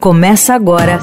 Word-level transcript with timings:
Começa 0.00 0.54
agora 0.54 0.98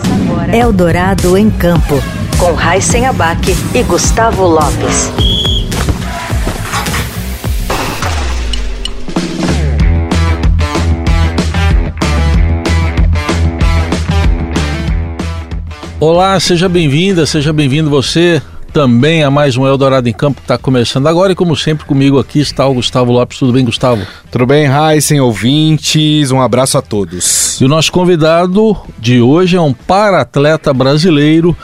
Eldorado 0.54 1.38
em 1.38 1.50
Campo, 1.50 1.96
com 2.38 2.54
Raíssen 2.54 3.06
Abac 3.06 3.42
e 3.74 3.84
Gustavo 3.84 4.46
Lopes. 4.46 5.12
Olá, 16.00 16.40
seja 16.40 16.70
bem-vinda, 16.70 17.26
seja 17.26 17.52
bem-vindo 17.52 17.90
você 17.90 18.42
também 18.72 19.24
a 19.24 19.32
mais 19.32 19.58
um 19.58 19.66
Eldorado 19.66 20.08
em 20.08 20.14
Campo 20.14 20.38
que 20.38 20.44
está 20.44 20.58
começando 20.58 21.08
agora 21.08 21.32
e 21.32 21.36
como 21.36 21.56
sempre 21.56 21.86
comigo 21.86 22.20
aqui 22.20 22.40
está 22.40 22.68
o 22.68 22.76
Gustavo 22.76 23.12
Lopes. 23.12 23.40
Tudo 23.40 23.54
bem, 23.54 23.66
Gustavo? 23.66 24.06
Tudo 24.32 24.46
bem, 24.46 24.66
Raíssen, 24.66 25.20
ouvintes, 25.20 26.32
um 26.32 26.42
abraço 26.42 26.78
a 26.78 26.82
todos. 26.82 27.60
E 27.60 27.66
o 27.66 27.68
nosso 27.68 27.92
convidado 27.92 28.78
de 28.98 29.22
hoje 29.22 29.58
é 29.58 29.62
um 29.62 29.74
para-atleta 29.74 30.74
brasileiro 30.74 31.56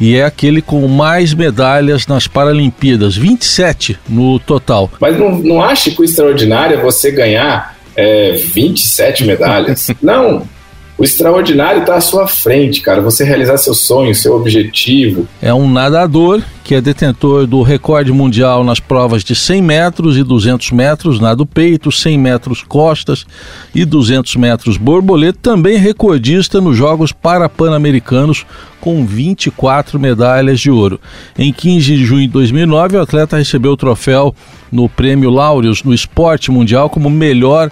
e 0.00 0.16
é 0.16 0.24
aquele 0.24 0.62
com 0.62 0.86
mais 0.88 1.34
medalhas 1.34 2.06
nas 2.06 2.26
Paralimpíadas, 2.26 3.16
27 3.16 3.98
no 4.08 4.38
total. 4.38 4.90
Mas 5.00 5.18
não, 5.18 5.38
não 5.38 5.62
acha 5.62 5.90
que 5.90 6.00
o 6.00 6.04
extraordinário 6.04 6.78
é 6.78 6.82
você 6.82 7.10
ganhar 7.10 7.76
é, 7.94 8.32
27 8.32 9.24
medalhas? 9.24 9.90
não, 10.02 10.46
o 11.00 11.02
extraordinário 11.02 11.80
está 11.80 11.96
à 11.96 12.00
sua 12.00 12.28
frente, 12.28 12.82
cara. 12.82 13.00
Você 13.00 13.24
realizar 13.24 13.56
seu 13.56 13.72
sonho, 13.72 14.14
seu 14.14 14.36
objetivo. 14.36 15.26
É 15.40 15.52
um 15.52 15.66
nadador 15.66 16.42
que 16.62 16.74
é 16.74 16.80
detentor 16.80 17.46
do 17.46 17.62
recorde 17.62 18.12
mundial 18.12 18.62
nas 18.62 18.78
provas 18.78 19.24
de 19.24 19.34
100 19.34 19.62
metros 19.62 20.18
e 20.18 20.22
200 20.22 20.70
metros 20.72 21.18
nado 21.18 21.46
peito, 21.46 21.90
100 21.90 22.18
metros 22.18 22.62
costas 22.62 23.24
e 23.74 23.86
200 23.86 24.36
metros 24.36 24.76
borboleta. 24.76 25.38
Também 25.40 25.78
recordista 25.78 26.60
nos 26.60 26.76
Jogos 26.76 27.12
Parapan-Americanos 27.12 28.44
com 28.78 29.06
24 29.06 29.98
medalhas 29.98 30.60
de 30.60 30.70
ouro. 30.70 31.00
Em 31.38 31.50
15 31.50 31.96
de 31.96 32.04
junho 32.04 32.26
de 32.26 32.28
2009, 32.28 32.98
o 32.98 33.00
atleta 33.00 33.38
recebeu 33.38 33.72
o 33.72 33.76
troféu 33.76 34.34
no 34.70 34.86
Prêmio 34.86 35.30
Laureus 35.30 35.82
no 35.82 35.94
Esporte 35.94 36.50
Mundial 36.50 36.90
como 36.90 37.08
melhor 37.08 37.70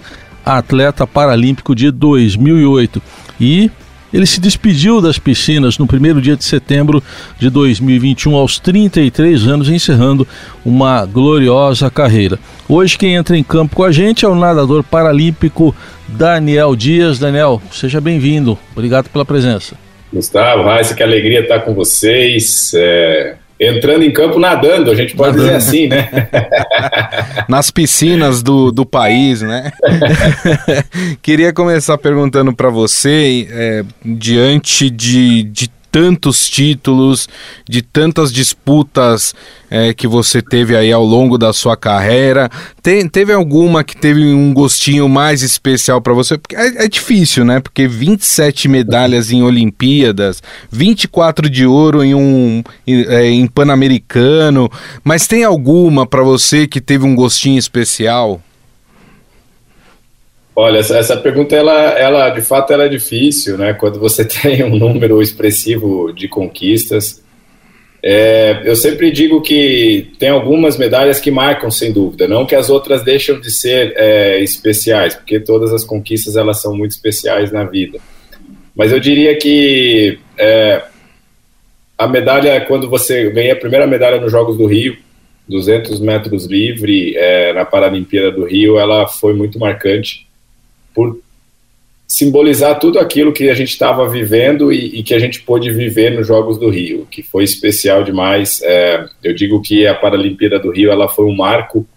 atleta 0.57 1.05
paralímpico 1.05 1.75
de 1.75 1.91
2008 1.91 3.01
e 3.39 3.69
ele 4.11 4.25
se 4.25 4.39
despediu 4.39 4.99
das 4.99 5.19
piscinas 5.19 5.77
no 5.77 5.85
primeiro 5.85 6.19
dia 6.19 6.35
de 6.35 6.43
setembro 6.43 7.03
de 7.37 7.49
2021, 7.49 8.35
aos 8.35 8.57
33 8.57 9.47
anos, 9.47 9.69
encerrando 9.69 10.27
uma 10.65 11.05
gloriosa 11.05 11.91
carreira. 11.91 12.39
Hoje, 12.67 12.97
quem 12.97 13.13
entra 13.13 13.37
em 13.37 13.43
campo 13.43 13.75
com 13.75 13.83
a 13.83 13.91
gente 13.91 14.25
é 14.25 14.27
o 14.27 14.33
nadador 14.33 14.83
paralímpico 14.83 15.75
Daniel 16.07 16.75
Dias. 16.75 17.19
Daniel, 17.19 17.61
seja 17.71 18.01
bem-vindo. 18.01 18.57
Obrigado 18.71 19.09
pela 19.09 19.23
presença. 19.23 19.75
Gustavo, 20.11 20.63
Raíssa, 20.63 20.95
que 20.95 21.03
alegria 21.03 21.41
estar 21.41 21.59
com 21.59 21.75
vocês. 21.75 22.71
É 22.73 23.35
entrando 23.59 24.03
em 24.03 24.11
campo 24.11 24.39
nadando, 24.39 24.89
a 24.89 24.95
gente 24.95 25.15
pode 25.15 25.37
nadando. 25.37 25.57
dizer 25.57 25.57
assim, 25.57 25.87
né? 25.87 26.09
Nas 27.49 27.69
piscinas 27.69 28.41
do, 28.41 28.71
do 28.71 28.85
país, 28.85 29.41
né? 29.41 29.71
Queria 31.21 31.51
começar 31.51 31.97
perguntando 31.97 32.53
para 32.55 32.69
você, 32.69 33.47
é, 33.51 33.83
diante 34.03 34.89
de, 34.89 35.43
de 35.43 35.69
tantos 35.91 36.49
títulos, 36.49 37.27
de 37.67 37.81
tantas 37.81 38.31
disputas 38.31 39.33
é, 39.69 39.93
que 39.93 40.07
você 40.07 40.41
teve 40.41 40.75
aí 40.75 40.91
ao 40.91 41.03
longo 41.03 41.37
da 41.37 41.53
sua 41.53 41.77
carreira. 41.77 42.49
Tem, 42.81 43.07
teve 43.07 43.33
alguma 43.33 43.83
que 43.83 43.95
teve 43.95 44.23
um 44.33 44.53
gostinho 44.53 45.07
mais 45.07 45.41
especial 45.41 46.01
para 46.01 46.13
você? 46.13 46.37
Porque 46.37 46.55
é, 46.55 46.85
é, 46.85 46.87
difícil, 46.87 47.45
né? 47.45 47.59
Porque 47.59 47.87
27 47.87 48.67
medalhas 48.67 49.31
em 49.31 49.43
Olimpíadas, 49.43 50.41
24 50.71 51.49
de 51.49 51.65
ouro 51.65 52.03
em 52.03 52.15
um 52.15 52.63
em, 52.85 53.01
é, 53.03 53.25
em 53.25 53.47
Pan-Americano, 53.47 54.69
mas 55.03 55.27
tem 55.27 55.43
alguma 55.43 56.05
para 56.05 56.23
você 56.23 56.67
que 56.67 56.81
teve 56.81 57.05
um 57.05 57.15
gostinho 57.15 57.57
especial? 57.57 58.41
Olha, 60.55 60.79
essa, 60.79 61.15
pergunta, 61.15 61.55
ela, 61.55 61.97
ela, 61.97 62.29
de 62.31 62.41
fato, 62.41 62.73
ela 62.73 62.85
é 62.85 62.89
difícil, 62.89 63.57
né? 63.57 63.73
Quando 63.73 63.99
você 63.99 64.25
tem 64.25 64.63
um 64.63 64.75
número 64.75 65.21
expressivo 65.21 66.11
de 66.11 66.27
conquistas. 66.27 67.23
É, 68.01 68.61
eu 68.63 68.75
sempre 68.75 69.11
digo 69.11 69.41
que 69.41 70.11
tem 70.17 70.29
algumas 70.29 70.77
medalhas 70.77 71.19
que 71.19 71.29
marcam, 71.29 71.69
sem 71.69 71.91
dúvida, 71.91 72.29
não 72.29 72.45
que 72.45 72.55
as 72.55 72.69
outras 72.69 73.03
deixam 73.03 73.39
de 73.41 73.51
ser 73.51 73.93
é, 73.97 74.39
especiais, 74.41 75.15
porque 75.15 75.37
todas 75.37 75.73
as 75.73 75.83
conquistas 75.83 76.37
elas 76.37 76.61
são 76.61 76.73
muito 76.73 76.91
especiais 76.91 77.51
na 77.51 77.65
vida. 77.65 77.99
Mas 78.73 78.93
eu 78.93 78.99
diria 79.01 79.37
que 79.37 80.17
é, 80.37 80.81
a 81.97 82.07
medalha, 82.07 82.61
quando 82.61 82.89
você 82.89 83.29
ganha 83.29 83.51
a 83.51 83.57
primeira 83.57 83.85
medalha 83.85 84.21
nos 84.21 84.31
Jogos 84.31 84.57
do 84.57 84.65
Rio, 84.65 84.95
200 85.49 85.99
metros 85.99 86.45
livre 86.45 87.13
é, 87.17 87.51
na 87.51 87.65
Paralimpíada 87.65 88.31
do 88.31 88.45
Rio, 88.45 88.79
ela 88.79 89.07
foi 89.07 89.33
muito 89.33 89.59
marcante 89.59 90.28
por 90.93 91.19
simbolizar 92.07 92.79
tudo 92.79 92.97
aquilo 92.97 93.31
que 93.31 93.49
a 93.49 93.53
gente 93.53 93.69
estava 93.69 94.09
vivendo 94.09 94.73
e, 94.73 94.99
e, 94.99 95.03
que 95.03 95.13
a 95.13 95.19
gente 95.19 95.43
pôde 95.43 95.71
viver 95.71 96.11
nos 96.11 96.25
Jogos 96.25 96.57
do 96.57 96.67
Rio, 96.67 97.07
que 97.09 97.21
foi 97.21 97.43
especial 97.43 98.03
demais. 98.03 98.61
É, 98.63 99.05
eu 99.23 99.33
digo 99.33 99.61
que 99.61 99.85
a 99.85 99.93
Paralimpíada 99.93 100.57
do 100.57 100.71
Rio 100.71 100.91
ela 100.91 101.07
foi 101.07 101.25
um 101.25 101.35
marco 101.35 101.87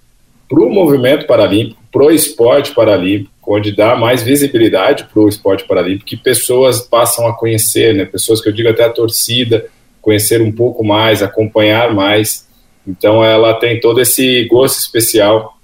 para 0.46 0.62
o 0.62 0.70
movimento 0.70 1.26
paralímpico, 1.26 1.82
para 1.90 2.04
o 2.04 2.10
esporte 2.10 2.74
paralímpico, 2.74 3.32
onde 3.46 3.74
dá 3.74 3.96
mais 3.96 4.22
visibilidade 4.22 5.04
para 5.04 5.22
o 5.22 5.28
esporte 5.28 5.64
paralímpico, 5.64 6.04
que 6.04 6.16
pessoas 6.16 6.82
passam 6.82 7.26
a 7.26 7.34
conhecer, 7.34 7.94
né? 7.94 8.04
pessoas 8.04 8.40
que 8.42 8.50
eu 8.50 8.52
digo 8.52 8.68
até 8.68 8.84
a 8.84 8.90
torcida, 8.90 9.66
conhecer 10.02 10.42
um 10.42 10.52
pouco 10.52 10.84
mais, 10.84 11.22
acompanhar 11.22 11.94
mais. 11.94 12.46
Então 12.86 13.24
ela 13.24 13.54
tem 13.54 13.80
todo 13.80 13.98
esse 13.98 14.44
gosto 14.44 14.78
especial 14.78 15.56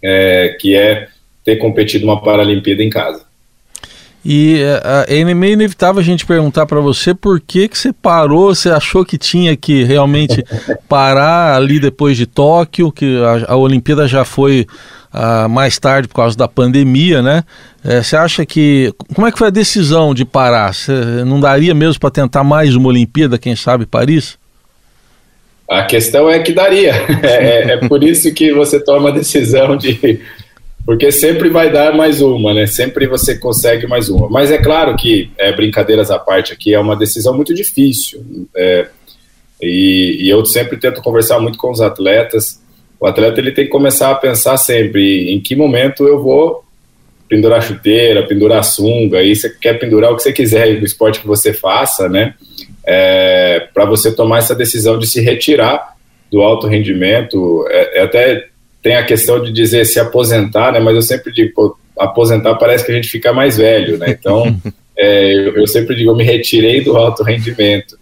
é, 0.00 0.56
que 0.60 0.76
é 0.76 1.08
ter 1.48 1.56
competido 1.56 2.04
uma 2.04 2.20
Paralimpíada 2.20 2.82
em 2.82 2.90
casa. 2.90 3.22
E 4.22 4.60
é, 5.08 5.20
é 5.20 5.34
meio 5.34 5.54
inevitável 5.54 5.98
a 5.98 6.04
gente 6.04 6.26
perguntar 6.26 6.66
para 6.66 6.78
você 6.78 7.14
por 7.14 7.40
que, 7.40 7.66
que 7.68 7.78
você 7.78 7.90
parou, 7.90 8.54
você 8.54 8.68
achou 8.68 9.02
que 9.02 9.16
tinha 9.16 9.56
que 9.56 9.82
realmente 9.84 10.44
parar 10.86 11.56
ali 11.56 11.80
depois 11.80 12.18
de 12.18 12.26
Tóquio, 12.26 12.92
que 12.92 13.18
a, 13.22 13.52
a 13.52 13.56
Olimpíada 13.56 14.06
já 14.06 14.26
foi 14.26 14.66
uh, 15.14 15.48
mais 15.48 15.78
tarde 15.78 16.08
por 16.08 16.16
causa 16.16 16.36
da 16.36 16.46
pandemia, 16.46 17.22
né? 17.22 17.44
É, 17.82 18.02
você 18.02 18.16
acha 18.16 18.44
que. 18.44 18.92
Como 19.14 19.26
é 19.26 19.32
que 19.32 19.38
foi 19.38 19.48
a 19.48 19.52
decisão 19.52 20.12
de 20.12 20.26
parar? 20.26 20.74
Você 20.74 20.92
não 21.24 21.40
daria 21.40 21.72
mesmo 21.72 21.98
para 21.98 22.10
tentar 22.10 22.44
mais 22.44 22.76
uma 22.76 22.88
Olimpíada, 22.88 23.38
quem 23.38 23.56
sabe 23.56 23.86
Paris? 23.86 24.36
A 25.70 25.84
questão 25.84 26.28
é 26.28 26.38
que 26.40 26.52
daria. 26.52 26.92
É, 27.22 27.28
é, 27.28 27.72
é 27.72 27.76
por 27.88 28.02
isso 28.02 28.32
que 28.34 28.52
você 28.52 28.78
toma 28.82 29.08
a 29.08 29.12
decisão 29.12 29.76
de 29.76 30.20
porque 30.88 31.12
sempre 31.12 31.50
vai 31.50 31.70
dar 31.70 31.94
mais 31.94 32.22
uma, 32.22 32.54
né? 32.54 32.66
Sempre 32.66 33.06
você 33.06 33.36
consegue 33.38 33.86
mais 33.86 34.08
uma. 34.08 34.26
Mas 34.30 34.50
é 34.50 34.56
claro 34.56 34.96
que, 34.96 35.30
é, 35.36 35.52
brincadeiras 35.52 36.10
à 36.10 36.18
parte 36.18 36.50
aqui, 36.54 36.72
é 36.72 36.80
uma 36.80 36.96
decisão 36.96 37.36
muito 37.36 37.52
difícil. 37.52 38.24
É, 38.56 38.88
e, 39.60 40.16
e, 40.22 40.30
eu 40.30 40.42
sempre 40.46 40.78
tento 40.78 41.02
conversar 41.02 41.40
muito 41.40 41.58
com 41.58 41.70
os 41.70 41.82
atletas. 41.82 42.58
O 42.98 43.06
atleta 43.06 43.38
ele 43.38 43.52
tem 43.52 43.66
que 43.66 43.70
começar 43.70 44.10
a 44.10 44.14
pensar 44.14 44.56
sempre 44.56 45.30
em 45.30 45.38
que 45.42 45.54
momento 45.54 46.08
eu 46.08 46.22
vou 46.22 46.64
pendurar 47.28 47.62
chuteira, 47.62 48.26
pendurar 48.26 48.64
sunga, 48.64 49.22
e 49.22 49.36
você 49.36 49.50
quer 49.50 49.74
pendurar 49.74 50.10
o 50.10 50.16
que 50.16 50.22
você 50.22 50.32
quiser 50.32 50.80
do 50.80 50.86
esporte 50.86 51.20
que 51.20 51.26
você 51.26 51.52
faça, 51.52 52.08
né? 52.08 52.32
É, 52.86 53.68
para 53.74 53.84
você 53.84 54.10
tomar 54.10 54.38
essa 54.38 54.54
decisão 54.54 54.98
de 54.98 55.06
se 55.06 55.20
retirar 55.20 55.98
do 56.32 56.40
alto 56.40 56.66
rendimento. 56.66 57.66
É, 57.68 57.98
é 57.98 58.02
até 58.04 58.48
tem 58.82 58.96
a 58.96 59.04
questão 59.04 59.42
de 59.42 59.52
dizer 59.52 59.84
se 59.84 59.98
aposentar, 59.98 60.72
né? 60.72 60.80
Mas 60.80 60.94
eu 60.94 61.02
sempre 61.02 61.32
digo, 61.32 61.52
pô, 61.54 61.76
aposentar 61.98 62.54
parece 62.54 62.84
que 62.84 62.92
a 62.92 62.94
gente 62.94 63.08
fica 63.08 63.32
mais 63.32 63.56
velho, 63.56 63.98
né? 63.98 64.10
Então, 64.10 64.56
é, 64.96 65.32
eu, 65.34 65.56
eu, 65.56 65.66
sempre 65.66 65.96
digo, 65.96 66.10
eu 66.10 66.16
me 66.16 66.24
retirei 66.24 66.82
do 66.82 66.96
alto 66.96 67.22
rendimento. 67.22 67.98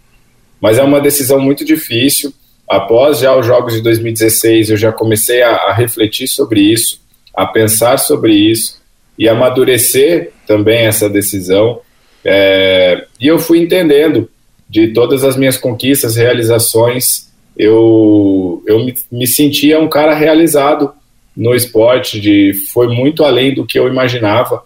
Mas 0.61 0.77
é 0.77 0.83
uma 0.83 1.01
decisão 1.01 1.39
muito 1.39 1.65
difícil. 1.65 2.33
Após 2.67 3.19
já 3.19 3.35
os 3.35 3.45
Jogos 3.45 3.73
de 3.73 3.81
2016, 3.81 4.69
eu 4.69 4.77
já 4.77 4.91
comecei 4.91 5.41
a, 5.41 5.51
a 5.51 5.73
refletir 5.73 6.27
sobre 6.27 6.59
isso, 6.59 7.01
a 7.33 7.45
pensar 7.45 7.97
sobre 7.97 8.33
isso 8.33 8.81
e 9.17 9.27
amadurecer 9.27 10.31
também 10.45 10.85
essa 10.85 11.09
decisão. 11.09 11.81
É, 12.23 13.05
e 13.19 13.27
eu 13.27 13.39
fui 13.39 13.59
entendendo 13.59 14.29
de 14.69 14.89
todas 14.89 15.23
as 15.23 15.37
minhas 15.37 15.57
conquistas, 15.57 16.15
realizações 16.15 17.27
eu, 17.57 18.63
eu 18.67 18.83
me, 18.83 18.93
me 19.11 19.27
sentia 19.27 19.79
um 19.79 19.89
cara 19.89 20.13
realizado 20.13 20.91
no 21.35 21.53
esporte, 21.53 22.19
de, 22.19 22.53
foi 22.73 22.87
muito 22.87 23.23
além 23.23 23.53
do 23.53 23.65
que 23.65 23.77
eu 23.77 23.87
imaginava, 23.87 24.63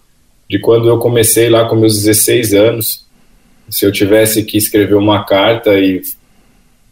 de 0.48 0.58
quando 0.58 0.88
eu 0.88 0.98
comecei 0.98 1.48
lá 1.48 1.66
com 1.66 1.76
meus 1.76 1.94
16 1.94 2.54
anos, 2.54 3.06
se 3.68 3.86
eu 3.86 3.92
tivesse 3.92 4.42
que 4.44 4.58
escrever 4.58 4.94
uma 4.94 5.24
carta 5.24 5.78
e 5.78 6.02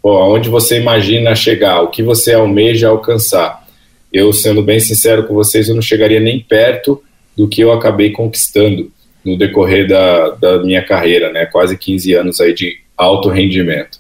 pô, 0.03 0.17
aonde 0.17 0.49
você 0.49 0.79
imagina 0.79 1.35
chegar, 1.35 1.83
o 1.83 1.89
que 1.89 2.03
você 2.03 2.33
almeja 2.33 2.89
alcançar. 2.89 3.67
Eu, 4.13 4.33
sendo 4.33 4.63
bem 4.63 4.81
sincero 4.81 5.27
com 5.27 5.35
vocês, 5.35 5.69
eu 5.69 5.75
não 5.75 5.83
chegaria 5.83 6.21
nem 6.21 6.41
perto 6.41 7.03
do 7.37 7.49
que 7.49 7.61
eu 7.61 7.73
acabei 7.73 8.11
conquistando. 8.11 8.91
no 9.23 9.37
decorrer 9.37 9.87
da, 9.87 10.31
da 10.31 10.59
minha 10.63 10.83
carreira, 10.83 11.31
né? 11.31 11.45
Quase 11.45 11.77
15 11.77 12.15
anos 12.15 12.41
aí 12.41 12.55
de 12.55 12.79
alto 12.97 13.29
rendimento. 13.29 13.99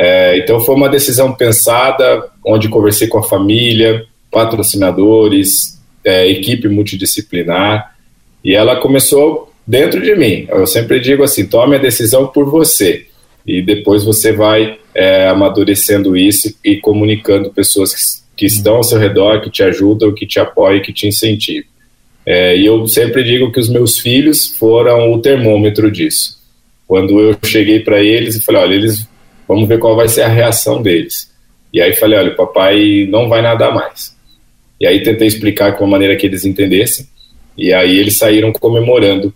É, 0.00 0.38
então 0.38 0.60
foi 0.60 0.76
uma 0.76 0.88
decisão 0.88 1.32
pensada, 1.32 2.30
onde 2.46 2.68
conversei 2.68 3.08
com 3.08 3.18
a 3.18 3.28
família, 3.28 4.06
patrocinadores, 4.30 5.76
é, 6.04 6.30
equipe 6.30 6.68
multidisciplinar, 6.68 7.96
e 8.44 8.54
ela 8.54 8.76
começou 8.76 9.52
dentro 9.66 10.00
de 10.00 10.14
mim. 10.14 10.46
Eu 10.50 10.68
sempre 10.68 11.00
digo 11.00 11.24
assim: 11.24 11.48
tome 11.48 11.74
a 11.74 11.80
decisão 11.80 12.28
por 12.28 12.48
você, 12.48 13.06
e 13.44 13.60
depois 13.60 14.04
você 14.04 14.30
vai 14.30 14.78
é, 14.94 15.26
amadurecendo 15.26 16.16
isso 16.16 16.54
e 16.64 16.76
comunicando 16.76 17.50
pessoas 17.50 17.92
que, 17.92 18.02
que, 18.36 18.46
estão 18.46 18.76
ao 18.76 18.84
seu 18.84 19.00
redor, 19.00 19.40
que 19.40 19.50
te 19.50 19.64
ajudam, 19.64 20.14
que 20.14 20.28
te 20.28 20.38
apoiam, 20.38 20.80
que 20.80 20.92
te 20.92 21.08
incentivam. 21.08 21.68
É, 22.24 22.56
e 22.56 22.64
eu 22.64 22.86
sempre 22.86 23.24
digo 23.24 23.50
que 23.50 23.58
os 23.58 23.68
meus 23.68 23.98
filhos 23.98 24.46
foram 24.46 25.12
o 25.12 25.18
termômetro 25.18 25.90
disso. 25.90 26.38
Quando 26.86 27.18
eu 27.18 27.36
cheguei 27.44 27.80
para 27.80 28.00
eles 28.00 28.36
e 28.36 28.44
falei, 28.44 28.62
olha, 28.62 28.74
eles, 28.74 29.07
vamos 29.48 29.66
ver 29.66 29.78
qual 29.78 29.96
vai 29.96 30.08
ser 30.08 30.22
a 30.22 30.28
reação 30.28 30.82
deles. 30.82 31.32
E 31.72 31.80
aí 31.80 31.94
falei, 31.94 32.18
olha, 32.18 32.32
o 32.32 32.36
papai 32.36 33.06
não 33.10 33.28
vai 33.28 33.42
nadar 33.42 33.74
mais. 33.74 34.16
E 34.80 34.86
aí 34.86 35.02
tentei 35.02 35.26
explicar 35.26 35.76
com 35.76 35.84
a 35.84 35.88
maneira 35.88 36.16
que 36.16 36.26
eles 36.26 36.44
entendessem. 36.44 37.08
E 37.56 37.72
aí 37.72 37.98
eles 37.98 38.18
saíram 38.18 38.52
comemorando 38.52 39.34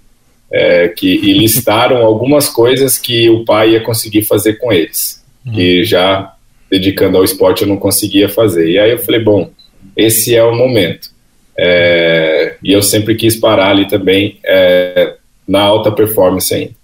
é, 0.50 0.88
que 0.88 1.08
e 1.08 1.32
listaram 1.32 1.98
algumas 1.98 2.48
coisas 2.48 2.98
que 2.98 3.28
o 3.30 3.44
pai 3.44 3.70
ia 3.70 3.80
conseguir 3.80 4.22
fazer 4.22 4.54
com 4.54 4.72
eles, 4.72 5.24
uhum. 5.44 5.52
que 5.52 5.82
já 5.82 6.34
dedicando 6.70 7.16
ao 7.16 7.24
esporte 7.24 7.62
eu 7.62 7.68
não 7.68 7.76
conseguia 7.76 8.28
fazer. 8.28 8.68
E 8.68 8.78
aí 8.78 8.90
eu 8.92 8.98
falei, 8.98 9.20
bom, 9.20 9.50
esse 9.96 10.34
é 10.34 10.44
o 10.44 10.54
momento. 10.54 11.10
É, 11.58 12.56
e 12.62 12.72
eu 12.72 12.82
sempre 12.82 13.14
quis 13.14 13.36
parar 13.36 13.70
ali 13.70 13.88
também 13.88 14.38
é, 14.44 15.16
na 15.46 15.62
alta 15.62 15.90
performance 15.90 16.54
ainda. 16.54 16.74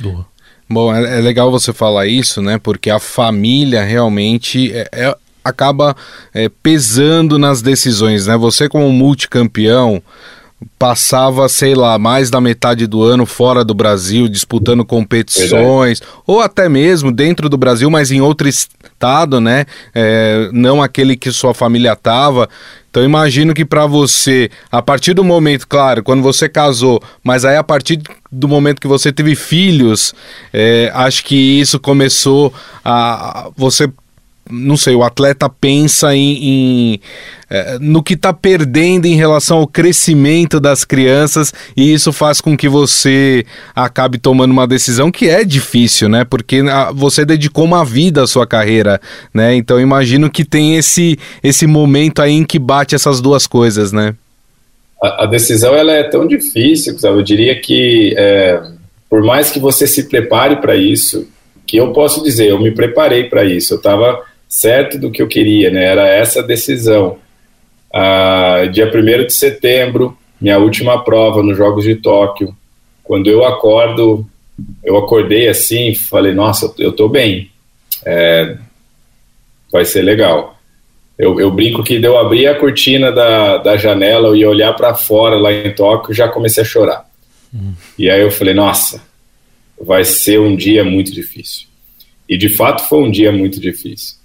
Boa. 0.00 0.26
Bom, 0.68 0.94
é, 0.94 1.18
é, 1.18 1.20
legal 1.20 1.50
você 1.50 1.72
falar 1.72 2.06
isso, 2.06 2.42
né? 2.42 2.58
Porque 2.58 2.90
a 2.90 2.98
família 2.98 3.82
realmente 3.82 4.72
é, 4.72 4.88
é 4.92 5.16
acaba 5.42 5.96
é, 6.34 6.50
pesando 6.62 7.38
nas 7.38 7.62
decisões, 7.62 8.26
né? 8.26 8.36
Você 8.36 8.68
como 8.68 8.92
multicampeão 8.92 10.02
passava, 10.78 11.48
sei 11.48 11.74
lá, 11.74 11.98
mais 11.98 12.30
da 12.30 12.40
metade 12.40 12.86
do 12.86 13.02
ano 13.02 13.24
fora 13.24 13.64
do 13.64 13.74
Brasil, 13.74 14.28
disputando 14.28 14.84
competições, 14.84 16.00
Verdade. 16.00 16.22
ou 16.26 16.40
até 16.40 16.68
mesmo 16.68 17.12
dentro 17.12 17.48
do 17.48 17.56
Brasil, 17.56 17.88
mas 17.90 18.10
em 18.10 18.20
outro 18.20 18.48
estado, 18.48 19.40
né? 19.40 19.66
É, 19.94 20.50
não 20.52 20.82
aquele 20.82 21.16
que 21.16 21.30
sua 21.30 21.54
família 21.54 21.92
estava. 21.92 22.48
Então 22.90 23.04
imagino 23.04 23.52
que 23.52 23.64
para 23.64 23.86
você, 23.86 24.50
a 24.72 24.80
partir 24.80 25.14
do 25.14 25.22
momento, 25.22 25.68
claro, 25.68 26.02
quando 26.02 26.22
você 26.22 26.48
casou, 26.48 27.00
mas 27.22 27.44
aí 27.44 27.56
a 27.56 27.64
partir 27.64 28.00
do 28.32 28.48
momento 28.48 28.80
que 28.80 28.88
você 28.88 29.12
teve 29.12 29.34
filhos, 29.34 30.14
é, 30.52 30.90
acho 30.94 31.24
que 31.24 31.60
isso 31.60 31.78
começou 31.78 32.52
a 32.84 33.50
você 33.56 33.90
não 34.50 34.76
sei, 34.76 34.94
o 34.94 35.02
atleta 35.02 35.48
pensa 35.48 36.14
em, 36.14 36.44
em 36.44 37.00
é, 37.50 37.78
no 37.80 38.02
que 38.02 38.14
está 38.14 38.32
perdendo 38.32 39.06
em 39.06 39.14
relação 39.14 39.58
ao 39.58 39.66
crescimento 39.66 40.60
das 40.60 40.84
crianças 40.84 41.52
e 41.76 41.92
isso 41.92 42.12
faz 42.12 42.40
com 42.40 42.56
que 42.56 42.68
você 42.68 43.44
acabe 43.74 44.18
tomando 44.18 44.50
uma 44.50 44.66
decisão 44.66 45.10
que 45.10 45.28
é 45.28 45.44
difícil, 45.44 46.08
né? 46.08 46.24
Porque 46.24 46.58
a, 46.70 46.92
você 46.92 47.24
dedicou 47.24 47.64
uma 47.64 47.84
vida 47.84 48.22
à 48.22 48.26
sua 48.26 48.46
carreira, 48.46 49.00
né? 49.32 49.54
Então 49.54 49.80
imagino 49.80 50.30
que 50.30 50.44
tem 50.44 50.76
esse, 50.76 51.18
esse 51.42 51.66
momento 51.66 52.20
aí 52.20 52.32
em 52.32 52.44
que 52.44 52.58
bate 52.58 52.94
essas 52.94 53.20
duas 53.20 53.46
coisas, 53.46 53.92
né? 53.92 54.14
A, 55.02 55.24
a 55.24 55.26
decisão 55.26 55.74
ela 55.74 55.92
é 55.92 56.02
tão 56.02 56.26
difícil, 56.26 56.98
sabe? 56.98 57.16
Eu 57.16 57.22
diria 57.22 57.58
que 57.60 58.14
é, 58.16 58.60
por 59.08 59.22
mais 59.22 59.50
que 59.50 59.58
você 59.58 59.86
se 59.86 60.04
prepare 60.04 60.56
para 60.56 60.76
isso, 60.76 61.26
que 61.66 61.76
eu 61.76 61.92
posso 61.92 62.22
dizer, 62.22 62.48
eu 62.48 62.60
me 62.60 62.70
preparei 62.70 63.24
para 63.24 63.44
isso. 63.44 63.74
Eu 63.74 63.78
estava 63.78 64.22
certo 64.48 64.98
do 64.98 65.10
que 65.10 65.20
eu 65.20 65.28
queria, 65.28 65.70
né? 65.70 65.84
Era 65.84 66.08
essa 66.08 66.42
decisão. 66.42 67.18
Ah, 67.92 68.64
dia 68.72 68.90
1 68.92 69.26
de 69.26 69.32
setembro, 69.32 70.16
minha 70.40 70.58
última 70.58 71.02
prova 71.04 71.42
nos 71.42 71.56
Jogos 71.56 71.84
de 71.84 71.96
Tóquio. 71.96 72.56
Quando 73.02 73.28
eu 73.28 73.44
acordo, 73.44 74.26
eu 74.84 74.96
acordei 74.96 75.48
assim, 75.48 75.94
falei, 75.94 76.32
nossa, 76.32 76.72
eu 76.78 76.92
tô 76.92 77.08
bem. 77.08 77.50
É, 78.04 78.56
vai 79.72 79.84
ser 79.84 80.02
legal. 80.02 80.58
Eu, 81.18 81.40
eu, 81.40 81.50
brinco 81.50 81.82
que 81.82 81.98
deu 81.98 82.16
abrir 82.16 82.46
a 82.46 82.54
cortina 82.54 83.10
da, 83.10 83.56
da 83.58 83.76
janela 83.76 84.36
e 84.36 84.46
olhar 84.46 84.72
para 84.74 84.94
fora 84.94 85.36
lá 85.36 85.52
em 85.52 85.74
Tóquio, 85.74 86.14
já 86.14 86.28
comecei 86.28 86.62
a 86.62 86.66
chorar. 86.66 87.08
Hum. 87.52 87.72
E 87.98 88.08
aí 88.08 88.20
eu 88.20 88.30
falei, 88.30 88.54
nossa, 88.54 89.02
vai 89.80 90.04
ser 90.04 90.38
um 90.38 90.54
dia 90.54 90.84
muito 90.84 91.12
difícil. 91.12 91.66
E 92.28 92.36
de 92.36 92.48
fato 92.50 92.86
foi 92.88 93.00
um 93.00 93.10
dia 93.10 93.32
muito 93.32 93.58
difícil. 93.58 94.17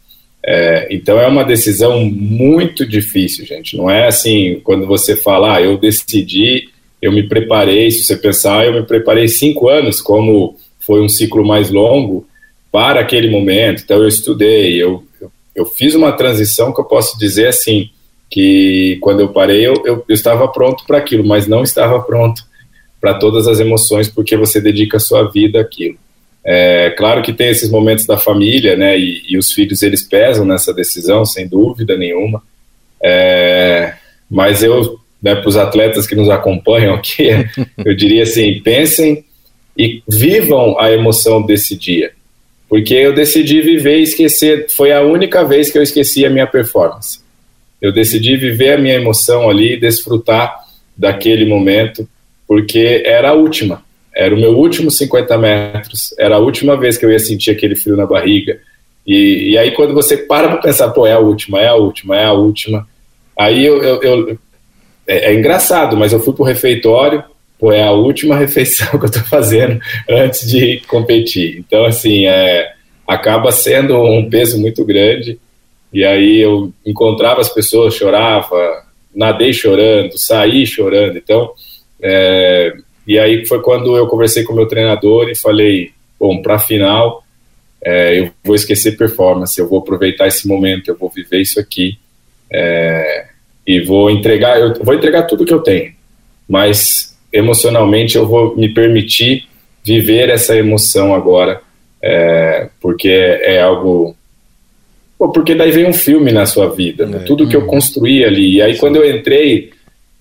É, 0.45 0.87
então 0.91 1.19
é 1.19 1.27
uma 1.27 1.43
decisão 1.43 2.03
muito 2.05 2.85
difícil, 2.85 3.45
gente. 3.45 3.77
Não 3.77 3.89
é 3.89 4.07
assim, 4.07 4.59
quando 4.63 4.85
você 4.85 5.15
fala, 5.15 5.55
ah, 5.55 5.61
eu 5.61 5.77
decidi, 5.77 6.69
eu 7.01 7.11
me 7.11 7.23
preparei, 7.27 7.89
se 7.91 8.03
você 8.03 8.17
pensar, 8.17 8.65
eu 8.65 8.73
me 8.73 8.83
preparei 8.83 9.27
cinco 9.27 9.69
anos, 9.69 10.01
como 10.01 10.57
foi 10.79 11.01
um 11.01 11.07
ciclo 11.07 11.45
mais 11.45 11.69
longo, 11.69 12.27
para 12.71 12.99
aquele 12.99 13.29
momento. 13.29 13.83
Então 13.83 14.01
eu 14.01 14.07
estudei, 14.07 14.81
eu, 14.81 15.03
eu, 15.21 15.31
eu 15.55 15.65
fiz 15.65 15.95
uma 15.95 16.11
transição 16.11 16.73
que 16.73 16.81
eu 16.81 16.85
posso 16.85 17.17
dizer 17.17 17.47
assim, 17.47 17.89
que 18.29 18.97
quando 18.99 19.21
eu 19.21 19.29
parei, 19.29 19.65
eu, 19.65 19.75
eu, 19.85 20.03
eu 20.07 20.13
estava 20.13 20.47
pronto 20.47 20.83
para 20.85 20.97
aquilo, 20.97 21.23
mas 21.23 21.47
não 21.47 21.63
estava 21.63 22.01
pronto 22.01 22.41
para 22.99 23.13
todas 23.13 23.47
as 23.47 23.59
emoções, 23.59 24.09
porque 24.09 24.35
você 24.35 24.59
dedica 24.59 24.97
a 24.97 24.99
sua 24.99 25.29
vida 25.29 25.61
àquilo. 25.61 25.97
É, 26.45 26.89
claro 26.91 27.21
que 27.21 27.31
tem 27.31 27.49
esses 27.49 27.69
momentos 27.69 28.05
da 28.05 28.17
família, 28.17 28.75
né, 28.75 28.97
e, 28.99 29.23
e 29.29 29.37
os 29.37 29.53
filhos 29.53 29.81
eles 29.81 30.03
pesam 30.03 30.45
nessa 30.45 30.73
decisão, 30.73 31.25
sem 31.25 31.47
dúvida 31.47 31.97
nenhuma. 31.97 32.43
É, 33.01 33.93
mas 34.29 34.61
eu, 34.61 34.99
né, 35.21 35.35
para 35.35 35.47
os 35.47 35.55
atletas 35.55 36.05
que 36.05 36.15
nos 36.15 36.29
acompanham 36.29 36.93
aqui, 36.93 37.29
eu 37.83 37.95
diria 37.95 38.23
assim: 38.23 38.59
pensem 38.61 39.23
e 39.77 40.03
vivam 40.07 40.79
a 40.79 40.91
emoção 40.91 41.41
desse 41.41 41.75
dia, 41.77 42.11
porque 42.67 42.93
eu 42.93 43.13
decidi 43.13 43.61
viver 43.61 43.99
e 43.99 44.03
esquecer. 44.03 44.69
Foi 44.69 44.91
a 44.91 45.01
única 45.01 45.45
vez 45.45 45.71
que 45.71 45.77
eu 45.77 45.83
esqueci 45.83 46.25
a 46.25 46.29
minha 46.29 46.47
performance. 46.47 47.19
Eu 47.81 47.91
decidi 47.91 48.37
viver 48.37 48.73
a 48.73 48.77
minha 48.77 48.95
emoção 48.95 49.49
ali, 49.49 49.77
desfrutar 49.77 50.55
daquele 50.95 51.45
momento, 51.45 52.07
porque 52.47 53.03
era 53.05 53.29
a 53.29 53.33
última. 53.33 53.83
Era 54.15 54.33
o 54.33 54.39
meu 54.39 54.57
último 54.57 54.91
50 54.91 55.37
metros, 55.37 56.13
era 56.19 56.35
a 56.35 56.39
última 56.39 56.77
vez 56.77 56.97
que 56.97 57.05
eu 57.05 57.11
ia 57.11 57.19
sentir 57.19 57.51
aquele 57.51 57.75
frio 57.75 57.97
na 57.97 58.05
barriga. 58.05 58.59
E, 59.05 59.51
e 59.51 59.57
aí, 59.57 59.71
quando 59.71 59.93
você 59.93 60.15
para 60.17 60.47
para 60.47 60.57
pensar, 60.57 60.89
pô, 60.89 61.05
é 61.05 61.13
a 61.13 61.19
última, 61.19 61.59
é 61.59 61.67
a 61.67 61.75
última, 61.75 62.17
é 62.17 62.25
a 62.25 62.33
última. 62.33 62.87
Aí 63.37 63.65
eu. 63.65 63.81
eu, 63.83 64.01
eu 64.01 64.39
é, 65.05 65.31
é, 65.31 65.33
engraçado, 65.33 65.97
mas 65.97 66.13
eu 66.13 66.19
fui 66.21 66.33
pro 66.33 66.45
refeitório, 66.45 67.23
pô, 67.59 67.71
é 67.73 67.83
a 67.83 67.91
última 67.91 68.37
refeição 68.39 68.97
que 68.97 69.05
eu 69.05 69.11
tô 69.11 69.19
fazendo 69.21 69.79
antes 70.09 70.49
de 70.49 70.81
competir. 70.87 71.57
Então, 71.57 71.83
assim, 71.85 72.25
é, 72.25 72.71
acaba 73.07 73.51
sendo 73.51 74.01
um 74.01 74.29
peso 74.29 74.59
muito 74.59 74.85
grande. 74.85 75.39
E 75.91 76.03
aí 76.03 76.39
eu 76.39 76.71
encontrava 76.85 77.41
as 77.41 77.49
pessoas, 77.49 77.93
chorava, 77.93 78.83
nadei 79.13 79.53
chorando, 79.53 80.17
saí 80.17 80.65
chorando. 80.65 81.17
Então, 81.17 81.51
é, 82.01 82.73
e 83.07 83.19
aí 83.19 83.45
foi 83.45 83.61
quando 83.61 83.95
eu 83.97 84.07
conversei 84.07 84.43
com 84.43 84.53
o 84.53 84.55
meu 84.55 84.67
treinador 84.67 85.29
e 85.29 85.35
falei, 85.35 85.91
bom, 86.19 86.41
para 86.41 86.55
a 86.55 86.59
final 86.59 87.23
é, 87.83 88.19
eu 88.19 88.31
vou 88.43 88.55
esquecer 88.55 88.97
performance, 88.97 89.59
eu 89.59 89.67
vou 89.67 89.79
aproveitar 89.79 90.27
esse 90.27 90.47
momento, 90.47 90.87
eu 90.87 90.97
vou 90.97 91.09
viver 91.09 91.41
isso 91.41 91.59
aqui 91.59 91.97
é, 92.51 93.25
e 93.67 93.81
vou 93.81 94.09
entregar, 94.09 94.59
eu 94.59 94.73
vou 94.83 94.93
entregar 94.93 95.23
tudo 95.23 95.45
que 95.45 95.53
eu 95.53 95.59
tenho, 95.59 95.91
mas 96.47 97.17
emocionalmente 97.31 98.15
eu 98.15 98.25
vou 98.25 98.55
me 98.55 98.73
permitir 98.73 99.47
viver 99.83 100.29
essa 100.29 100.55
emoção 100.55 101.13
agora, 101.13 101.61
é, 102.01 102.69
porque 102.79 103.09
é, 103.09 103.61
algo 103.61 104.15
porque 105.31 105.55
daí 105.55 105.71
vem 105.71 105.85
um 105.85 105.93
filme 105.93 106.31
na 106.31 106.45
sua 106.45 106.69
vida, 106.69 107.05
né? 107.05 107.17
É. 107.17 107.19
tudo 107.21 107.47
que 107.47 107.55
eu 107.55 107.61
uhum. 107.61 107.67
construí 107.67 108.25
ali. 108.25 108.55
E 108.55 108.61
aí, 108.61 108.77
quando 108.77 108.97
eu 108.97 109.09
entrei, 109.09 109.71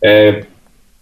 é, 0.00 0.44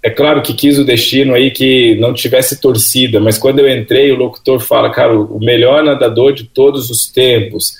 é 0.02 0.08
claro 0.08 0.40
que 0.40 0.54
quis 0.54 0.78
o 0.78 0.84
destino 0.84 1.34
aí 1.34 1.50
que 1.50 1.94
não 1.96 2.14
tivesse 2.14 2.58
torcida, 2.58 3.20
mas 3.20 3.36
quando 3.36 3.58
eu 3.58 3.68
entrei, 3.68 4.10
o 4.10 4.16
locutor 4.16 4.58
fala, 4.58 4.90
cara, 4.90 5.18
o 5.18 5.38
melhor 5.38 5.84
nadador 5.84 6.32
de 6.32 6.44
todos 6.44 6.88
os 6.88 7.06
tempos 7.06 7.74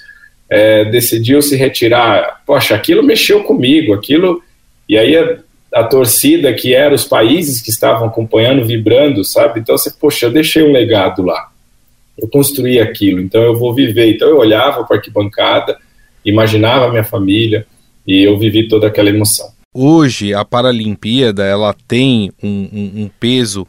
é, 0.49 0.85
decidiu 0.85 1.41
se 1.41 1.57
retirar. 1.57 2.43
Poxa, 2.45 2.75
aquilo 2.75 3.03
mexeu 3.03 3.43
comigo, 3.43 3.95
aquilo. 3.95 4.43
E 4.87 4.99
aí 4.99 5.17
a, 5.17 5.39
a, 5.73 5.85
torcida, 5.85 6.53
que 6.53 6.75
era 6.75 6.95
os 6.95 7.05
países 7.05 7.63
que 7.63 7.71
estavam 7.71 8.09
acompanhando, 8.09 8.67
vibrando, 8.67 9.25
sabe? 9.25 9.61
Então 9.61 9.79
você, 9.79 9.91
poxa, 9.91 10.27
eu 10.27 10.31
deixei 10.31 10.63
um 10.63 10.73
legado 10.73 11.23
lá. 11.23 11.49
Eu 12.19 12.29
construí 12.29 12.79
aquilo, 12.79 13.19
então 13.19 13.43
eu 13.43 13.57
vou 13.57 13.73
viver. 13.73 14.15
Então 14.15 14.29
eu 14.29 14.37
olhava 14.37 14.85
para 14.85 14.97
a 14.97 14.99
arquibancada, 14.99 15.79
imaginava 16.23 16.85
a 16.85 16.91
minha 16.91 17.05
família 17.05 17.67
e 18.07 18.23
eu 18.23 18.39
vivi 18.39 18.69
toda 18.69 18.89
aquela 18.89 19.09
emoção. 19.09 19.49
Hoje 19.73 20.35
a 20.35 20.45
Paralimpíada 20.45 21.45
ela 21.45 21.75
tem 21.87 22.33
um, 22.43 22.49
um, 22.73 23.03
um 23.03 23.11
peso 23.21 23.67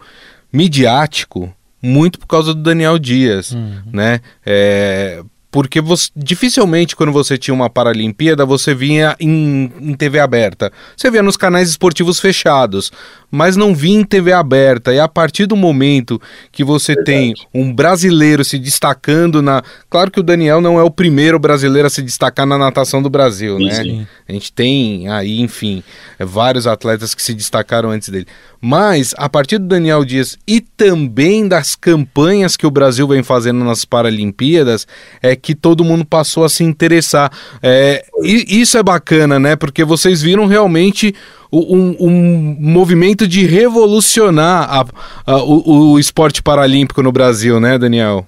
midiático 0.52 1.54
muito 1.82 2.20
por 2.20 2.28
causa 2.28 2.54
do 2.54 2.62
Daniel 2.62 2.98
Dias, 2.98 3.52
uhum. 3.52 3.82
né? 3.92 4.20
É, 4.46 5.24
porque 5.52 5.82
você, 5.82 6.10
dificilmente 6.16 6.96
quando 6.96 7.12
você 7.12 7.38
tinha 7.38 7.54
uma 7.54 7.70
Paralimpíada 7.70 8.46
você 8.46 8.74
vinha 8.74 9.16
em, 9.20 9.72
em, 9.80 9.94
TV 9.94 10.20
aberta. 10.20 10.72
Você 10.96 11.12
via 11.12 11.22
nos 11.22 11.36
canais 11.36 11.70
esportivos 11.70 12.20
fechados, 12.20 12.92
mas 13.32 13.56
não 13.56 13.74
vinha 13.74 14.02
em 14.02 14.04
TV 14.04 14.34
aberta. 14.34 14.94
E 14.94 15.00
a 15.00 15.08
partir 15.08 15.46
do 15.46 15.56
momento 15.56 16.22
que 16.52 16.64
você 16.64 16.94
Verdade. 16.94 17.06
tem 17.06 17.34
um 17.54 17.74
brasileiro 17.74 18.44
se 18.44 18.60
destacando 18.60 19.42
na. 19.42 19.64
Claro 19.90 20.12
que 20.12 20.20
o 20.20 20.24
Daniel 20.24 20.60
não 20.60 20.78
é 20.78 20.84
o 20.84 20.92
primeiro 20.92 21.40
brasileiro 21.40 21.88
a 21.88 21.90
se 21.90 22.02
destacar 22.02 22.46
na 22.46 22.58
natação 22.58 23.02
do 23.02 23.10
Brasil, 23.10 23.58
sim, 23.58 23.66
né? 23.66 23.76
Sim. 23.76 24.08
A 24.28 24.34
gente 24.34 24.52
tem 24.52 25.08
aí, 25.08 25.40
enfim, 25.40 25.82
vários 26.20 26.68
atletas 26.68 27.16
que 27.16 27.24
se 27.24 27.34
destacaram 27.34 27.90
antes 27.90 28.10
dele. 28.10 28.28
Mas 28.60 29.16
a 29.18 29.28
partir 29.28 29.58
do 29.58 29.66
Daniel 29.66 30.06
Dias 30.06 30.38
e 30.48 30.62
também 30.62 31.48
das 31.48 31.76
campanhas 31.76 32.56
que 32.56 32.68
o 32.68 32.72
Brasil 32.72 33.08
vem 33.08 33.24
fazendo 33.24 33.64
nas 33.66 33.86
Paralimpíadas, 33.86 34.88
é 35.22 35.36
que 35.36 35.56
todo 35.56 35.84
mundo 35.84 36.06
passou 36.06 36.44
a 36.44 36.50
se 36.50 36.64
interessar. 36.64 37.32
É, 37.64 38.06
e 38.22 38.62
isso 38.62 38.78
é 38.78 38.84
bacana, 38.84 39.40
né? 39.40 39.56
Porque 39.56 39.84
vocês 39.84 40.22
viram 40.22 40.46
realmente 40.46 41.16
um, 41.52 41.96
um 42.00 42.58
movimento 42.60 43.28
de 43.28 43.46
revolucionar 43.46 44.70
a, 44.70 44.86
a, 45.26 45.44
o, 45.44 45.92
o 45.92 46.00
esporte 46.00 46.42
paralímpico 46.42 47.04
no 47.04 47.12
Brasil, 47.12 47.60
né, 47.60 47.78
Daniel? 47.78 48.26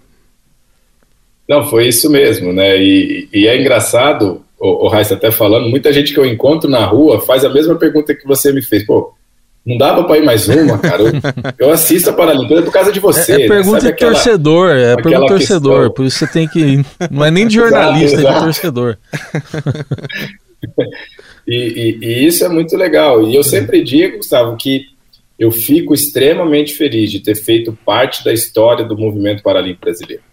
Não, 1.47 1.67
foi 1.69 1.87
isso 1.87 2.09
mesmo, 2.09 2.51
né? 2.51 2.77
E, 2.77 3.27
e 3.33 3.47
é 3.47 3.59
engraçado, 3.59 4.41
o, 4.59 4.85
o 4.85 4.87
Raíssa 4.87 5.13
até 5.13 5.31
falando, 5.31 5.69
muita 5.69 5.93
gente 5.93 6.13
que 6.13 6.19
eu 6.19 6.25
encontro 6.25 6.69
na 6.69 6.85
rua 6.85 7.21
faz 7.21 7.45
a 7.45 7.49
mesma 7.49 7.75
pergunta 7.75 8.15
que 8.15 8.27
você 8.27 8.51
me 8.51 8.61
fez. 8.61 8.85
Pô, 8.85 9.13
não 9.65 9.77
dava 9.77 10.03
para 10.03 10.17
ir 10.17 10.25
mais 10.25 10.47
uma, 10.47 10.77
cara. 10.77 11.03
Eu, 11.03 11.11
eu 11.67 11.71
assisto 11.71 12.09
a 12.09 12.13
Paralimpíada 12.13 12.63
por 12.63 12.73
causa 12.73 12.91
de 12.91 12.99
você. 12.99 13.33
É, 13.33 13.45
é 13.45 13.47
pergunta 13.47 13.77
né? 13.77 13.81
de 13.81 13.87
aquela, 13.89 14.13
torcedor, 14.13 14.69
é 14.71 14.95
pergunta 14.95 15.21
de 15.21 15.27
torcedor. 15.27 15.77
Questão... 15.77 15.93
Por 15.93 16.05
isso 16.05 16.19
você 16.19 16.27
tem 16.27 16.47
que. 16.47 16.85
Não 17.09 17.23
é 17.23 17.31
nem 17.31 17.47
de 17.47 17.55
jornalista, 17.59 18.19
exato, 18.19 18.27
exato. 18.27 18.35
é 18.35 18.39
de 18.39 18.45
torcedor. 18.45 18.97
e, 21.47 21.55
e, 21.55 22.05
e, 22.05 22.25
isso 22.25 22.43
é 22.45 22.49
muito 22.49 22.75
legal. 22.77 23.27
E 23.27 23.35
eu 23.35 23.43
sempre 23.43 23.83
digo, 23.83 24.17
Gustavo, 24.17 24.55
que 24.55 24.87
eu 25.37 25.51
fico 25.51 25.93
extremamente 25.93 26.73
feliz 26.73 27.11
de 27.11 27.19
ter 27.19 27.35
feito 27.35 27.77
parte 27.85 28.23
da 28.23 28.31
história 28.31 28.85
do 28.85 28.97
movimento 28.97 29.43
paralímpico 29.43 29.85
brasileiro. 29.85 30.23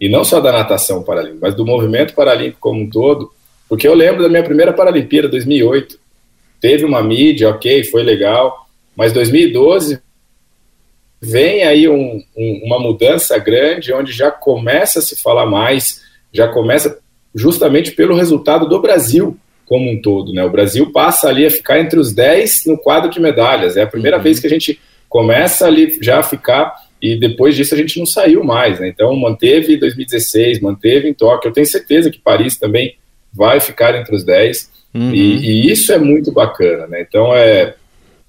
E 0.00 0.08
não 0.08 0.24
só 0.24 0.40
da 0.40 0.52
natação 0.52 1.02
paralímpica, 1.02 1.40
mas 1.42 1.54
do 1.54 1.66
movimento 1.66 2.14
paralímpico 2.14 2.60
como 2.60 2.80
um 2.80 2.90
todo, 2.90 3.30
porque 3.68 3.86
eu 3.86 3.94
lembro 3.94 4.22
da 4.22 4.28
minha 4.28 4.42
primeira 4.42 4.72
Paralimpíada, 4.72 5.28
2008. 5.28 5.98
Teve 6.60 6.84
uma 6.84 7.02
mídia, 7.02 7.50
ok, 7.50 7.84
foi 7.84 8.02
legal, 8.02 8.66
mas 8.96 9.12
2012 9.12 10.00
vem 11.20 11.64
aí 11.64 11.88
um, 11.88 12.22
um, 12.36 12.60
uma 12.64 12.78
mudança 12.78 13.36
grande, 13.38 13.92
onde 13.92 14.12
já 14.12 14.30
começa 14.30 15.00
a 15.00 15.02
se 15.02 15.20
falar 15.20 15.46
mais, 15.46 16.02
já 16.32 16.48
começa 16.48 16.98
justamente 17.34 17.92
pelo 17.92 18.16
resultado 18.16 18.68
do 18.68 18.80
Brasil 18.80 19.36
como 19.68 19.90
um 19.90 20.00
todo. 20.00 20.32
Né? 20.32 20.42
O 20.42 20.50
Brasil 20.50 20.90
passa 20.90 21.28
ali 21.28 21.44
a 21.44 21.50
ficar 21.50 21.78
entre 21.78 22.00
os 22.00 22.12
10 22.12 22.64
no 22.66 22.78
quadro 22.78 23.10
de 23.10 23.20
medalhas. 23.20 23.76
É 23.76 23.82
a 23.82 23.86
primeira 23.86 24.16
uhum. 24.16 24.22
vez 24.22 24.40
que 24.40 24.46
a 24.46 24.50
gente 24.50 24.80
começa 25.08 25.66
ali 25.66 25.98
já 26.00 26.20
a 26.20 26.22
ficar 26.22 26.74
e 27.00 27.16
depois 27.16 27.54
disso 27.54 27.74
a 27.74 27.78
gente 27.78 27.98
não 27.98 28.06
saiu 28.06 28.42
mais. 28.42 28.80
Né? 28.80 28.88
Então 28.88 29.14
manteve 29.14 29.76
2016, 29.76 30.60
manteve 30.60 31.08
em 31.08 31.14
Tóquio. 31.14 31.50
Eu 31.50 31.52
tenho 31.52 31.66
certeza 31.66 32.10
que 32.10 32.18
Paris 32.18 32.56
também 32.56 32.96
vai 33.32 33.60
ficar 33.60 33.94
entre 33.94 34.16
os 34.16 34.24
10. 34.24 34.70
Uhum. 34.94 35.14
E, 35.14 35.36
e, 35.36 35.70
isso 35.70 35.92
é 35.92 35.98
muito 35.98 36.32
bacana. 36.32 36.86
Né? 36.86 37.02
Então 37.02 37.34
é 37.36 37.74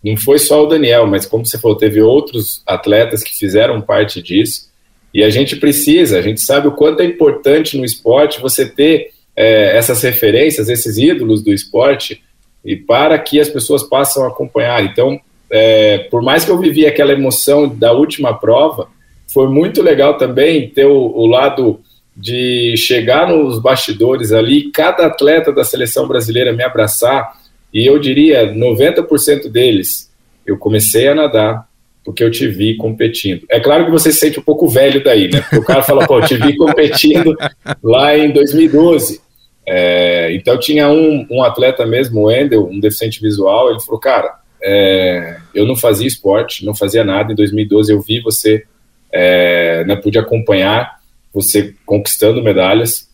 não 0.04 0.16
foi 0.16 0.40
só 0.40 0.64
o 0.64 0.68
Daniel, 0.68 1.06
mas 1.08 1.26
como 1.26 1.46
você 1.46 1.58
falou, 1.58 1.78
teve 1.78 2.02
outros 2.02 2.62
atletas 2.66 3.22
que 3.22 3.36
fizeram 3.36 3.82
parte 3.82 4.22
disso. 4.22 4.70
E 5.14 5.24
a 5.24 5.30
gente 5.30 5.58
precisa, 5.58 6.20
a 6.20 6.22
gente 6.22 6.40
sabe 6.40 6.68
o 6.68 6.72
quanto 6.72 7.02
é 7.02 7.06
importante 7.06 7.78
no 7.78 7.84
esporte 7.84 8.40
você 8.40 8.66
ter 8.66 9.12
é, 9.40 9.78
essas 9.78 10.04
referências, 10.04 10.68
esses 10.68 10.98
ídolos 10.98 11.42
do 11.42 11.54
esporte, 11.54 12.22
e 12.66 12.76
para 12.76 13.18
que 13.18 13.40
as 13.40 13.48
pessoas 13.48 13.82
possam 13.84 14.28
acompanhar. 14.28 14.84
Então, 14.84 15.18
é, 15.50 16.00
por 16.12 16.22
mais 16.22 16.44
que 16.44 16.52
eu 16.52 16.58
vivi 16.58 16.86
aquela 16.86 17.14
emoção 17.14 17.70
da 17.70 17.94
última 17.94 18.38
prova, 18.38 18.90
foi 19.34 19.48
muito 19.48 19.82
legal 19.82 20.18
também 20.18 20.70
ter 20.70 20.86
o, 20.86 20.94
o 20.94 21.26
lado 21.26 21.80
de 22.18 22.76
chegar 22.76 23.30
nos 23.30 23.62
bastidores 23.62 24.34
ali, 24.34 24.70
cada 24.72 25.06
atleta 25.06 25.54
da 25.54 25.64
seleção 25.64 26.06
brasileira 26.06 26.52
me 26.52 26.62
abraçar 26.62 27.32
e 27.74 27.88
eu 27.88 27.98
diria 27.98 28.54
90% 28.54 29.48
deles, 29.48 30.12
eu 30.46 30.58
comecei 30.58 31.08
a 31.08 31.16
nadar 31.16 31.70
porque 32.04 32.24
eu 32.24 32.32
te 32.32 32.46
vi 32.46 32.76
competindo. 32.76 33.46
É 33.50 33.60
claro 33.60 33.86
que 33.86 33.92
você 33.92 34.12
se 34.12 34.20
sente 34.20 34.40
um 34.40 34.44
pouco 34.44 34.68
velho 34.68 35.02
daí, 35.02 35.30
né? 35.32 35.42
Porque 35.42 35.60
o 35.60 35.64
cara 35.64 35.84
fala, 35.84 36.06
pô, 36.06 36.20
eu 36.20 36.26
te 36.26 36.36
vi 36.36 36.58
competindo 36.58 37.38
lá 37.82 38.18
em 38.18 38.32
2012. 38.32 39.29
É, 39.72 40.34
então 40.34 40.58
tinha 40.58 40.90
um, 40.90 41.28
um, 41.30 41.44
atleta 41.44 41.86
mesmo, 41.86 42.22
o 42.22 42.24
Wendel, 42.24 42.68
um 42.68 42.80
deficiente 42.80 43.22
visual, 43.22 43.70
ele 43.70 43.80
falou, 43.80 44.00
cara, 44.00 44.40
é, 44.60 45.38
eu 45.54 45.64
não 45.68 45.76
fazia 45.76 46.08
esporte, 46.08 46.66
não 46.66 46.74
fazia 46.74 47.04
nada. 47.04 47.32
Em 47.32 47.36
2012 47.36 47.94
eu 47.94 48.02
vi 48.02 48.20
você, 48.20 48.64
é, 49.12 49.84
né, 49.86 49.96
pude 49.96 50.18
acompanhar 50.18 50.98
você 51.32 51.76
conquistando 51.86 52.42
medalhas 52.42 53.08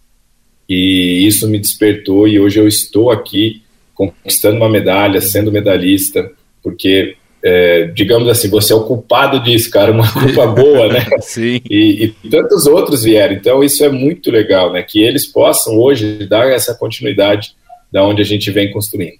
e 0.68 1.28
isso 1.28 1.46
me 1.50 1.60
despertou 1.60 2.26
e 2.26 2.40
hoje 2.40 2.58
eu 2.58 2.70
estou 2.70 3.12
aqui 3.12 3.62
conquistando 3.94 4.56
uma 4.56 4.70
medalha, 4.70 5.20
sendo 5.20 5.52
medalhista, 5.52 6.32
porque, 6.64 7.18
é, 7.48 7.92
digamos 7.94 8.28
assim, 8.28 8.50
você 8.50 8.74
é 8.74 8.76
o 8.76 8.86
culpado 8.86 9.40
disso, 9.40 9.70
cara, 9.70 9.92
uma 9.92 10.12
culpa 10.12 10.48
boa, 10.60 10.88
né? 10.88 11.06
Sim. 11.22 11.62
E, 11.70 12.12
e, 12.24 12.30
tantos 12.30 12.66
outros 12.66 13.04
vieram. 13.04 13.36
Então, 13.36 13.64
isso 13.64 13.86
é 13.86 13.90
muito 13.90 14.32
legal, 14.32 14.74
né? 14.74 14.82
Que 14.82 15.04
eles 15.04 15.28
possam 15.28 15.78
hoje 15.78 16.26
dar 16.26 16.50
essa 16.50 16.74
continuidade 16.74 17.56
da 17.92 18.04
onde 18.04 18.20
a 18.20 18.26
gente 18.26 18.50
vem 18.50 18.72
construindo. 18.72 19.20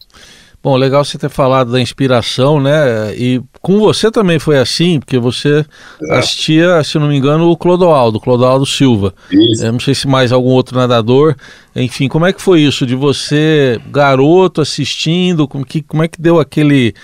Bom, 0.66 0.76
legal 0.76 1.06
você 1.06 1.16
ter 1.16 1.30
falado 1.30 1.72
da 1.72 1.80
inspiração, 1.80 2.60
né? 2.60 3.16
E 3.16 3.40
com 3.62 3.78
você 3.78 4.10
também 4.10 4.40
foi 4.40 4.58
assim, 4.58 5.00
porque 5.00 5.20
você 5.20 5.64
Exato. 6.02 6.20
assistia, 6.20 6.84
se 6.84 6.98
não 6.98 7.08
me 7.08 7.16
engano, 7.16 7.48
o 7.52 7.56
Clodoaldo, 7.56 8.20
Clodoaldo 8.20 8.66
Silva. 8.66 9.14
Isso. 9.30 9.64
Eu 9.64 9.72
não 9.72 9.80
sei 9.80 9.94
se 9.94 10.08
mais 10.08 10.32
algum 10.32 10.50
outro 10.50 10.76
nadador. 10.76 11.36
Enfim, 11.76 12.08
como 12.08 12.26
é 12.26 12.34
que 12.34 12.42
foi 12.42 12.62
isso 12.62 12.88
de 12.88 12.96
você, 12.96 13.80
garoto, 13.92 14.60
assistindo? 14.62 15.48
Como, 15.48 15.64
que, 15.64 15.84
como 15.84 16.02
é 16.02 16.08
que 16.08 16.20
deu 16.20 16.40
aquele, 16.40 16.96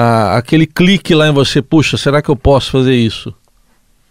a, 0.00 0.36
aquele 0.36 0.66
clique 0.66 1.14
lá 1.14 1.28
em 1.28 1.32
você? 1.32 1.60
Puxa, 1.60 1.96
será 1.96 2.22
que 2.22 2.28
eu 2.28 2.36
posso 2.36 2.70
fazer 2.70 2.94
isso? 2.94 3.34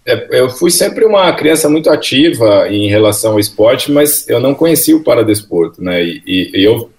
É, 0.06 0.28
eu 0.32 0.50
fui 0.50 0.72
sempre 0.72 1.06
uma 1.06 1.32
criança 1.34 1.70
muito 1.70 1.90
ativa 1.90 2.68
em 2.70 2.88
relação 2.88 3.34
ao 3.34 3.40
esporte, 3.40 3.92
mas 3.92 4.28
eu 4.28 4.40
não 4.40 4.54
conhecia 4.54 4.96
o 4.96 5.04
paradesporto, 5.04 5.82
né? 5.82 6.04
E, 6.04 6.22
e, 6.26 6.52
e 6.60 6.64
eu 6.64 6.90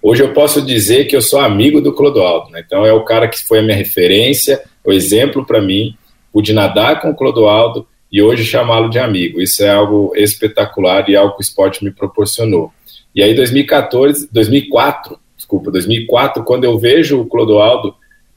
Hoje 0.00 0.22
eu 0.22 0.32
posso 0.32 0.62
dizer 0.62 1.06
que 1.06 1.16
eu 1.16 1.20
sou 1.20 1.40
amigo 1.40 1.80
do 1.80 1.92
Clodoaldo, 1.92 2.52
né? 2.52 2.62
então 2.64 2.86
é 2.86 2.92
o 2.92 3.04
cara 3.04 3.26
que 3.26 3.44
foi 3.44 3.58
a 3.58 3.62
minha 3.62 3.76
referência, 3.76 4.62
o 4.84 4.92
exemplo 4.92 5.44
para 5.44 5.60
mim. 5.60 5.96
Pude 6.32 6.52
nadar 6.52 7.00
com 7.00 7.10
o 7.10 7.16
Clodoaldo 7.16 7.84
e 8.10 8.22
hoje 8.22 8.44
chamá-lo 8.44 8.88
de 8.88 9.00
amigo. 9.00 9.40
Isso 9.40 9.64
é 9.64 9.70
algo 9.70 10.12
espetacular 10.14 11.10
e 11.10 11.16
algo 11.16 11.34
que 11.34 11.40
o 11.40 11.42
esporte 11.42 11.84
me 11.84 11.90
proporcionou. 11.90 12.72
E 13.12 13.22
aí 13.24 13.34
2014, 13.34 14.28
2004, 14.30 15.18
desculpa, 15.36 15.72
2004, 15.72 16.44
quando 16.44 16.62
eu 16.62 16.78
vejo 16.78 17.20
o 17.20 17.26
Clodoaldo 17.26 17.92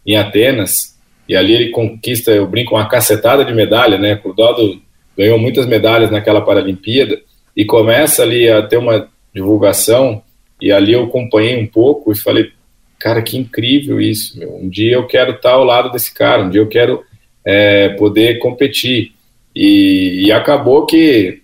em 0.06 0.16
Atenas 0.16 1.00
e 1.28 1.36
ali 1.36 1.54
ele 1.54 1.70
conquista, 1.70 2.32
eu 2.32 2.48
brinco, 2.48 2.76
uma 2.76 2.90
cacetada 2.90 3.46
de 3.46 3.54
medalha, 3.54 3.98
né? 3.98 4.16
O 4.16 4.22
Clodoaldo 4.22 4.82
ganhou 5.18 5.40
muitas 5.40 5.66
medalhas 5.66 6.12
naquela 6.12 6.42
Paralimpíada 6.42 7.22
e 7.56 7.64
começa 7.64 8.24
ali 8.24 8.50
a 8.50 8.62
ter 8.62 8.78
uma 8.78 9.08
divulgação 9.34 10.22
e 10.62 10.72
ali 10.72 10.94
eu 10.94 11.06
acompanhei 11.06 11.58
um 11.58 11.66
pouco 11.66 12.12
e 12.12 12.18
falei, 12.18 12.52
cara, 13.00 13.22
que 13.22 13.38
incrível 13.38 14.00
isso, 14.00 14.38
meu. 14.38 14.56
Um 14.56 14.70
dia 14.70 14.94
eu 14.94 15.08
quero 15.08 15.32
estar 15.32 15.52
ao 15.52 15.64
lado 15.64 15.92
desse 15.92 16.14
cara, 16.14 16.44
um 16.44 16.50
dia 16.50 16.62
eu 16.62 16.68
quero 16.68 17.04
é, 17.44 17.90
poder 17.90 18.38
competir. 18.40 19.14
E, 19.56 20.26
e, 20.26 20.32
acabou 20.32 20.86
que 20.86 21.42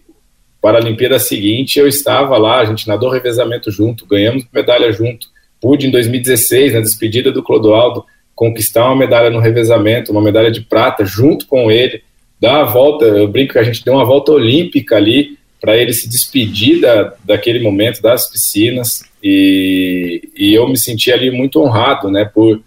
para 0.61 0.77
a 0.77 0.81
Olimpíada 0.81 1.19
seguinte 1.19 1.79
eu 1.79 1.87
estava 1.87 2.37
lá, 2.37 2.59
a 2.59 2.65
gente 2.65 2.87
nadou 2.87 3.09
revezamento 3.09 3.71
junto, 3.71 4.05
ganhamos 4.05 4.45
medalha 4.53 4.91
junto. 4.91 5.27
Pude 5.59 5.87
em 5.87 5.91
2016, 5.91 6.73
na 6.73 6.81
despedida 6.81 7.31
do 7.31 7.41
Clodoaldo, 7.41 8.05
conquistar 8.37 8.85
uma 8.85 8.95
medalha 8.95 9.31
no 9.31 9.39
revezamento, 9.39 10.11
uma 10.11 10.21
medalha 10.21 10.51
de 10.51 10.61
prata 10.61 11.03
junto 11.03 11.47
com 11.47 11.71
ele, 11.71 12.03
dar 12.39 12.61
a 12.61 12.65
volta, 12.65 13.03
eu 13.03 13.27
brinco 13.27 13.53
que 13.53 13.59
a 13.59 13.63
gente 13.63 13.83
deu 13.83 13.95
uma 13.95 14.05
volta 14.05 14.31
olímpica 14.31 14.95
ali, 14.95 15.35
para 15.59 15.75
ele 15.75 15.91
se 15.91 16.07
despedir 16.07 16.79
da, 16.79 17.15
daquele 17.25 17.59
momento 17.59 17.99
das 17.99 18.29
piscinas 18.29 19.01
e, 19.23 20.29
e 20.37 20.53
eu 20.53 20.69
me 20.69 20.77
senti 20.77 21.11
ali 21.11 21.31
muito 21.31 21.59
honrado, 21.59 22.11
né, 22.11 22.25
por 22.25 22.61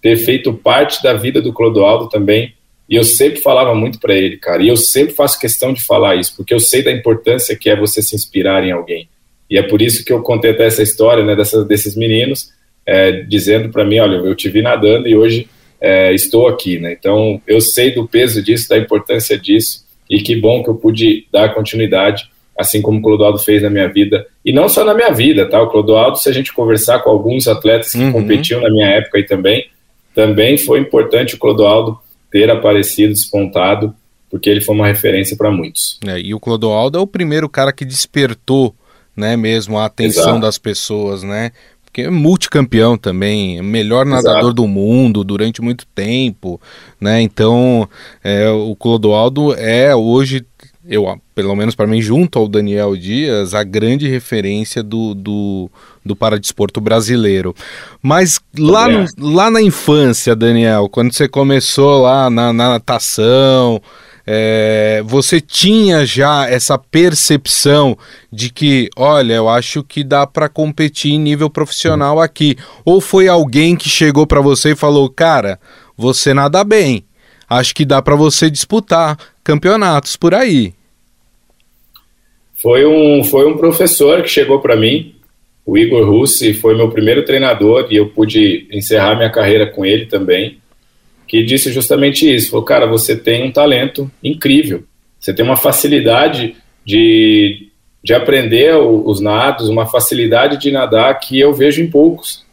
ter 0.00 0.16
feito 0.16 0.54
parte 0.54 1.02
da 1.02 1.12
vida 1.12 1.42
do 1.42 1.52
Clodoaldo 1.52 2.08
também. 2.08 2.54
E 2.88 2.96
eu 2.96 3.04
sempre 3.04 3.40
falava 3.40 3.74
muito 3.74 4.00
para 4.00 4.14
ele, 4.14 4.38
cara. 4.38 4.62
E 4.62 4.68
eu 4.68 4.76
sempre 4.76 5.14
faço 5.14 5.38
questão 5.38 5.74
de 5.74 5.84
falar 5.84 6.16
isso, 6.16 6.34
porque 6.34 6.54
eu 6.54 6.58
sei 6.58 6.82
da 6.82 6.90
importância 6.90 7.54
que 7.54 7.68
é 7.68 7.76
você 7.76 8.00
se 8.00 8.16
inspirar 8.16 8.64
em 8.64 8.72
alguém. 8.72 9.06
E 9.50 9.58
é 9.58 9.62
por 9.62 9.82
isso 9.82 10.02
que 10.02 10.12
eu 10.12 10.22
contei 10.22 10.52
até 10.52 10.64
essa 10.64 10.82
história, 10.82 11.22
né, 11.22 11.36
dessas, 11.36 11.68
desses 11.68 11.94
meninos, 11.94 12.50
é, 12.90 13.12
dizendo 13.22 13.68
para 13.68 13.84
mim, 13.84 14.00
olha, 14.00 14.16
eu 14.16 14.34
te 14.34 14.48
vi 14.48 14.62
nadando 14.62 15.06
e 15.06 15.14
hoje 15.14 15.48
é, 15.80 16.12
estou 16.12 16.48
aqui, 16.48 16.80
né? 16.80 16.92
Então 16.98 17.40
eu 17.46 17.60
sei 17.60 17.94
do 17.94 18.08
peso 18.08 18.42
disso, 18.42 18.68
da 18.68 18.76
importância 18.76 19.38
disso 19.38 19.84
e 20.10 20.20
que 20.20 20.34
bom 20.34 20.60
que 20.60 20.70
eu 20.70 20.74
pude 20.74 21.24
dar 21.32 21.54
continuidade, 21.54 22.28
assim 22.58 22.82
como 22.82 22.98
o 22.98 23.02
Clodoaldo 23.02 23.38
fez 23.38 23.62
na 23.62 23.70
minha 23.70 23.86
vida 23.86 24.26
e 24.44 24.52
não 24.52 24.68
só 24.68 24.84
na 24.84 24.92
minha 24.92 25.12
vida, 25.12 25.48
tá? 25.48 25.62
O 25.62 25.68
Clodoaldo, 25.70 26.18
se 26.18 26.28
a 26.28 26.32
gente 26.32 26.52
conversar 26.52 26.98
com 26.98 27.10
alguns 27.10 27.46
atletas 27.46 27.92
que 27.92 27.98
uhum. 27.98 28.10
competiam 28.10 28.60
na 28.60 28.68
minha 28.68 28.88
época 28.88 29.20
e 29.20 29.22
também, 29.22 29.68
também 30.12 30.58
foi 30.58 30.80
importante 30.80 31.36
o 31.36 31.38
Clodoaldo 31.38 31.96
ter 32.28 32.50
aparecido, 32.50 33.12
despontado, 33.12 33.94
porque 34.28 34.50
ele 34.50 34.60
foi 34.60 34.74
uma 34.74 34.88
referência 34.88 35.36
para 35.36 35.52
muitos. 35.52 36.00
É, 36.04 36.18
e 36.18 36.34
o 36.34 36.40
Clodoaldo 36.40 36.98
é 36.98 37.00
o 37.00 37.06
primeiro 37.06 37.48
cara 37.48 37.72
que 37.72 37.84
despertou, 37.84 38.74
né, 39.16 39.36
mesmo 39.36 39.78
a 39.78 39.84
atenção 39.84 40.22
Exato. 40.24 40.40
das 40.40 40.58
pessoas, 40.58 41.22
né? 41.22 41.52
Porque 41.90 42.02
é 42.02 42.10
multicampeão 42.10 42.96
também, 42.96 43.60
melhor 43.60 44.06
nadador 44.06 44.38
Exato. 44.38 44.54
do 44.54 44.68
mundo 44.68 45.24
durante 45.24 45.60
muito 45.60 45.84
tempo, 45.92 46.60
né? 47.00 47.20
Então, 47.20 47.88
é, 48.22 48.48
o 48.48 48.76
Clodoaldo 48.76 49.52
é 49.54 49.94
hoje, 49.94 50.46
eu 50.86 51.20
pelo 51.34 51.56
menos 51.56 51.74
para 51.74 51.88
mim, 51.88 52.00
junto 52.00 52.38
ao 52.38 52.46
Daniel 52.46 52.96
Dias, 52.96 53.54
a 53.54 53.64
grande 53.64 54.06
referência 54.06 54.84
do, 54.84 55.14
do, 55.14 55.70
do 56.06 56.14
paradesporto 56.14 56.80
brasileiro. 56.80 57.56
Mas 58.00 58.38
lá, 58.56 58.86
no, 58.86 59.06
lá 59.18 59.50
na 59.50 59.60
infância, 59.60 60.36
Daniel, 60.36 60.88
quando 60.88 61.12
você 61.12 61.26
começou 61.26 62.02
lá 62.02 62.30
na, 62.30 62.52
na 62.52 62.68
natação, 62.70 63.82
é, 64.32 65.02
você 65.04 65.40
tinha 65.40 66.06
já 66.06 66.48
essa 66.48 66.78
percepção 66.78 67.98
de 68.30 68.48
que, 68.48 68.88
olha, 68.96 69.34
eu 69.34 69.48
acho 69.48 69.82
que 69.82 70.04
dá 70.04 70.24
para 70.24 70.48
competir 70.48 71.10
em 71.10 71.18
nível 71.18 71.50
profissional 71.50 72.20
aqui? 72.20 72.54
Ou 72.84 73.00
foi 73.00 73.26
alguém 73.26 73.74
que 73.74 73.88
chegou 73.88 74.28
para 74.28 74.40
você 74.40 74.70
e 74.70 74.76
falou, 74.76 75.10
cara, 75.10 75.58
você 75.96 76.32
nada 76.32 76.62
bem, 76.62 77.02
acho 77.48 77.74
que 77.74 77.84
dá 77.84 78.00
para 78.00 78.14
você 78.14 78.48
disputar 78.48 79.18
campeonatos 79.42 80.14
por 80.14 80.32
aí? 80.32 80.74
Foi 82.54 82.86
um, 82.86 83.24
foi 83.24 83.48
um 83.48 83.56
professor 83.56 84.22
que 84.22 84.28
chegou 84.28 84.60
para 84.60 84.76
mim, 84.76 85.16
o 85.66 85.76
Igor 85.76 86.08
Russi, 86.08 86.54
foi 86.54 86.76
meu 86.76 86.88
primeiro 86.88 87.24
treinador 87.24 87.88
e 87.90 87.96
eu 87.96 88.10
pude 88.10 88.68
encerrar 88.70 89.16
minha 89.16 89.32
carreira 89.32 89.66
com 89.66 89.84
ele 89.84 90.06
também 90.06 90.60
que 91.30 91.44
disse 91.44 91.72
justamente 91.72 92.28
isso. 92.28 92.50
Falou, 92.50 92.64
cara, 92.64 92.86
você 92.88 93.14
tem 93.14 93.44
um 93.44 93.52
talento 93.52 94.10
incrível, 94.22 94.82
você 95.16 95.32
tem 95.32 95.44
uma 95.44 95.56
facilidade 95.56 96.56
de, 96.84 97.68
de 98.02 98.12
aprender 98.12 98.74
os 98.76 99.20
nados, 99.20 99.68
uma 99.68 99.86
facilidade 99.86 100.58
de 100.58 100.72
nadar 100.72 101.16
que 101.20 101.38
eu 101.38 101.54
vejo 101.54 101.80
em 101.80 101.88
poucos. 101.88 102.44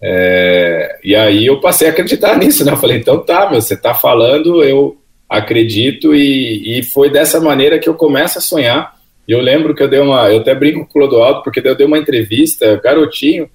É, 0.00 0.98
e 1.04 1.14
aí 1.14 1.44
eu 1.44 1.60
passei 1.60 1.86
a 1.86 1.90
acreditar 1.90 2.34
nisso, 2.40 2.64
né? 2.64 2.72
Eu 2.72 2.78
falei, 2.78 2.96
então 2.96 3.22
tá, 3.22 3.50
meu, 3.50 3.60
você 3.60 3.76
tá 3.76 3.92
falando, 3.92 4.64
eu 4.64 4.96
acredito, 5.28 6.14
e, 6.14 6.78
e 6.78 6.82
foi 6.82 7.10
dessa 7.10 7.38
maneira 7.42 7.78
que 7.78 7.90
eu 7.90 7.94
começo 7.94 8.38
a 8.38 8.40
sonhar. 8.40 8.94
Eu 9.28 9.40
lembro 9.40 9.74
que 9.74 9.82
eu 9.82 9.88
dei 9.88 10.00
uma, 10.00 10.30
eu 10.30 10.38
até 10.38 10.54
brinco 10.54 10.80
com 10.80 10.84
o 10.86 10.88
Clodoaldo, 10.88 11.42
porque 11.42 11.60
eu 11.62 11.76
dei 11.76 11.86
uma 11.86 11.98
entrevista, 11.98 12.80
garotinho, 12.82 13.50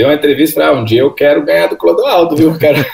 deu 0.00 0.08
uma 0.08 0.14
entrevista 0.14 0.60
e 0.60 0.62
ah, 0.62 0.72
um 0.72 0.82
dia 0.82 1.00
eu 1.00 1.10
quero 1.10 1.44
ganhar 1.44 1.66
do 1.66 1.76
Clodoaldo, 1.76 2.34
viu, 2.34 2.58
cara? 2.58 2.86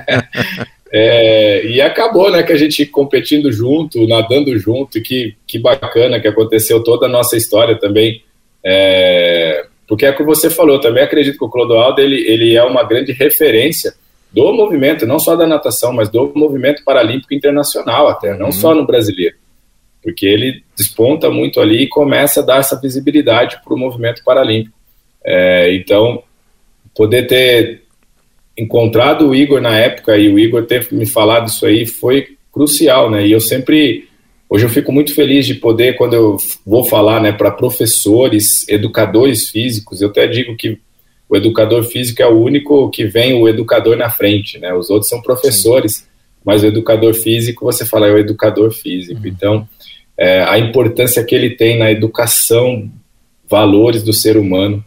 é, 0.90 1.66
e 1.66 1.78
acabou, 1.78 2.30
né, 2.30 2.42
que 2.42 2.52
a 2.52 2.56
gente 2.56 2.86
competindo 2.86 3.52
junto, 3.52 4.06
nadando 4.06 4.58
junto, 4.58 4.96
e 4.96 5.02
que, 5.02 5.36
que 5.46 5.58
bacana 5.58 6.18
que 6.20 6.28
aconteceu 6.28 6.82
toda 6.82 7.04
a 7.04 7.08
nossa 7.08 7.36
história 7.36 7.78
também. 7.78 8.22
É, 8.64 9.66
porque 9.86 10.06
é 10.06 10.10
o 10.10 10.16
que 10.16 10.24
você 10.24 10.48
falou, 10.48 10.80
também 10.80 11.02
acredito 11.02 11.36
que 11.36 11.44
o 11.44 11.50
Clodoaldo, 11.50 12.00
ele, 12.00 12.26
ele 12.26 12.56
é 12.56 12.64
uma 12.64 12.82
grande 12.82 13.12
referência 13.12 13.92
do 14.32 14.50
movimento, 14.54 15.06
não 15.06 15.18
só 15.18 15.36
da 15.36 15.46
natação, 15.46 15.92
mas 15.92 16.08
do 16.08 16.32
movimento 16.34 16.82
paralímpico 16.82 17.34
internacional 17.34 18.08
até, 18.08 18.34
não 18.38 18.46
uhum. 18.46 18.52
só 18.52 18.74
no 18.74 18.86
brasileiro. 18.86 19.36
Porque 20.02 20.24
ele 20.24 20.64
desponta 20.74 21.28
muito 21.28 21.60
ali 21.60 21.82
e 21.82 21.88
começa 21.88 22.40
a 22.40 22.42
dar 22.42 22.60
essa 22.60 22.80
visibilidade 22.80 23.60
para 23.62 23.74
o 23.74 23.78
movimento 23.78 24.24
paralímpico. 24.24 24.81
É, 25.24 25.74
então, 25.74 26.22
poder 26.94 27.26
ter 27.26 27.82
encontrado 28.56 29.28
o 29.28 29.34
Igor 29.34 29.60
na 29.60 29.76
época 29.76 30.16
e 30.16 30.28
o 30.28 30.38
Igor 30.38 30.66
ter 30.66 30.86
me 30.92 31.06
falado 31.06 31.48
isso 31.48 31.64
aí 31.64 31.86
foi 31.86 32.36
crucial, 32.52 33.10
né? 33.10 33.26
E 33.26 33.32
eu 33.32 33.40
sempre, 33.40 34.08
hoje 34.48 34.66
eu 34.66 34.70
fico 34.70 34.92
muito 34.92 35.14
feliz 35.14 35.46
de 35.46 35.54
poder, 35.54 35.96
quando 35.96 36.14
eu 36.14 36.36
vou 36.66 36.84
falar, 36.84 37.20
né, 37.20 37.32
para 37.32 37.50
professores, 37.50 38.68
educadores 38.68 39.48
físicos, 39.48 40.02
eu 40.02 40.08
até 40.08 40.26
digo 40.26 40.54
que 40.56 40.78
o 41.28 41.36
educador 41.36 41.82
físico 41.84 42.20
é 42.20 42.26
o 42.26 42.38
único 42.38 42.90
que 42.90 43.06
vem 43.06 43.32
o 43.40 43.48
educador 43.48 43.96
na 43.96 44.10
frente, 44.10 44.58
né? 44.58 44.74
Os 44.74 44.90
outros 44.90 45.08
são 45.08 45.22
professores, 45.22 45.94
Sim. 45.94 46.04
mas 46.44 46.62
o 46.62 46.66
educador 46.66 47.14
físico, 47.14 47.64
você 47.64 47.86
fala, 47.86 48.06
é 48.06 48.12
o 48.12 48.18
educador 48.18 48.70
físico. 48.70 49.22
Uhum. 49.22 49.26
Então, 49.26 49.68
é, 50.18 50.42
a 50.42 50.58
importância 50.58 51.24
que 51.24 51.34
ele 51.34 51.50
tem 51.50 51.78
na 51.78 51.90
educação, 51.90 52.90
valores 53.48 54.02
do 54.02 54.12
ser 54.12 54.36
humano, 54.36 54.84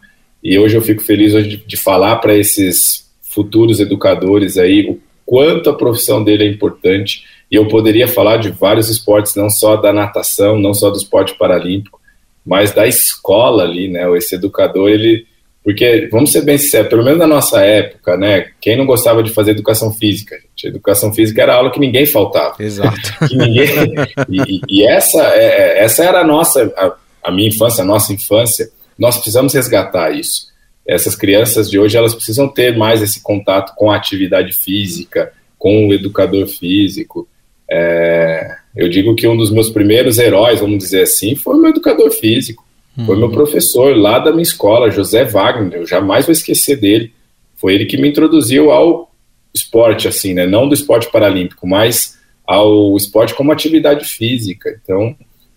e 0.48 0.58
hoje 0.60 0.76
eu 0.76 0.82
fico 0.82 1.02
feliz 1.02 1.34
hoje 1.34 1.48
de, 1.48 1.56
de 1.56 1.76
falar 1.76 2.16
para 2.16 2.32
esses 2.32 3.04
futuros 3.20 3.80
educadores 3.80 4.56
aí 4.56 4.88
o 4.88 5.00
quanto 5.26 5.68
a 5.68 5.74
profissão 5.74 6.22
dele 6.22 6.44
é 6.44 6.48
importante. 6.48 7.24
E 7.50 7.56
eu 7.56 7.66
poderia 7.66 8.06
falar 8.06 8.36
de 8.36 8.50
vários 8.50 8.88
esportes, 8.88 9.34
não 9.34 9.50
só 9.50 9.76
da 9.76 9.92
natação, 9.92 10.56
não 10.56 10.72
só 10.72 10.88
do 10.88 10.96
esporte 10.96 11.36
paralímpico, 11.36 12.00
mas 12.44 12.72
da 12.72 12.86
escola 12.86 13.64
ali, 13.64 13.88
né? 13.88 14.08
Esse 14.16 14.36
educador, 14.36 14.88
ele. 14.88 15.26
Porque, 15.64 16.08
vamos 16.12 16.30
ser 16.30 16.42
bem 16.42 16.56
sinceros, 16.56 16.88
pelo 16.88 17.02
menos 17.02 17.18
na 17.18 17.26
nossa 17.26 17.60
época, 17.60 18.16
né? 18.16 18.50
Quem 18.60 18.76
não 18.76 18.86
gostava 18.86 19.20
de 19.20 19.32
fazer 19.32 19.50
educação 19.50 19.92
física? 19.92 20.36
Gente? 20.36 20.68
Educação 20.68 21.12
física 21.12 21.42
era 21.42 21.54
aula 21.54 21.72
que 21.72 21.80
ninguém 21.80 22.06
faltava. 22.06 22.54
Exato. 22.60 23.00
ninguém, 23.32 23.66
e, 24.28 24.60
e, 24.68 24.86
essa, 24.86 25.22
é, 25.34 25.44
é, 25.44 25.84
essa 25.84 26.04
era 26.04 26.20
a 26.20 26.24
nossa, 26.24 26.72
a, 26.76 26.94
a 27.24 27.32
minha 27.32 27.48
infância, 27.48 27.82
a 27.82 27.86
nossa 27.86 28.12
infância 28.12 28.70
nós 28.98 29.16
precisamos 29.16 29.52
resgatar 29.54 30.10
isso. 30.12 30.48
Essas 30.86 31.16
crianças 31.16 31.68
de 31.70 31.78
hoje, 31.78 31.96
elas 31.96 32.14
precisam 32.14 32.48
ter 32.48 32.76
mais 32.76 33.02
esse 33.02 33.20
contato 33.22 33.74
com 33.74 33.90
a 33.90 33.96
atividade 33.96 34.52
física, 34.52 35.32
com 35.58 35.88
o 35.88 35.92
educador 35.92 36.46
físico. 36.46 37.28
É, 37.68 38.56
eu 38.74 38.88
digo 38.88 39.14
que 39.16 39.26
um 39.26 39.36
dos 39.36 39.50
meus 39.50 39.68
primeiros 39.68 40.18
heróis, 40.18 40.60
vamos 40.60 40.78
dizer 40.78 41.02
assim, 41.02 41.34
foi 41.34 41.54
o 41.56 41.60
meu 41.60 41.70
educador 41.70 42.10
físico. 42.10 42.64
Foi 43.04 43.14
meu 43.16 43.26
uhum. 43.26 43.32
professor 43.32 43.94
lá 43.94 44.18
da 44.18 44.30
minha 44.30 44.42
escola, 44.42 44.90
José 44.90 45.24
Wagner. 45.24 45.80
Eu 45.80 45.86
jamais 45.86 46.24
vou 46.24 46.32
esquecer 46.32 46.76
dele. 46.76 47.12
Foi 47.56 47.74
ele 47.74 47.84
que 47.84 47.98
me 47.98 48.08
introduziu 48.08 48.70
ao 48.70 49.12
esporte, 49.52 50.08
assim, 50.08 50.32
né? 50.32 50.46
Não 50.46 50.66
do 50.66 50.74
esporte 50.74 51.10
paralímpico, 51.10 51.66
mas 51.66 52.16
ao 52.46 52.96
esporte 52.96 53.34
como 53.34 53.52
atividade 53.52 54.06
física. 54.06 54.80
Então, 54.82 55.14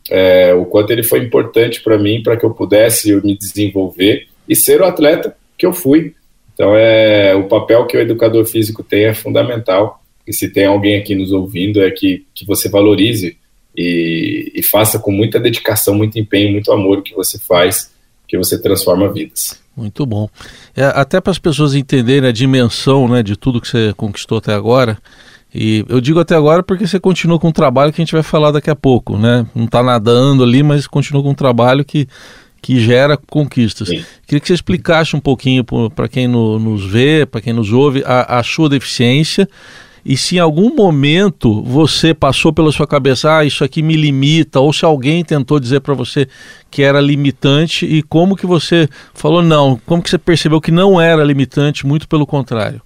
é, 0.09 0.53
o 0.53 0.65
quanto 0.65 0.91
ele 0.91 1.03
foi 1.03 1.19
importante 1.19 1.81
para 1.81 1.97
mim, 1.97 2.21
para 2.23 2.35
que 2.35 2.45
eu 2.45 2.51
pudesse 2.51 3.13
me 3.23 3.37
desenvolver 3.37 4.27
e 4.47 4.55
ser 4.55 4.81
o 4.81 4.85
atleta 4.85 5.35
que 5.57 5.65
eu 5.65 5.73
fui. 5.73 6.13
Então, 6.53 6.75
é 6.75 7.35
o 7.35 7.47
papel 7.47 7.85
que 7.85 7.95
o 7.95 8.01
educador 8.01 8.45
físico 8.45 8.83
tem 8.83 9.05
é 9.05 9.13
fundamental. 9.13 10.03
E 10.27 10.33
se 10.33 10.49
tem 10.49 10.65
alguém 10.65 10.97
aqui 10.97 11.15
nos 11.15 11.31
ouvindo, 11.31 11.81
é 11.81 11.89
que, 11.89 12.25
que 12.33 12.45
você 12.45 12.69
valorize 12.69 13.37
e, 13.75 14.51
e 14.55 14.63
faça 14.63 14.99
com 14.99 15.11
muita 15.11 15.39
dedicação, 15.39 15.93
muito 15.93 16.19
empenho, 16.19 16.51
muito 16.51 16.71
amor 16.71 16.99
o 16.99 17.01
que 17.01 17.15
você 17.15 17.39
faz, 17.39 17.91
que 18.27 18.37
você 18.37 18.61
transforma 18.61 19.11
vidas. 19.11 19.59
Muito 19.75 20.05
bom. 20.05 20.27
É, 20.75 20.83
até 20.83 21.21
para 21.21 21.31
as 21.31 21.39
pessoas 21.39 21.73
entenderem 21.73 22.27
a 22.27 22.33
dimensão 22.33 23.07
né, 23.07 23.23
de 23.23 23.37
tudo 23.37 23.61
que 23.61 23.67
você 23.67 23.93
conquistou 23.95 24.39
até 24.39 24.53
agora, 24.53 24.97
e 25.53 25.83
eu 25.89 25.99
digo 25.99 26.19
até 26.19 26.35
agora 26.35 26.61
porque 26.61 26.85
você 26.85 26.99
continua 26.99 27.39
com 27.39 27.47
um 27.47 27.51
trabalho 27.51 27.91
que 27.91 28.01
a 28.01 28.05
gente 28.05 28.13
vai 28.13 28.23
falar 28.23 28.51
daqui 28.51 28.69
a 28.69 28.75
pouco, 28.75 29.17
né? 29.17 29.45
Não 29.55 29.65
está 29.65 29.81
nadando 29.81 30.43
ali, 30.43 30.61
mas 30.61 30.85
continua 30.85 31.23
com 31.23 31.31
um 31.31 31.35
trabalho 31.35 31.83
que, 31.83 32.07
que 32.61 32.79
gera 32.79 33.17
conquistas. 33.17 33.87
Sim. 33.87 34.03
Queria 34.27 34.39
que 34.39 34.47
você 34.47 34.53
explicasse 34.53 35.15
um 35.15 35.19
pouquinho 35.19 35.63
para 35.63 36.07
quem 36.07 36.27
no, 36.27 36.59
nos 36.59 36.85
vê, 36.85 37.25
para 37.25 37.41
quem 37.41 37.53
nos 37.53 37.71
ouve, 37.71 38.03
a, 38.05 38.39
a, 38.39 38.43
sua 38.43 38.69
deficiência 38.69 39.47
e 40.05 40.15
se 40.15 40.37
em 40.37 40.39
algum 40.39 40.73
momento 40.75 41.61
você 41.63 42.13
passou 42.13 42.53
pela 42.53 42.71
sua 42.71 42.87
cabeça, 42.87 43.37
ah, 43.37 43.45
isso 43.45 43.63
aqui 43.63 43.81
me 43.81 43.95
limita, 43.95 44.59
ou 44.59 44.71
se 44.71 44.85
alguém 44.85 45.23
tentou 45.23 45.59
dizer 45.59 45.81
para 45.81 45.93
você 45.93 46.27
que 46.71 46.83
era 46.83 47.01
limitante 47.01 47.85
e 47.85 48.01
como 48.03 48.35
que 48.35 48.45
você 48.45 48.87
falou 49.13 49.41
não, 49.41 49.79
como 49.85 50.01
que 50.01 50.09
você 50.09 50.17
percebeu 50.17 50.61
que 50.61 50.71
não 50.71 51.01
era 51.01 51.23
limitante, 51.23 51.85
muito 51.85 52.07
pelo 52.07 52.25
contrário. 52.25 52.81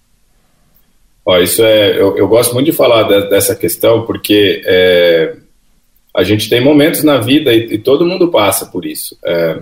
Ó, 1.26 1.38
isso 1.40 1.64
é, 1.64 2.00
eu, 2.00 2.18
eu 2.18 2.28
gosto 2.28 2.54
muito 2.54 2.66
de 2.66 2.76
falar 2.76 3.04
de, 3.04 3.30
dessa 3.30 3.56
questão 3.56 4.06
porque 4.06 4.62
é, 4.66 5.36
a 6.14 6.24
gente 6.24 6.50
tem 6.50 6.62
momentos 6.62 7.04
na 7.04 7.18
vida 7.18 7.54
e, 7.54 7.76
e 7.76 7.78
todo 7.78 8.06
mundo 8.06 8.30
passa 8.30 8.66
por 8.66 8.86
isso. 8.86 9.18
É, 9.26 9.62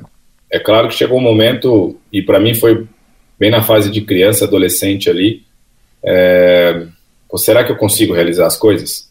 é 0.52 0.60
claro 0.60 0.88
que 0.90 0.96
chegou 0.96 1.18
um 1.18 1.22
momento, 1.22 1.96
e 2.12 2.22
para 2.22 2.40
mim 2.40 2.54
foi 2.54 2.86
bem 3.40 3.50
na 3.50 3.64
fase 3.64 3.90
de 3.90 4.02
criança, 4.02 4.46
adolescente 4.46 5.10
ali, 5.10 5.44
é, 6.04 6.86
será 7.38 7.64
que 7.64 7.72
eu 7.72 7.78
consigo 7.78 8.14
realizar 8.14 8.48
as 8.48 8.58
coisas? 8.58 9.10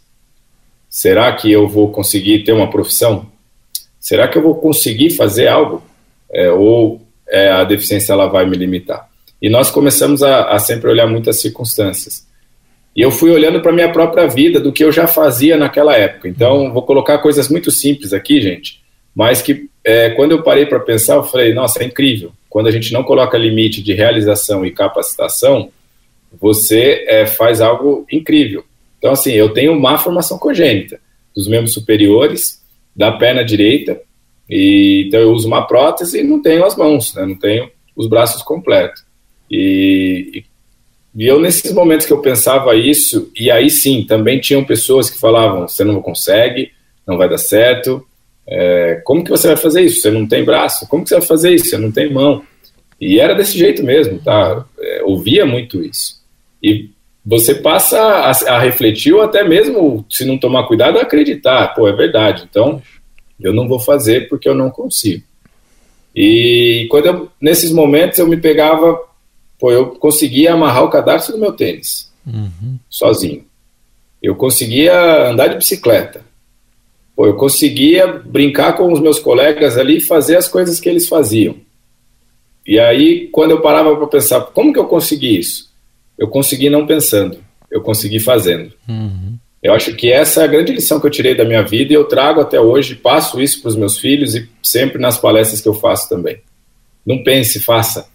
Será 0.88 1.32
que 1.32 1.50
eu 1.50 1.66
vou 1.66 1.90
conseguir 1.90 2.44
ter 2.44 2.52
uma 2.52 2.68
profissão? 2.68 3.26
Será 3.98 4.28
que 4.28 4.36
eu 4.36 4.42
vou 4.42 4.56
conseguir 4.56 5.10
fazer 5.10 5.46
algo? 5.46 5.82
É, 6.32 6.50
ou 6.50 7.00
é, 7.28 7.50
a 7.50 7.64
deficiência 7.64 8.12
ela 8.12 8.26
vai 8.26 8.44
me 8.44 8.56
limitar? 8.56 9.08
E 9.40 9.48
nós 9.48 9.70
começamos 9.70 10.22
a, 10.22 10.50
a 10.50 10.58
sempre 10.58 10.90
olhar 10.90 11.06
muitas 11.06 11.40
circunstâncias. 11.40 12.26
E 12.94 13.02
eu 13.02 13.10
fui 13.10 13.30
olhando 13.30 13.60
para 13.60 13.72
minha 13.72 13.90
própria 13.92 14.26
vida, 14.26 14.58
do 14.58 14.72
que 14.72 14.84
eu 14.84 14.90
já 14.90 15.06
fazia 15.06 15.56
naquela 15.56 15.96
época. 15.96 16.28
Então, 16.28 16.72
vou 16.72 16.82
colocar 16.82 17.18
coisas 17.18 17.48
muito 17.48 17.70
simples 17.70 18.12
aqui, 18.12 18.40
gente, 18.40 18.80
mas 19.14 19.40
que 19.40 19.68
é, 19.84 20.10
quando 20.10 20.32
eu 20.32 20.42
parei 20.42 20.66
para 20.66 20.80
pensar, 20.80 21.14
eu 21.14 21.24
falei, 21.24 21.54
nossa, 21.54 21.82
é 21.82 21.86
incrível. 21.86 22.32
Quando 22.48 22.66
a 22.66 22.70
gente 22.70 22.92
não 22.92 23.02
coloca 23.02 23.38
limite 23.38 23.82
de 23.82 23.92
realização 23.92 24.66
e 24.66 24.70
capacitação, 24.70 25.70
você 26.40 27.04
é, 27.06 27.26
faz 27.26 27.60
algo 27.60 28.04
incrível. 28.10 28.64
Então, 28.98 29.12
assim, 29.12 29.32
eu 29.32 29.50
tenho 29.50 29.78
má 29.80 29.96
formação 29.96 30.38
congênita 30.38 31.00
dos 31.34 31.48
membros 31.48 31.72
superiores, 31.72 32.60
da 32.94 33.12
perna 33.12 33.44
direita, 33.44 34.00
e, 34.48 35.04
então 35.06 35.20
eu 35.20 35.32
uso 35.32 35.46
uma 35.46 35.66
prótese 35.66 36.20
e 36.20 36.24
não 36.24 36.42
tenho 36.42 36.64
as 36.64 36.76
mãos, 36.76 37.14
né, 37.14 37.24
não 37.24 37.36
tenho 37.36 37.70
os 37.96 38.08
braços 38.08 38.42
completos. 38.42 39.04
E, 39.50 40.44
e 41.14 41.26
eu, 41.26 41.40
nesses 41.40 41.72
momentos 41.72 42.06
que 42.06 42.12
eu 42.12 42.20
pensava 42.20 42.74
isso, 42.76 43.30
e 43.38 43.50
aí 43.50 43.68
sim, 43.68 44.04
também 44.04 44.38
tinham 44.38 44.64
pessoas 44.64 45.10
que 45.10 45.18
falavam: 45.18 45.66
você 45.66 45.84
não 45.84 46.00
consegue, 46.00 46.70
não 47.06 47.18
vai 47.18 47.28
dar 47.28 47.38
certo, 47.38 48.04
é, 48.46 49.00
como 49.04 49.24
que 49.24 49.30
você 49.30 49.48
vai 49.48 49.56
fazer 49.56 49.82
isso? 49.82 50.00
Você 50.00 50.10
não 50.10 50.26
tem 50.26 50.44
braço, 50.44 50.88
como 50.88 51.02
que 51.02 51.08
você 51.08 51.16
vai 51.16 51.26
fazer 51.26 51.54
isso? 51.54 51.66
Você 51.66 51.78
não 51.78 51.90
tem 51.90 52.12
mão. 52.12 52.42
E 53.00 53.18
era 53.18 53.34
desse 53.34 53.56
jeito 53.56 53.82
mesmo, 53.82 54.18
tá? 54.18 54.64
É, 54.78 55.02
ouvia 55.04 55.46
muito 55.46 55.82
isso. 55.82 56.20
E 56.62 56.90
você 57.24 57.54
passa 57.54 57.98
a, 57.98 58.30
a, 58.30 58.58
refletir, 58.58 59.12
ou 59.12 59.22
até 59.22 59.42
mesmo, 59.42 60.04
se 60.08 60.24
não 60.24 60.38
tomar 60.38 60.66
cuidado, 60.66 60.98
a 60.98 61.02
acreditar: 61.02 61.74
pô, 61.74 61.88
é 61.88 61.92
verdade, 61.92 62.46
então 62.48 62.82
eu 63.40 63.52
não 63.52 63.68
vou 63.68 63.78
fazer 63.78 64.28
porque 64.28 64.48
eu 64.48 64.54
não 64.54 64.70
consigo. 64.70 65.24
E 66.14 66.86
quando 66.90 67.06
eu, 67.06 67.28
nesses 67.40 67.70
momentos 67.72 68.18
eu 68.18 68.26
me 68.26 68.36
pegava 68.36 68.98
Pô, 69.60 69.70
eu 69.70 69.90
conseguia 69.90 70.54
amarrar 70.54 70.84
o 70.84 70.88
cadarço 70.88 71.32
do 71.32 71.38
meu 71.38 71.52
tênis, 71.52 72.10
uhum. 72.26 72.78
sozinho. 72.88 73.44
Eu 74.22 74.34
conseguia 74.34 75.28
andar 75.30 75.48
de 75.48 75.56
bicicleta. 75.56 76.22
Pô, 77.14 77.26
eu 77.26 77.34
conseguia 77.34 78.06
brincar 78.06 78.72
com 78.72 78.90
os 78.90 79.00
meus 79.00 79.18
colegas 79.18 79.76
ali 79.76 79.98
e 79.98 80.00
fazer 80.00 80.38
as 80.38 80.48
coisas 80.48 80.80
que 80.80 80.88
eles 80.88 81.06
faziam. 81.06 81.56
E 82.66 82.78
aí, 82.78 83.28
quando 83.28 83.50
eu 83.50 83.60
parava 83.60 83.94
para 83.96 84.06
pensar, 84.06 84.40
como 84.40 84.72
que 84.72 84.78
eu 84.78 84.86
consegui 84.86 85.38
isso? 85.38 85.70
Eu 86.16 86.28
consegui 86.28 86.70
não 86.70 86.86
pensando, 86.86 87.38
eu 87.70 87.82
consegui 87.82 88.18
fazendo. 88.18 88.72
Uhum. 88.88 89.36
Eu 89.62 89.74
acho 89.74 89.94
que 89.94 90.10
essa 90.10 90.40
é 90.40 90.44
a 90.44 90.46
grande 90.46 90.72
lição 90.72 90.98
que 90.98 91.06
eu 91.06 91.10
tirei 91.10 91.34
da 91.34 91.44
minha 91.44 91.62
vida 91.62 91.92
e 91.92 91.96
eu 91.96 92.04
trago 92.04 92.40
até 92.40 92.58
hoje, 92.58 92.94
passo 92.94 93.38
isso 93.40 93.60
para 93.60 93.68
os 93.68 93.76
meus 93.76 93.98
filhos 93.98 94.34
e 94.34 94.48
sempre 94.62 94.98
nas 94.98 95.18
palestras 95.18 95.60
que 95.60 95.68
eu 95.68 95.74
faço 95.74 96.08
também. 96.08 96.40
Não 97.04 97.22
pense, 97.22 97.60
faça 97.60 98.08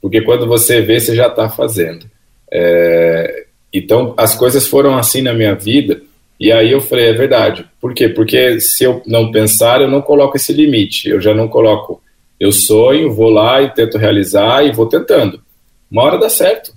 porque 0.00 0.20
quando 0.22 0.46
você 0.46 0.80
vê, 0.80 1.00
você 1.00 1.14
já 1.14 1.26
está 1.26 1.48
fazendo. 1.48 2.06
É, 2.50 3.46
então, 3.72 4.14
as 4.16 4.34
coisas 4.34 4.66
foram 4.66 4.96
assim 4.96 5.22
na 5.22 5.34
minha 5.34 5.54
vida, 5.54 6.00
e 6.38 6.52
aí 6.52 6.70
eu 6.70 6.80
falei, 6.80 7.06
é 7.06 7.12
verdade. 7.12 7.66
Por 7.80 7.92
quê? 7.92 8.08
Porque 8.08 8.60
se 8.60 8.84
eu 8.84 9.02
não 9.06 9.30
pensar, 9.30 9.80
eu 9.80 9.88
não 9.88 10.00
coloco 10.00 10.36
esse 10.36 10.52
limite, 10.52 11.08
eu 11.08 11.20
já 11.20 11.34
não 11.34 11.48
coloco. 11.48 12.00
Eu 12.38 12.52
sonho, 12.52 13.12
vou 13.12 13.30
lá 13.30 13.60
e 13.60 13.74
tento 13.74 13.98
realizar 13.98 14.64
e 14.64 14.72
vou 14.72 14.86
tentando. 14.86 15.42
Uma 15.90 16.02
hora 16.02 16.18
dá 16.18 16.30
certo, 16.30 16.72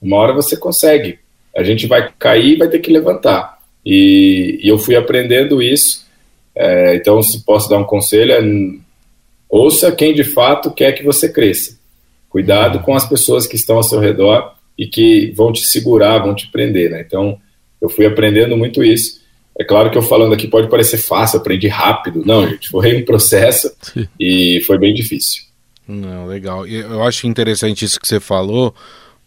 uma 0.00 0.16
hora 0.16 0.32
você 0.32 0.56
consegue. 0.56 1.18
A 1.54 1.62
gente 1.62 1.86
vai 1.86 2.10
cair 2.18 2.54
e 2.54 2.56
vai 2.56 2.68
ter 2.68 2.78
que 2.78 2.90
levantar. 2.90 3.58
E, 3.84 4.58
e 4.62 4.68
eu 4.68 4.78
fui 4.78 4.96
aprendendo 4.96 5.60
isso. 5.60 6.06
É, 6.54 6.96
então, 6.96 7.22
se 7.22 7.44
posso 7.44 7.68
dar 7.68 7.78
um 7.78 7.84
conselho, 7.84 8.32
é, 8.32 8.40
ouça 9.48 9.92
quem 9.92 10.14
de 10.14 10.24
fato 10.24 10.70
quer 10.70 10.92
que 10.92 11.04
você 11.04 11.30
cresça. 11.30 11.78
Cuidado 12.32 12.80
com 12.80 12.94
as 12.94 13.06
pessoas 13.06 13.46
que 13.46 13.56
estão 13.56 13.76
ao 13.76 13.82
seu 13.82 14.00
redor 14.00 14.54
e 14.78 14.86
que 14.86 15.30
vão 15.36 15.52
te 15.52 15.62
segurar, 15.66 16.20
vão 16.20 16.34
te 16.34 16.50
prender, 16.50 16.90
né? 16.90 17.04
Então, 17.06 17.38
eu 17.78 17.90
fui 17.90 18.06
aprendendo 18.06 18.56
muito 18.56 18.82
isso. 18.82 19.20
É 19.60 19.62
claro 19.62 19.90
que 19.90 19.98
eu 19.98 20.02
falando 20.02 20.32
aqui 20.32 20.48
pode 20.48 20.70
parecer 20.70 20.96
fácil, 20.96 21.38
aprendi 21.38 21.68
rápido. 21.68 22.22
Não, 22.24 22.48
gente, 22.48 22.70
foi 22.70 22.96
um 22.96 23.04
processo 23.04 23.70
e 24.18 24.62
foi 24.66 24.78
bem 24.78 24.94
difícil. 24.94 25.42
Não, 25.86 26.26
legal. 26.26 26.66
Eu 26.66 27.02
acho 27.02 27.26
interessante 27.26 27.84
isso 27.84 28.00
que 28.00 28.08
você 28.08 28.18
falou, 28.18 28.74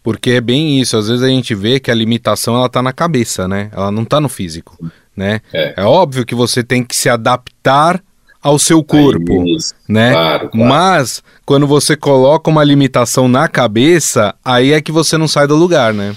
porque 0.02 0.30
é 0.30 0.40
bem 0.40 0.80
isso. 0.80 0.96
Às 0.96 1.06
vezes 1.06 1.22
a 1.22 1.28
gente 1.28 1.54
vê 1.54 1.78
que 1.78 1.92
a 1.92 1.94
limitação 1.94 2.56
ela 2.56 2.68
tá 2.68 2.82
na 2.82 2.92
cabeça, 2.92 3.46
né? 3.46 3.70
Ela 3.72 3.92
não 3.92 4.04
tá 4.04 4.20
no 4.20 4.28
físico, 4.28 4.76
né? 5.16 5.40
É, 5.52 5.74
é 5.76 5.84
óbvio 5.84 6.26
que 6.26 6.34
você 6.34 6.64
tem 6.64 6.82
que 6.82 6.96
se 6.96 7.08
adaptar 7.08 8.02
ao 8.46 8.60
seu 8.60 8.80
corpo, 8.80 9.44
né? 9.88 10.12
Claro, 10.12 10.50
claro. 10.50 10.68
Mas 10.68 11.20
quando 11.44 11.66
você 11.66 11.96
coloca 11.96 12.48
uma 12.48 12.62
limitação 12.62 13.26
na 13.26 13.48
cabeça, 13.48 14.36
aí 14.44 14.72
é 14.72 14.80
que 14.80 14.92
você 14.92 15.18
não 15.18 15.26
sai 15.26 15.48
do 15.48 15.56
lugar, 15.56 15.92
né? 15.92 16.14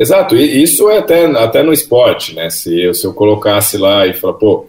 Exato, 0.00 0.34
e 0.34 0.62
isso 0.62 0.88
é 0.88 0.96
até, 0.96 1.26
até 1.26 1.62
no 1.62 1.74
esporte, 1.74 2.34
né? 2.34 2.48
Se 2.48 2.80
eu, 2.80 2.94
se 2.94 3.06
eu 3.06 3.12
colocasse 3.12 3.76
lá 3.76 4.06
e 4.06 4.14
falar, 4.14 4.32
pô, 4.34 4.66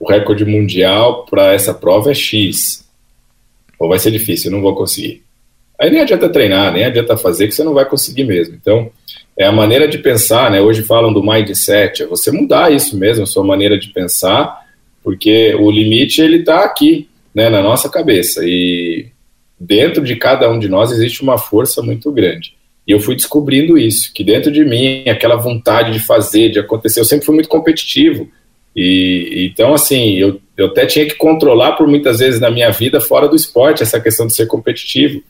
o 0.00 0.08
recorde 0.08 0.42
mundial 0.46 1.26
para 1.28 1.52
essa 1.52 1.74
prova 1.74 2.12
é 2.12 2.14
X, 2.14 2.88
ou 3.78 3.90
vai 3.90 3.98
ser 3.98 4.10
difícil, 4.10 4.50
eu 4.50 4.54
não 4.54 4.62
vou 4.62 4.74
conseguir. 4.74 5.22
Aí 5.78 5.90
nem 5.90 6.00
adianta 6.00 6.30
treinar, 6.30 6.72
nem 6.72 6.86
adianta 6.86 7.14
fazer, 7.14 7.46
que 7.46 7.52
você 7.52 7.62
não 7.62 7.74
vai 7.74 7.84
conseguir 7.84 8.24
mesmo. 8.24 8.54
Então, 8.54 8.90
é 9.38 9.44
a 9.44 9.52
maneira 9.52 9.86
de 9.86 9.98
pensar, 9.98 10.50
né? 10.50 10.62
Hoje 10.62 10.82
falam 10.82 11.12
do 11.12 11.22
mindset, 11.22 12.04
é 12.04 12.06
você 12.06 12.32
mudar 12.32 12.72
isso 12.72 12.96
mesmo, 12.96 13.24
a 13.24 13.26
sua 13.26 13.44
maneira 13.44 13.78
de 13.78 13.90
pensar 13.90 14.66
porque 15.02 15.54
o 15.54 15.70
limite 15.70 16.20
ele 16.20 16.38
está 16.38 16.64
aqui, 16.64 17.08
né, 17.34 17.48
na 17.48 17.62
nossa 17.62 17.88
cabeça 17.88 18.40
e 18.44 19.06
dentro 19.58 20.04
de 20.04 20.16
cada 20.16 20.50
um 20.50 20.58
de 20.58 20.68
nós 20.68 20.90
existe 20.90 21.22
uma 21.22 21.38
força 21.38 21.82
muito 21.82 22.10
grande. 22.12 22.56
E 22.86 22.92
eu 22.92 23.00
fui 23.00 23.14
descobrindo 23.14 23.76
isso, 23.76 24.12
que 24.14 24.24
dentro 24.24 24.50
de 24.50 24.64
mim 24.64 25.08
aquela 25.08 25.36
vontade 25.36 25.92
de 25.92 26.00
fazer, 26.00 26.50
de 26.50 26.58
acontecer, 26.58 27.00
eu 27.00 27.04
sempre 27.04 27.26
fui 27.26 27.34
muito 27.34 27.48
competitivo. 27.48 28.28
E 28.74 29.50
então 29.50 29.74
assim, 29.74 30.14
eu, 30.14 30.40
eu 30.56 30.66
até 30.66 30.86
tinha 30.86 31.06
que 31.06 31.14
controlar 31.14 31.72
por 31.72 31.86
muitas 31.86 32.18
vezes 32.18 32.40
na 32.40 32.50
minha 32.50 32.70
vida 32.70 33.00
fora 33.00 33.28
do 33.28 33.36
esporte 33.36 33.82
essa 33.82 34.00
questão 34.00 34.26
de 34.26 34.34
ser 34.34 34.46
competitivo. 34.46 35.22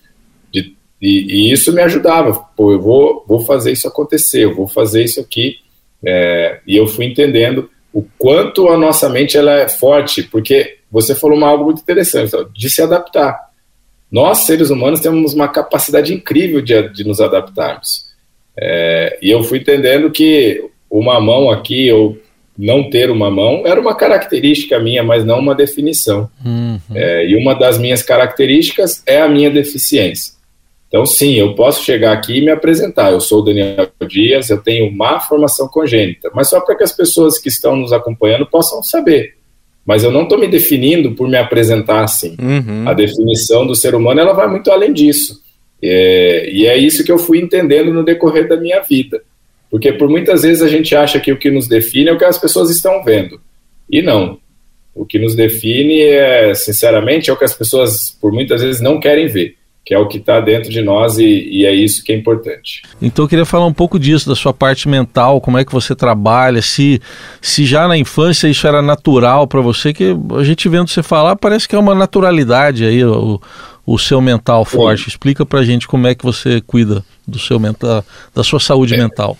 De, 0.52 0.74
e, 1.00 1.48
e, 1.48 1.52
isso 1.52 1.72
me 1.72 1.82
ajudava. 1.82 2.32
Pô, 2.56 2.72
eu 2.72 2.80
vou, 2.80 3.24
vou 3.26 3.40
fazer 3.40 3.72
isso 3.72 3.88
acontecer, 3.88 4.44
eu 4.44 4.54
vou 4.54 4.68
fazer 4.68 5.04
isso 5.04 5.20
aqui. 5.20 5.56
É, 6.04 6.60
e 6.66 6.76
eu 6.76 6.86
fui 6.86 7.06
entendendo 7.06 7.68
o 7.92 8.04
quanto 8.18 8.68
a 8.68 8.76
nossa 8.76 9.08
mente 9.08 9.36
ela 9.36 9.52
é 9.52 9.68
forte, 9.68 10.22
porque 10.22 10.78
você 10.90 11.14
falou 11.14 11.36
uma, 11.36 11.48
algo 11.48 11.64
muito 11.64 11.80
interessante, 11.80 12.32
de 12.54 12.70
se 12.70 12.82
adaptar. 12.82 13.48
Nós, 14.10 14.38
seres 14.38 14.70
humanos, 14.70 15.00
temos 15.00 15.34
uma 15.34 15.48
capacidade 15.48 16.12
incrível 16.14 16.60
de, 16.62 16.88
de 16.90 17.04
nos 17.04 17.20
adaptarmos. 17.20 18.06
É, 18.56 19.18
e 19.22 19.30
eu 19.30 19.42
fui 19.42 19.58
entendendo 19.58 20.10
que 20.10 20.64
uma 20.90 21.20
mão 21.20 21.50
aqui, 21.50 21.92
ou 21.92 22.18
não 22.56 22.88
ter 22.90 23.10
uma 23.10 23.30
mão, 23.30 23.62
era 23.66 23.80
uma 23.80 23.94
característica 23.94 24.78
minha, 24.80 25.02
mas 25.02 25.24
não 25.24 25.38
uma 25.38 25.54
definição. 25.54 26.28
Uhum. 26.44 26.80
É, 26.94 27.26
e 27.26 27.36
uma 27.36 27.54
das 27.54 27.78
minhas 27.78 28.02
características 28.02 29.02
é 29.06 29.20
a 29.20 29.28
minha 29.28 29.50
deficiência. 29.50 30.37
Então, 30.88 31.04
sim, 31.04 31.34
eu 31.34 31.54
posso 31.54 31.84
chegar 31.84 32.12
aqui 32.12 32.38
e 32.38 32.40
me 32.40 32.50
apresentar. 32.50 33.12
Eu 33.12 33.20
sou 33.20 33.40
o 33.40 33.44
Daniel 33.44 33.88
Dias, 34.08 34.48
eu 34.48 34.58
tenho 34.58 34.90
má 34.90 35.20
formação 35.20 35.68
congênita, 35.68 36.30
mas 36.34 36.48
só 36.48 36.60
para 36.60 36.74
que 36.74 36.82
as 36.82 36.92
pessoas 36.92 37.38
que 37.38 37.48
estão 37.48 37.76
nos 37.76 37.92
acompanhando 37.92 38.46
possam 38.46 38.82
saber. 38.82 39.34
Mas 39.84 40.02
eu 40.02 40.10
não 40.10 40.22
estou 40.22 40.38
me 40.38 40.48
definindo 40.48 41.12
por 41.12 41.28
me 41.28 41.36
apresentar 41.36 42.04
assim. 42.04 42.36
Uhum. 42.40 42.88
A 42.88 42.94
definição 42.94 43.66
do 43.66 43.74
ser 43.74 43.94
humano 43.94 44.20
ela 44.20 44.32
vai 44.32 44.48
muito 44.48 44.70
além 44.70 44.92
disso. 44.92 45.42
É, 45.80 46.50
e 46.50 46.66
é 46.66 46.76
isso 46.76 47.04
que 47.04 47.12
eu 47.12 47.18
fui 47.18 47.38
entendendo 47.38 47.92
no 47.92 48.04
decorrer 48.04 48.48
da 48.48 48.56
minha 48.56 48.80
vida. 48.80 49.22
Porque 49.70 49.92
por 49.92 50.08
muitas 50.08 50.42
vezes 50.42 50.62
a 50.62 50.68
gente 50.68 50.96
acha 50.96 51.20
que 51.20 51.30
o 51.30 51.38
que 51.38 51.50
nos 51.50 51.68
define 51.68 52.08
é 52.08 52.12
o 52.12 52.18
que 52.18 52.24
as 52.24 52.38
pessoas 52.38 52.70
estão 52.70 53.04
vendo. 53.04 53.38
E 53.90 54.00
não. 54.00 54.38
O 54.94 55.04
que 55.04 55.18
nos 55.18 55.34
define, 55.34 56.00
é, 56.02 56.54
sinceramente, 56.54 57.28
é 57.28 57.32
o 57.32 57.36
que 57.36 57.44
as 57.44 57.54
pessoas 57.54 58.16
por 58.20 58.32
muitas 58.32 58.62
vezes 58.62 58.80
não 58.80 58.98
querem 58.98 59.26
ver 59.26 59.58
que 59.84 59.94
é 59.94 59.98
o 59.98 60.06
que 60.06 60.18
está 60.18 60.38
dentro 60.40 60.70
de 60.70 60.82
nós 60.82 61.18
e, 61.18 61.24
e, 61.24 61.64
é 61.64 61.72
isso 61.72 62.04
que 62.04 62.12
é 62.12 62.14
importante. 62.14 62.82
Então 63.00 63.24
eu 63.24 63.28
queria 63.28 63.46
falar 63.46 63.64
um 63.64 63.72
pouco 63.72 63.98
disso, 63.98 64.28
da 64.28 64.34
sua 64.34 64.52
parte 64.52 64.86
mental, 64.86 65.40
como 65.40 65.56
é 65.56 65.64
que 65.64 65.72
você 65.72 65.94
trabalha, 65.94 66.60
se, 66.60 67.00
se 67.40 67.64
já 67.64 67.88
na 67.88 67.96
infância 67.96 68.48
isso 68.48 68.66
era 68.66 68.82
natural 68.82 69.46
para 69.46 69.62
você, 69.62 69.94
que 69.94 70.14
a 70.38 70.44
gente 70.44 70.68
vendo 70.68 70.88
você 70.88 71.02
falar 71.02 71.36
parece 71.36 71.66
que 71.66 71.74
é 71.74 71.78
uma 71.78 71.94
naturalidade 71.94 72.84
aí 72.84 73.02
o, 73.02 73.40
o 73.86 73.98
seu 73.98 74.20
mental 74.20 74.66
forte. 74.66 75.04
Sim. 75.04 75.08
Explica 75.08 75.46
para 75.46 75.60
a 75.60 75.64
gente 75.64 75.88
como 75.88 76.06
é 76.06 76.14
que 76.14 76.22
você 76.22 76.60
cuida 76.60 77.02
do 77.26 77.38
seu 77.38 77.58
mental, 77.58 78.04
da 78.34 78.44
sua 78.44 78.60
saúde 78.60 78.94
é. 78.94 78.98
mental. 78.98 79.38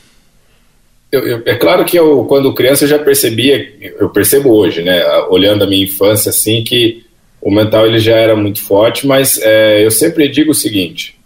Eu, 1.12 1.26
eu, 1.26 1.42
é 1.44 1.54
claro 1.56 1.84
que 1.84 1.98
eu, 1.98 2.24
quando 2.24 2.54
criança, 2.54 2.84
eu 2.84 2.88
já 2.88 2.98
percebia, 2.98 3.70
eu 3.98 4.08
percebo 4.08 4.50
hoje, 4.50 4.82
né, 4.82 5.02
olhando 5.28 5.64
a 5.64 5.66
minha 5.66 5.84
infância 5.84 6.30
assim, 6.30 6.64
que 6.64 7.04
o 7.40 7.50
mental 7.50 7.86
ele 7.86 7.98
já 7.98 8.16
era 8.16 8.34
muito 8.34 8.62
forte, 8.62 9.06
mas 9.06 9.38
é, 9.42 9.84
eu 9.84 9.90
sempre 9.90 10.28
digo 10.28 10.50
o 10.50 10.54
seguinte, 10.54 11.16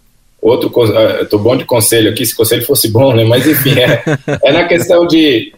outro, 0.41 0.71
ah, 0.95 1.17
eu 1.19 1.29
tô 1.29 1.39
bom 1.39 1.55
de 1.55 1.65
conselho 1.65 2.09
aqui, 2.09 2.25
se 2.25 2.35
conselho 2.35 2.65
fosse 2.65 2.91
bom, 2.91 3.15
né, 3.15 3.23
mas 3.23 3.47
enfim, 3.47 3.79
é, 3.79 4.03
é 4.43 4.51
na 4.51 4.65
questão 4.65 5.07
de 5.07 5.53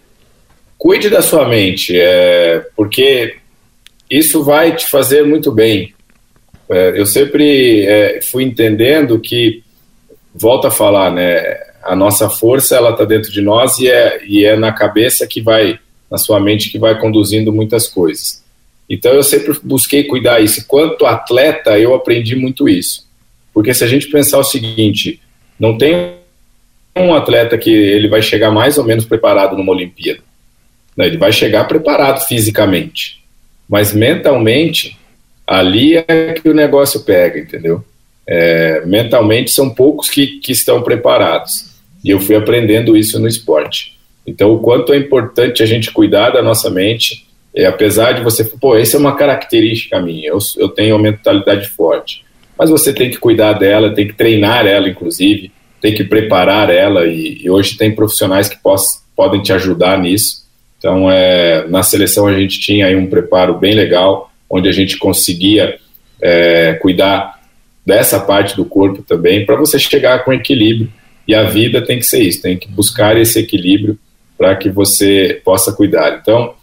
cuide 0.78 1.10
da 1.10 1.22
sua 1.22 1.48
mente, 1.48 2.00
é, 2.00 2.66
porque 2.76 3.36
isso 4.10 4.44
vai 4.44 4.76
te 4.76 4.86
fazer 4.88 5.26
muito 5.26 5.52
bem. 5.52 5.94
Eu 6.68 7.06
sempre 7.06 8.22
fui 8.24 8.44
entendendo 8.44 9.20
que, 9.20 9.64
volta 10.34 10.70
a 10.70 10.72
falar, 10.72 11.12
né, 11.12 11.60
A 11.84 11.96
nossa 11.96 12.28
força 12.28 12.76
ela 12.76 12.90
está 12.90 13.06
dentro 13.06 13.32
de 13.32 13.42
nós 13.42 13.78
e 13.78 13.88
é, 13.88 14.20
e 14.26 14.44
é 14.44 14.56
na 14.56 14.74
cabeça 14.74 15.28
que 15.28 15.40
vai, 15.40 15.80
na 16.10 16.18
sua 16.18 16.40
mente 16.40 16.72
que 16.72 16.80
vai 16.80 17.00
conduzindo 17.00 17.54
muitas 17.54 17.88
coisas. 17.88 18.44
Então 18.90 19.12
eu 19.14 19.24
sempre 19.24 19.58
busquei 19.64 20.04
cuidar 20.04 20.40
isso. 20.40 20.66
Quanto 20.68 21.06
atleta, 21.06 21.80
eu 21.80 21.94
aprendi 21.96 22.36
muito 22.36 22.70
isso. 22.70 23.08
Porque 23.54 23.74
se 23.74 23.84
a 23.84 23.88
gente 23.88 24.08
pensar 24.08 24.38
o 24.38 24.44
seguinte, 24.44 25.20
não 25.60 25.78
tem 25.78 26.16
um 26.96 27.14
atleta 27.14 27.58
que 27.58 27.70
ele 27.70 28.08
vai 28.08 28.22
chegar 28.22 28.52
mais 28.52 28.78
ou 28.78 28.84
menos 28.84 29.06
preparado 29.06 29.58
numa 29.58 29.72
Olimpíada. 29.72 30.20
Né? 30.96 31.08
Ele 31.08 31.18
vai 31.18 31.32
chegar 31.32 31.66
preparado 31.66 32.26
fisicamente. 32.28 33.24
Mas 33.68 33.94
mentalmente, 33.94 34.98
ali 35.46 35.98
é 35.98 36.34
que 36.34 36.48
o 36.48 36.54
negócio 36.54 37.02
pega, 37.02 37.40
entendeu? 37.40 37.84
É, 38.28 38.84
mentalmente 38.86 39.52
são 39.52 39.70
poucos 39.70 40.10
que, 40.10 40.40
que 40.40 40.52
estão 40.52 40.82
preparados. 40.82 41.76
E 42.04 42.10
eu 42.12 42.20
fui 42.20 42.36
aprendendo 42.36 42.96
isso 42.96 43.20
no 43.20 43.28
esporte. 43.28 43.98
Então, 44.26 44.52
o 44.54 44.60
quanto 44.60 44.94
é 44.94 44.98
importante 44.98 45.62
a 45.62 45.66
gente 45.66 45.92
cuidar 45.92 46.32
da 46.32 46.42
nossa 46.42 46.70
mente, 46.70 47.28
é, 47.56 47.66
apesar 47.66 48.12
de 48.12 48.22
você, 48.22 48.44
pô, 48.44 48.76
essa 48.76 48.98
é 48.98 49.00
uma 49.00 49.16
característica 49.16 50.02
minha, 50.02 50.30
eu, 50.30 50.40
eu 50.58 50.70
tenho 50.70 50.96
uma 50.96 51.04
mentalidade 51.04 51.70
forte. 51.70 52.24
Mas 52.58 52.70
você 52.70 52.94
tem 52.94 53.10
que 53.10 53.18
cuidar 53.18 53.54
dela, 53.54 53.94
tem 53.94 54.08
que 54.08 54.14
treinar 54.14 54.66
ela, 54.66 54.90
inclusive, 54.90 55.52
tem 55.82 55.94
que 55.94 56.04
preparar 56.04 56.70
ela, 56.70 57.06
e, 57.06 57.44
e 57.44 57.50
hoje 57.50 57.78
tem 57.78 57.96
profissionais 57.96 58.50
que 58.50 58.58
poss, 58.62 59.04
podem 59.16 59.42
te 59.42 59.54
ajudar 59.54 59.98
nisso. 60.00 60.44
Então, 60.78 61.10
é, 61.10 61.66
na 61.68 61.82
seleção 61.82 62.28
a 62.28 62.38
gente 62.38 62.60
tinha 62.60 62.88
aí 62.88 62.96
um 62.96 63.08
preparo 63.08 63.58
bem 63.58 63.74
legal, 63.74 64.32
onde 64.50 64.68
a 64.68 64.72
gente 64.72 64.98
conseguia 64.98 65.78
é, 66.22 66.74
cuidar 66.74 67.40
dessa 67.86 68.20
parte 68.20 68.56
do 68.56 68.66
corpo 68.66 69.02
também, 69.04 69.46
para 69.46 69.56
você 69.56 69.80
chegar 69.80 70.26
com 70.26 70.34
equilíbrio. 70.34 70.92
E 71.28 71.34
a 71.34 71.44
vida 71.44 71.82
tem 71.82 72.00
que 72.00 72.06
ser 72.06 72.22
isso, 72.22 72.42
tem 72.42 72.58
que 72.58 72.68
buscar 72.68 73.18
esse 73.18 73.40
equilíbrio 73.40 73.98
para 74.38 74.56
que 74.56 74.70
você 74.70 75.42
possa 75.44 75.72
cuidar. 75.72 76.20
Então, 76.22 76.54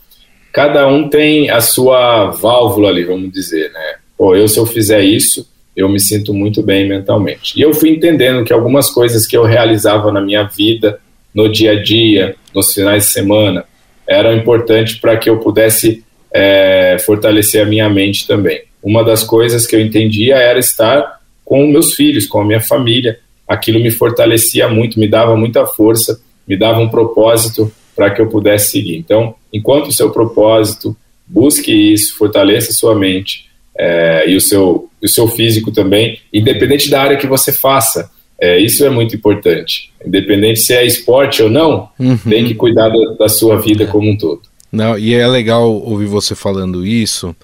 cada 0.53 0.87
um 0.87 1.09
tem 1.09 1.51
a 1.51 1.61
sua 1.61 2.31
válvula 2.31 2.91
ali, 2.91 3.05
vamos 3.05 3.33
dizer, 3.33 3.73
né? 3.73 3.95
Pô, 4.17 4.37
eu 4.37 4.47
se 4.47 4.59
eu 4.59 4.67
fizer 4.67 5.03
isso, 5.03 5.49
eu 5.77 5.88
me 5.88 5.99
sinto 5.99 6.35
muito 6.35 6.62
bem 6.62 6.87
mentalmente. 6.87 7.59
E 7.59 7.62
eu 7.62 7.73
fui 7.73 7.91
entendendo 7.91 8.45
que 8.45 8.53
algumas 8.53 8.91
coisas 8.91 9.27
que 9.27 9.37
eu 9.37 9.45
realizava 9.45 10.12
na 10.12 10.21
minha 10.21 10.45
vida, 10.45 11.01
no 11.35 11.51
dia 11.51 11.73
a 11.73 11.83
dia, 11.83 12.37
nos 12.55 12.75
finais 12.75 13.05
de 13.05 13.11
semana, 13.11 13.65
eram 14.07 14.37
importantes 14.37 14.95
para 14.95 15.17
que 15.17 15.31
eu 15.31 15.38
pudesse 15.38 16.05
é, 16.33 16.99
fortalecer 17.01 17.62
a 17.62 17.67
minha 17.67 17.88
mente 17.88 18.27
também. 18.27 18.62
Uma 18.83 19.03
das 19.03 19.25
coisas 19.25 19.67
que 19.67 19.75
eu 19.75 19.81
entendia 19.81 20.37
era 20.37 20.59
estar 20.59 21.21
com 21.45 21.67
meus 21.67 21.95
filhos, 21.95 22.27
com 22.27 22.41
a 22.41 22.45
minha 22.45 22.61
família. 22.61 23.19
Aquilo 23.49 23.81
me 23.81 23.91
fortalecia 23.91 24.69
muito, 24.69 25.01
me 25.01 25.09
dava 25.09 25.37
muita 25.37 25.65
força, 25.67 26.21
me 26.47 26.57
dava 26.57 26.81
um 26.81 26.88
propósito 26.88 27.73
para 27.94 28.11
que 28.11 28.20
eu 28.20 28.28
pudesse 28.28 28.70
seguir. 28.70 28.96
Então, 28.96 29.35
enquanto 29.52 29.88
o 29.88 29.92
seu 29.92 30.11
propósito, 30.11 30.96
busque 31.26 31.72
isso, 31.72 32.16
fortaleça 32.16 32.70
a 32.70 32.74
sua 32.74 32.94
mente 32.94 33.46
é, 33.76 34.28
e 34.28 34.37
o 34.37 34.40
seu, 34.40 34.88
o 35.02 35.09
seu 35.09 35.28
físico 35.28 35.70
também, 35.70 36.20
independente 36.33 36.90
da 36.90 37.02
área 37.02 37.16
que 37.16 37.26
você 37.26 37.52
faça. 37.52 38.11
É, 38.40 38.59
isso 38.59 38.85
é 38.85 38.90
muito 38.90 39.14
importante. 39.14 39.92
Independente 40.05 40.61
se 40.61 40.74
é 40.74 40.85
esporte 40.85 41.42
ou 41.42 41.50
não, 41.50 41.88
uhum. 41.98 42.18
tem 42.18 42.44
que 42.44 42.55
cuidar 42.55 42.88
da, 42.88 43.14
da 43.20 43.28
sua 43.28 43.61
vida 43.61 43.87
como 43.87 44.11
um 44.11 44.16
todo. 44.16 44.42
Não, 44.70 44.98
e 44.98 45.14
é 45.14 45.26
legal 45.28 45.70
ouvir 45.70 46.07
você 46.07 46.35
falando 46.35 46.85
isso, 46.85 47.37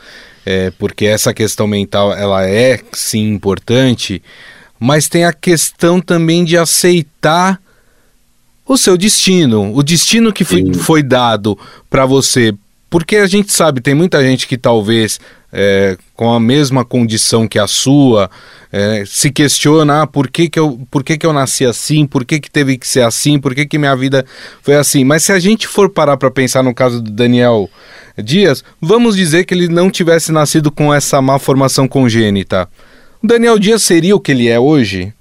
é, 0.47 0.73
porque 0.79 1.05
essa 1.05 1.35
questão 1.35 1.67
mental 1.67 2.13
ela 2.13 2.49
é 2.49 2.81
sim 2.93 3.35
importante, 3.35 4.23
mas 4.81 5.09
tem 5.09 5.25
a 5.25 5.33
questão 5.33 6.01
também 6.01 6.43
de 6.43 6.57
aceitar 6.57 7.61
o 8.69 8.77
seu 8.77 8.97
destino, 8.99 9.75
o 9.75 9.83
destino 9.83 10.33
que 10.33 10.45
foi, 10.45 10.73
foi 10.75 11.03
dado 11.03 11.59
para 11.89 12.05
você. 12.05 12.55
Porque 12.91 13.17
a 13.17 13.27
gente 13.27 13.53
sabe, 13.53 13.81
tem 13.81 13.95
muita 13.95 14.23
gente 14.23 14.47
que 14.47 14.57
talvez 14.57 15.19
é, 15.53 15.97
com 16.15 16.33
a 16.33 16.41
mesma 16.41 16.85
condição 16.85 17.49
que 17.49 17.59
a 17.59 17.67
sua, 17.67 18.31
é, 18.73 19.05
se 19.07 19.31
questiona 19.31 20.03
ah, 20.03 20.07
por, 20.07 20.29
que, 20.31 20.49
que, 20.49 20.59
eu, 20.59 20.81
por 20.91 21.03
que, 21.03 21.17
que 21.17 21.27
eu 21.27 21.33
nasci 21.33 21.65
assim, 21.65 22.07
por 22.07 22.25
que, 22.25 22.41
que 22.41 22.51
teve 22.51 22.77
que 22.77 22.87
ser 22.87 23.03
assim, 23.03 23.39
por 23.39 23.55
que, 23.55 23.67
que 23.67 23.79
minha 23.79 23.97
vida 23.97 24.25
foi 24.63 24.77
assim. 24.77 25.05
Mas 25.05 25.23
se 25.23 25.33
a 25.33 25.39
gente 25.39 25.67
for 25.67 25.89
parar 25.89 26.17
para 26.17 26.31
pensar 26.31 26.63
no 26.63 26.75
caso 26.75 27.01
do 27.01 27.11
Daniel 27.11 27.69
Dias, 28.17 28.65
vamos 28.81 29.17
dizer 29.17 29.45
que 29.45 29.55
ele 29.55 29.69
não 29.69 29.91
tivesse 29.91 30.33
nascido 30.33 30.71
com 30.71 30.93
essa 30.93 31.21
má 31.23 31.39
formação 31.39 31.87
congênita. 31.87 32.69
O 33.23 33.27
Daniel 33.27 33.59
Dias 33.59 33.83
seria 33.83 34.17
o 34.17 34.21
que 34.21 34.33
ele 34.33 34.49
é 34.49 34.59
hoje? 34.59 35.13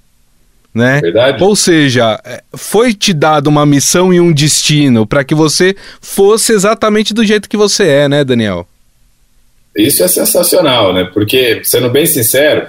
Né? 0.78 1.00
Verdade. 1.00 1.42
Ou 1.42 1.56
seja, 1.56 2.20
é, 2.24 2.40
foi 2.54 2.94
te 2.94 3.12
dado 3.12 3.48
uma 3.48 3.66
missão 3.66 4.14
e 4.14 4.20
um 4.20 4.32
destino 4.32 5.04
para 5.04 5.24
que 5.24 5.34
você 5.34 5.74
fosse 6.00 6.52
exatamente 6.52 7.12
do 7.12 7.24
jeito 7.24 7.48
que 7.48 7.56
você 7.56 7.88
é, 7.88 8.08
né, 8.08 8.22
Daniel? 8.22 8.64
Isso 9.76 10.04
é 10.04 10.08
sensacional, 10.08 10.94
né? 10.94 11.10
Porque, 11.12 11.62
sendo 11.64 11.90
bem 11.90 12.06
sincero, 12.06 12.68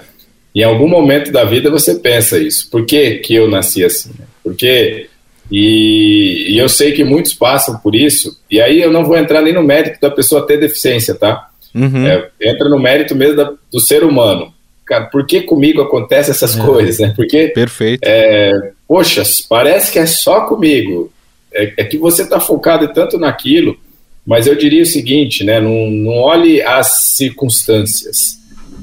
em 0.55 0.63
algum 0.63 0.87
momento 0.87 1.31
da 1.31 1.43
vida 1.43 1.69
você 1.69 1.95
pensa 1.99 2.39
isso. 2.39 2.67
Por 2.71 2.83
que, 2.83 3.19
que 3.19 3.35
eu 3.35 3.47
nasci 3.47 3.85
assim? 3.85 4.09
Porque 4.43 5.07
e, 5.51 6.53
e, 6.53 6.57
eu 6.57 6.67
sei 6.67 6.91
que 6.93 7.03
muitos 7.03 7.33
passam 7.33 7.77
por 7.77 7.93
isso, 7.93 8.39
e 8.49 8.59
aí 8.59 8.81
eu 8.81 8.91
não 8.91 9.05
vou 9.05 9.17
entrar 9.17 9.43
nem 9.43 9.53
no 9.53 9.63
mérito 9.63 9.99
da 10.01 10.09
pessoa 10.09 10.47
ter 10.47 10.59
deficiência, 10.59 11.13
tá? 11.13 11.49
Uhum. 11.75 12.07
É, 12.07 12.27
entra 12.41 12.67
no 12.69 12.79
mérito 12.79 13.15
mesmo 13.15 13.35
da, 13.35 13.53
do 13.71 13.79
ser 13.79 14.03
humano. 14.03 14.51
Cara, 14.89 15.05
por 15.05 15.23
que 15.27 15.41
comigo 15.41 15.83
acontecem 15.83 16.31
essas 16.31 16.57
é. 16.57 16.65
coisas, 16.65 16.97
né? 16.97 17.13
Porque, 17.15 17.49
Perfeito. 17.49 18.01
É, 18.03 18.71
poxa, 18.87 19.21
parece 19.47 19.91
que 19.91 19.99
é 19.99 20.07
só 20.07 20.47
comigo. 20.47 21.13
É, 21.53 21.73
é 21.77 21.83
que 21.83 21.95
você 21.95 22.23
está 22.23 22.39
focado 22.39 22.91
tanto 22.91 23.19
naquilo, 23.19 23.77
mas 24.25 24.47
eu 24.47 24.55
diria 24.55 24.81
o 24.81 24.87
seguinte, 24.87 25.43
né? 25.43 25.61
Não, 25.61 25.91
não 25.91 26.13
olhe 26.13 26.59
as 26.63 27.11
circunstâncias 27.15 28.39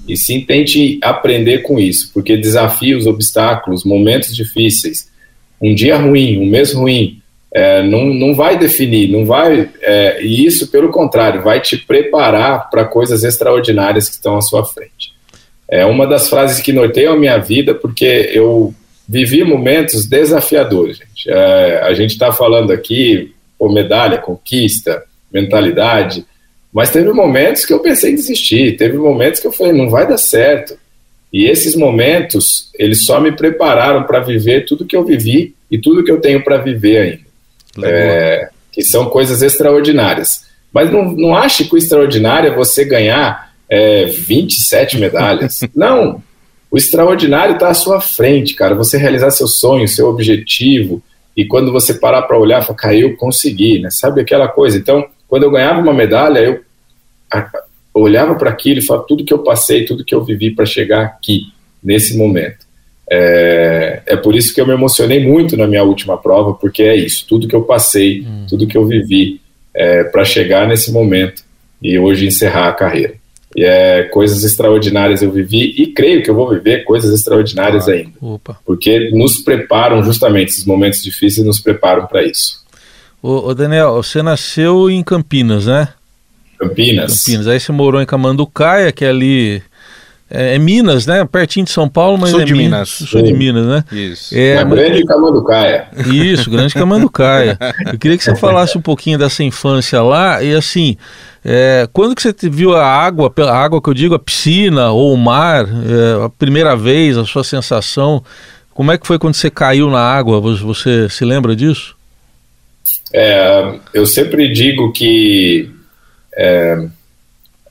e 0.07 0.17
sim 0.17 0.43
tente 0.43 1.01
aprender 1.03 1.63
com 1.63 1.77
isso, 1.77 2.13
porque 2.15 2.37
desafios, 2.37 3.05
obstáculos, 3.05 3.85
momentos 3.85 4.35
difíceis, 4.35 5.11
um 5.61 5.75
dia 5.75 5.97
ruim, 5.97 6.39
um 6.39 6.47
mês 6.47 6.73
ruim, 6.73 7.21
é, 7.53 7.83
não, 7.83 8.05
não 8.05 8.33
vai 8.33 8.57
definir, 8.57 9.11
não 9.11 9.25
vai, 9.25 9.69
é, 9.83 10.23
e 10.23 10.47
isso, 10.47 10.71
pelo 10.71 10.91
contrário, 10.91 11.43
vai 11.43 11.61
te 11.61 11.77
preparar 11.77 12.71
para 12.71 12.85
coisas 12.85 13.25
extraordinárias 13.25 14.09
que 14.09 14.15
estão 14.15 14.37
à 14.37 14.41
sua 14.41 14.65
frente. 14.65 15.16
É 15.69 15.85
uma 15.85 16.07
das 16.07 16.29
frases 16.29 16.61
que 16.61 16.73
norteiam 16.73 17.15
a 17.15 17.19
minha 17.19 17.39
vida, 17.39 17.75
porque 17.75 18.31
eu 18.33 18.75
vivi 19.09 19.45
momentos 19.45 20.07
desafiadores, 20.07 20.99
gente. 20.99 21.31
É, 21.31 21.81
a 21.83 21.93
gente 21.95 22.13
está 22.13 22.33
falando 22.33 22.73
aqui, 22.73 23.35
por 23.59 23.73
medalha, 23.73 24.19
conquista, 24.19 25.03
mentalidade, 25.33 26.25
mas 26.73 26.91
teve 26.91 27.11
momentos 27.13 27.65
que 27.65 27.73
eu 27.73 27.81
pensei 27.81 28.13
em 28.13 28.17
desistir, 28.17 28.77
teve 28.77 28.99
momentos 28.99 29.41
que 29.41 29.47
eu 29.47 29.53
falei, 29.53 29.73
não 29.73 29.89
vai 29.89 30.07
dar 30.07 30.19
certo. 30.19 30.77
E 31.33 31.47
esses 31.47 31.75
momentos, 31.75 32.71
eles 32.79 33.05
só 33.05 33.21
me 33.21 33.33
prepararam 33.33 34.05
para 34.05 34.21
viver 34.21 34.65
tudo 34.67 34.85
que 34.85 34.97
eu 34.97 35.05
vivi 35.05 35.55
e 35.71 35.79
tudo 35.79 36.05
que 36.05 36.11
eu 36.11 36.21
tenho 36.21 36.43
para 36.45 36.59
viver 36.59 36.99
ainda. 36.99 37.27
É, 37.89 38.49
que 38.73 38.83
são 38.83 39.07
coisas 39.07 39.43
extraordinárias. 39.43 40.47
Mas 40.73 40.91
não, 40.91 41.11
não 41.13 41.35
ache 41.35 41.65
que 41.65 41.75
o 41.75 41.79
extraordinário 41.79 42.51
é 42.51 42.55
você 42.55 42.85
ganhar 42.85 43.46
é, 43.69 44.07
27 44.07 44.99
medalhas. 44.99 45.61
não. 45.75 46.23
O 46.71 46.77
extraordinário 46.77 47.55
está 47.55 47.69
à 47.69 47.75
sua 47.75 48.01
frente, 48.01 48.55
cara. 48.55 48.75
Você 48.75 48.99
realizar 48.99 49.31
seu 49.31 49.47
sonho, 49.47 49.87
seu 49.87 50.09
objetivo. 50.09 51.03
E 51.37 51.45
quando 51.45 51.73
você 51.73 51.95
parar 51.95 52.23
para 52.23 52.39
olhar, 52.39 52.63
falar, 52.63 52.79
caiu, 52.79 53.11
eu 53.11 53.17
consegui, 53.17 53.79
né? 53.79 53.91
Sabe 53.91 54.21
aquela 54.21 54.49
coisa? 54.49 54.77
Então, 54.77 55.07
quando 55.29 55.45
eu 55.45 55.51
ganhava 55.51 55.81
uma 55.81 55.95
medalha, 55.95 56.41
eu 56.41 56.65
olhava 57.95 58.35
para 58.35 58.51
aquilo 58.51 58.81
e 58.81 58.83
falava 58.83 59.07
tudo 59.07 59.25
que 59.25 59.33
eu 59.33 59.39
passei, 59.39 59.85
tudo 59.85 60.05
que 60.05 60.15
eu 60.15 60.25
vivi 60.25 60.51
para 60.51 60.67
chegar 60.67 61.03
aqui, 61.03 61.45
nesse 61.83 62.17
momento. 62.17 62.67
É, 63.09 64.03
é, 64.05 64.17
por 64.17 64.35
isso 64.35 64.53
que 64.53 64.61
eu 64.61 64.67
me 64.67 64.73
emocionei 64.73 65.25
muito 65.25 65.57
na 65.57 65.67
minha 65.67 65.85
última 65.85 66.19
prova, 66.19 66.55
porque 66.55 66.83
é 66.83 66.97
isso, 66.97 67.25
tudo 67.29 67.47
que 67.47 67.55
eu 67.55 67.63
passei, 67.63 68.23
hum. 68.23 68.47
tudo 68.49 68.67
que 68.67 68.77
eu 68.77 68.85
vivi 68.85 69.41
é, 69.73 70.05
para 70.05 70.25
chegar 70.25 70.67
nesse 70.67 70.91
momento 70.91 71.45
e 71.81 71.99
hoje 71.99 72.27
encerrar 72.27 72.69
a 72.69 72.73
carreira. 72.73 73.15
E 73.57 73.65
é 73.65 74.03
coisas 74.03 74.45
extraordinárias 74.45 75.23
eu 75.23 75.33
vivi 75.33 75.75
e 75.79 75.87
creio 75.87 76.23
que 76.23 76.29
eu 76.29 76.35
vou 76.35 76.51
viver 76.51 76.85
coisas 76.85 77.11
extraordinárias 77.13 77.89
ah, 77.89 77.93
ainda. 77.93 78.13
Opa. 78.21 78.59
Porque 78.67 79.11
nos 79.11 79.39
preparam 79.39 80.03
justamente, 80.03 80.51
esses 80.51 80.67
momentos 80.67 81.03
difíceis 81.03 81.47
nos 81.47 81.59
preparam 81.59 82.07
para 82.07 82.23
isso. 82.23 82.67
Ô, 83.23 83.49
ô, 83.49 83.55
Daniel, 83.55 83.95
você 83.95 84.23
nasceu 84.23 84.91
em 84.91 85.03
Campinas, 85.03 85.65
né? 85.65 85.89
Campinas. 86.59 87.25
Campinas. 87.25 87.49
Aí 87.49 87.59
você 87.59 87.73
morou 87.73 88.01
em 88.01 88.07
Camanducaia, 88.07 88.93
que 88.93 89.05
é 89.05 89.09
ali. 89.09 89.63
É, 90.29 90.57
é, 90.57 90.59
Minas, 90.59 91.07
né? 91.07 91.25
Pertinho 91.25 91.65
de 91.65 91.71
São 91.71 91.89
Paulo, 91.89 92.19
mas 92.19 92.31
Sou 92.31 92.41
é 92.41 92.45
de 92.45 92.53
Minas. 92.53 92.89
Sou 92.89 93.23
de 93.23 93.33
Minas, 93.33 93.65
né? 93.65 93.85
Isso. 93.93 94.37
É, 94.37 94.65
mas... 94.65 94.79
grande 94.79 95.05
Camanducaia. 95.05 95.89
Isso, 96.13 96.51
grande 96.51 96.75
Camanducaia. 96.75 97.57
Eu 97.91 97.99
queria 97.99 98.19
que 98.19 98.25
você 98.25 98.35
falasse 98.35 98.77
um 98.77 98.83
pouquinho 98.83 99.19
dessa 99.19 99.45
infância 99.45 100.03
lá 100.03 100.43
e 100.43 100.53
assim, 100.53 100.97
é, 101.49 101.89
quando 101.93 102.17
que 102.17 102.23
você 102.23 102.35
viu 102.51 102.75
a 102.75 102.85
água, 102.85 103.33
a 103.39 103.57
água 103.57 103.81
que 103.81 103.89
eu 103.89 103.95
digo, 103.95 104.17
a 104.17 104.19
piscina 104.19 104.91
ou 104.91 105.15
o 105.15 105.17
mar, 105.17 105.65
é, 105.65 106.25
a 106.25 106.29
primeira 106.29 106.75
vez, 106.75 107.17
a 107.17 107.25
sua 107.25 107.45
sensação, 107.45 108.25
Como 108.75 108.91
é 108.91 108.99
que 108.99 109.07
foi 109.07 109.17
quando 109.17 109.35
você 109.35 109.49
caiu 109.49 109.89
na 109.89 110.01
água? 110.01 110.41
Você 110.41 111.09
se 111.09 111.25
lembra 111.25 111.55
disso? 111.55 111.97
É, 113.15 113.79
eu 113.95 114.05
sempre 114.05 114.53
digo 114.53 114.93
que 114.93 115.71
é, 116.37 116.87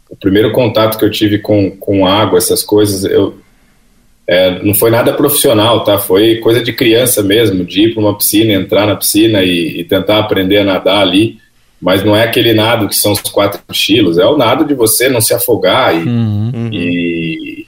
o 0.09 0.15
primeiro 0.15 0.53
contato 0.53 0.97
que 0.97 1.03
eu 1.03 1.11
tive 1.11 1.39
com, 1.39 1.69
com 1.71 2.07
água, 2.07 2.37
essas 2.37 2.63
coisas, 2.63 3.03
eu, 3.03 3.37
é, 4.25 4.63
não 4.63 4.73
foi 4.73 4.89
nada 4.89 5.13
profissional, 5.13 5.83
tá? 5.83 5.99
Foi 5.99 6.37
coisa 6.37 6.63
de 6.63 6.71
criança 6.71 7.21
mesmo, 7.21 7.65
de 7.65 7.81
ir 7.81 7.93
para 7.93 8.01
uma 8.01 8.17
piscina, 8.17 8.53
entrar 8.53 8.87
na 8.87 8.95
piscina 8.95 9.43
e, 9.43 9.81
e, 9.81 9.83
tentar 9.83 10.19
aprender 10.19 10.59
a 10.59 10.63
nadar 10.63 11.01
ali. 11.01 11.37
Mas 11.85 12.03
não 12.03 12.15
é 12.15 12.23
aquele 12.23 12.51
nado 12.51 12.87
que 12.87 12.95
são 12.95 13.11
os 13.11 13.21
quatro 13.21 13.61
estilos, 13.71 14.17
é 14.17 14.25
o 14.25 14.35
nado 14.35 14.65
de 14.65 14.73
você 14.73 15.07
não 15.07 15.21
se 15.21 15.35
afogar. 15.35 15.95
E, 15.95 15.99
uhum. 15.99 16.69
e, 16.73 17.67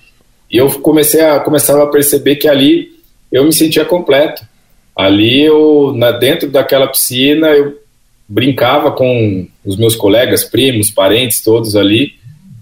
e 0.51 0.57
eu 0.57 0.71
comecei 0.79 1.21
a, 1.21 1.39
começava 1.39 1.83
a 1.83 1.87
perceber 1.87 2.37
que 2.37 2.47
ali 2.47 2.89
eu 3.31 3.45
me 3.45 3.53
sentia 3.53 3.85
completo. 3.85 4.41
Ali 4.95 5.43
eu, 5.43 5.93
na, 5.95 6.09
dentro 6.09 6.49
daquela 6.49 6.87
piscina, 6.87 7.49
eu 7.49 7.77
brincava 8.27 8.91
com 8.91 9.47
os 9.63 9.77
meus 9.77 9.95
colegas, 9.95 10.43
primos, 10.43 10.89
parentes, 10.89 11.43
todos 11.43 11.75
ali, 11.75 12.13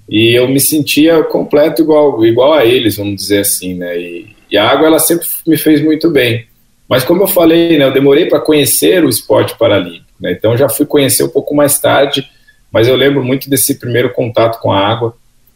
e 0.09 0.37
eu 0.37 0.49
me 0.49 0.59
sentia 0.59 1.23
completo 1.23 1.81
igual, 1.81 2.25
igual 2.25 2.51
a 2.51 2.65
eles, 2.65 2.97
vamos 2.97 3.15
dizer 3.15 3.39
assim, 3.39 3.75
né? 3.75 3.97
E, 3.97 4.27
e 4.51 4.57
a 4.57 4.69
água 4.69 4.87
ela 4.87 4.99
sempre 4.99 5.25
me 5.47 5.55
fez 5.55 5.81
muito 5.81 6.09
bem. 6.09 6.47
Mas 6.89 7.05
como 7.05 7.23
eu 7.23 7.27
falei, 7.27 7.77
né, 7.77 7.85
eu 7.85 7.93
demorei 7.93 8.25
para 8.25 8.41
conhecer 8.41 9.05
o 9.05 9.09
esporte 9.09 9.57
paralímpico, 9.57 10.04
né? 10.19 10.31
Então 10.31 10.57
já 10.57 10.69
fui 10.69 10.85
conhecer 10.85 11.23
um 11.23 11.29
pouco 11.29 11.55
mais 11.55 11.79
tarde, 11.79 12.29
mas 12.71 12.87
eu 12.87 12.95
lembro 12.95 13.23
muito 13.23 13.49
desse 13.49 13.75
primeiro 13.75 14.11
contato 14.13 14.59
com 14.59 14.71
a 14.71 14.79
água, 14.79 15.15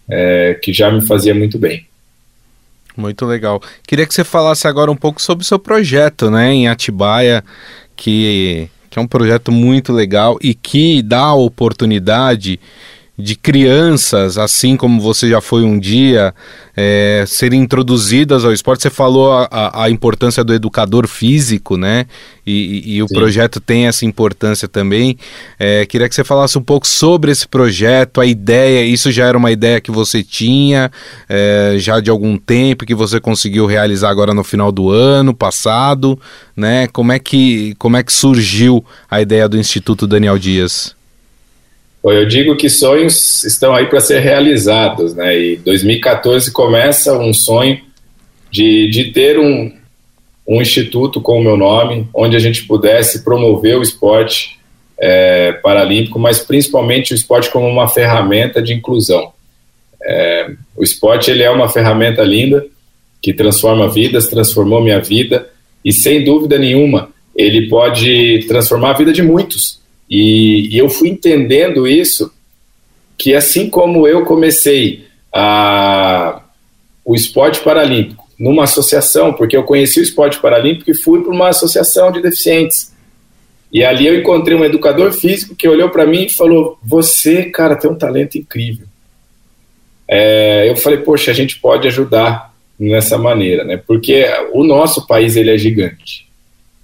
é, 0.10 0.58
que 0.62 0.74
já 0.74 0.92
me 0.92 1.06
fazia 1.06 1.34
muito 1.36 1.58
bem. 1.58 1.86
Muito 2.96 3.26
legal. 3.26 3.62
Queria 3.88 4.06
que 4.06 4.14
você 4.14 4.24
falasse 4.24 4.68
agora 4.68 4.92
um 4.92 4.96
pouco 4.96 5.22
sobre 5.22 5.44
o 5.44 5.48
seu 5.48 5.58
projeto, 5.60 6.30
né, 6.30 6.52
em 6.52 6.68
Atibaia, 6.68 7.44
que, 7.96 8.70
que 8.90 9.00
é 9.00 9.02
um 9.02 9.08
projeto 9.08 9.52
muito 9.52 9.94
legal 9.94 10.38
e 10.42 10.54
que 10.54 11.02
dá 11.02 11.22
a 11.22 11.36
oportunidade 11.36 12.60
de 13.20 13.36
crianças, 13.36 14.38
assim 14.38 14.78
como 14.78 15.02
você 15.02 15.30
já 15.30 15.42
foi 15.42 15.64
um 15.64 15.78
dia, 15.78 16.34
é, 16.76 17.26
serem 17.28 17.60
introduzidas 17.62 18.46
ao 18.46 18.54
esporte. 18.54 18.82
Você 18.82 18.90
falou 18.90 19.34
a, 19.34 19.84
a 19.84 19.90
importância 19.90 20.42
do 20.42 20.54
educador 20.54 21.06
físico, 21.06 21.76
né? 21.76 22.06
E, 22.48 22.96
e 22.96 23.04
o 23.04 23.08
Sim. 23.10 23.14
projeto 23.14 23.60
tem 23.60 23.88
essa 23.88 24.06
importância 24.06 24.70
também. 24.70 25.18
É, 25.60 25.86
queria 25.86 26.08
que 26.08 26.16
você 26.16 26.24
falasse 26.24 26.58
um 26.58 26.62
pouco 26.62 26.88
sobre 26.88 27.30
esse 27.30 27.46
projeto, 27.46 28.22
a 28.22 28.26
ideia. 28.26 28.86
Isso 28.86 29.12
já 29.12 29.26
era 29.26 29.38
uma 29.38 29.52
ideia 29.52 29.82
que 29.82 29.92
você 29.92 30.24
tinha 30.24 30.90
é, 31.28 31.76
já 31.78 32.00
de 32.00 32.10
algum 32.10 32.38
tempo, 32.38 32.86
que 32.86 32.96
você 32.96 33.20
conseguiu 33.20 33.66
realizar 33.66 34.10
agora 34.10 34.34
no 34.34 34.46
final 34.46 34.72
do 34.72 34.90
ano 34.90 35.34
passado, 35.34 36.18
né? 36.56 36.88
Como 36.88 37.12
é 37.12 37.20
que, 37.20 37.76
como 37.78 37.98
é 37.98 38.04
que 38.04 38.14
surgiu 38.14 38.84
a 39.12 39.20
ideia 39.20 39.50
do 39.50 39.58
Instituto 39.58 40.08
Daniel 40.08 40.40
Dias? 40.40 40.98
Eu 42.04 42.26
digo 42.26 42.56
que 42.56 42.70
sonhos 42.70 43.44
estão 43.44 43.76
aí 43.76 43.88
para 43.88 44.00
ser 44.00 44.20
realizados, 44.20 45.14
né? 45.14 45.38
E 45.38 45.58
2014 45.58 46.52
começa 46.52 47.18
um 47.18 47.34
sonho 47.34 47.82
de, 48.50 48.90
de 48.90 49.12
ter 49.12 49.38
um, 49.38 49.72
um 50.48 50.62
instituto 50.62 51.22
com 51.22 51.40
o 51.40 51.44
meu 51.44 51.58
nome, 51.58 52.08
onde 52.14 52.36
a 52.36 52.40
gente 52.40 52.66
pudesse 52.66 53.24
promover 53.24 53.78
o 53.78 53.84
esporte 53.84 54.60
é, 54.98 55.54
paralímpico, 55.54 56.18
mas 56.18 56.40
principalmente 56.40 57.14
o 57.14 57.16
esporte 57.16 57.52
como 57.52 57.68
uma 57.68 57.88
ferramenta 57.88 58.62
de 58.62 58.74
inclusão. 58.74 59.32
É, 60.02 60.52
o 60.76 60.84
esporte 60.84 61.30
ele 61.30 61.44
é 61.44 61.50
uma 61.50 61.70
ferramenta 61.70 62.24
linda 62.24 62.66
que 63.22 63.34
transforma 63.34 63.90
vidas, 63.90 64.28
transformou 64.28 64.82
minha 64.82 65.00
vida 65.00 65.50
e 65.84 65.92
sem 65.92 66.24
dúvida 66.24 66.58
nenhuma 66.58 67.10
ele 67.36 67.70
pode 67.70 68.46
transformar 68.48 68.92
a 68.92 68.98
vida 68.98 69.14
de 69.14 69.22
muitos. 69.22 69.79
E, 70.10 70.74
e 70.74 70.78
eu 70.78 70.90
fui 70.90 71.10
entendendo 71.10 71.88
isso, 71.88 72.34
que 73.18 73.36
assim 73.36 73.70
como 73.70 74.08
eu 74.08 74.26
comecei 74.26 75.06
a, 75.32 76.42
o 77.06 77.14
esporte 77.16 77.60
paralímpico 77.60 78.28
numa 78.40 78.64
associação, 78.64 79.34
porque 79.34 79.56
eu 79.56 79.64
conheci 79.64 80.00
o 80.00 80.04
esporte 80.04 80.40
paralímpico 80.40 80.90
e 80.90 80.96
fui 80.96 81.22
para 81.22 81.32
uma 81.32 81.50
associação 81.50 82.12
de 82.12 82.22
deficientes. 82.22 82.94
E 83.72 83.84
ali 83.84 84.08
eu 84.08 84.18
encontrei 84.18 84.58
um 84.58 84.64
educador 84.64 85.12
físico 85.12 85.56
que 85.56 85.68
olhou 85.68 85.90
para 85.90 86.08
mim 86.08 86.26
e 86.26 86.30
falou: 86.30 86.80
Você, 86.84 87.44
cara, 87.46 87.76
tem 87.76 87.92
um 87.92 87.96
talento 87.96 88.38
incrível. 88.38 88.88
É, 90.08 90.70
eu 90.70 90.76
falei: 90.78 91.00
Poxa, 91.00 91.30
a 91.30 91.34
gente 91.34 91.60
pode 91.60 91.88
ajudar 91.88 92.52
nessa 92.80 93.18
maneira, 93.18 93.64
né? 93.64 93.78
Porque 93.78 94.26
o 94.54 94.64
nosso 94.64 95.06
país 95.06 95.36
ele 95.36 95.52
é 95.52 95.58
gigante. 95.58 96.28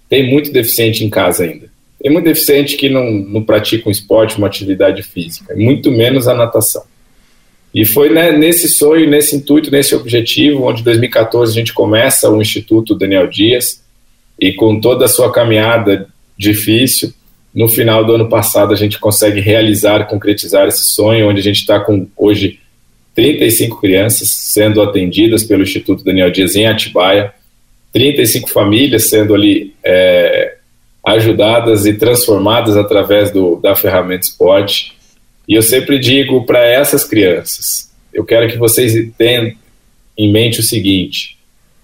Tem 0.08 0.30
muito 0.30 0.52
deficiente 0.52 1.04
em 1.04 1.10
casa 1.10 1.46
ainda. 1.46 1.74
Tem 2.06 2.14
muito 2.14 2.26
deficiente 2.26 2.78
que 2.78 2.88
não, 2.88 3.12
não 3.12 3.44
pratica 3.44 3.90
um 3.90 3.92
esporte, 3.92 4.38
uma 4.38 4.46
atividade 4.46 5.02
física, 5.02 5.56
muito 5.56 5.90
menos 5.90 6.28
a 6.28 6.36
natação. 6.36 6.84
E 7.74 7.84
foi 7.84 8.12
né, 8.12 8.32
nesse 8.32 8.70
sonho, 8.70 9.10
nesse 9.10 9.36
intuito, 9.36 9.72
nesse 9.72 9.96
objetivo, 9.96 10.66
onde 10.66 10.82
em 10.82 10.84
2014 10.84 11.52
a 11.52 11.56
gente 11.56 11.74
começa 11.74 12.30
o 12.30 12.40
Instituto 12.40 12.94
Daniel 12.94 13.26
Dias, 13.26 13.84
e 14.40 14.54
com 14.54 14.80
toda 14.80 15.06
a 15.06 15.08
sua 15.08 15.32
caminhada 15.32 16.08
difícil, 16.38 17.12
no 17.52 17.68
final 17.68 18.06
do 18.06 18.14
ano 18.14 18.30
passado 18.30 18.72
a 18.72 18.78
gente 18.78 19.00
consegue 19.00 19.40
realizar, 19.40 20.06
concretizar 20.06 20.68
esse 20.68 20.86
sonho, 20.86 21.28
onde 21.28 21.40
a 21.40 21.44
gente 21.44 21.62
está 21.62 21.80
com 21.80 22.08
hoje 22.16 22.60
35 23.16 23.82
crianças 23.82 24.30
sendo 24.30 24.80
atendidas 24.80 25.44
pelo 25.44 25.64
Instituto 25.64 26.04
Daniel 26.04 26.30
Dias 26.30 26.56
em 26.56 26.68
Atibaia, 26.68 27.34
35 27.92 28.48
famílias 28.52 29.10
sendo 29.10 29.34
ali 29.34 29.74
é, 29.84 30.55
ajudadas 31.06 31.86
e 31.86 31.94
transformadas 31.94 32.76
através 32.76 33.32
do, 33.32 33.58
da 33.58 33.76
ferramenta 33.76 34.26
esporte. 34.26 34.98
E 35.48 35.54
eu 35.54 35.62
sempre 35.62 36.00
digo 36.00 36.46
para 36.46 36.66
essas 36.66 37.04
crianças: 37.04 37.92
eu 38.14 38.26
quero 38.26 38.50
que 38.50 38.58
vocês 38.58 38.94
tenham 39.18 39.54
em 40.18 40.32
mente 40.32 40.60
o 40.60 40.64
seguinte: 40.64 41.38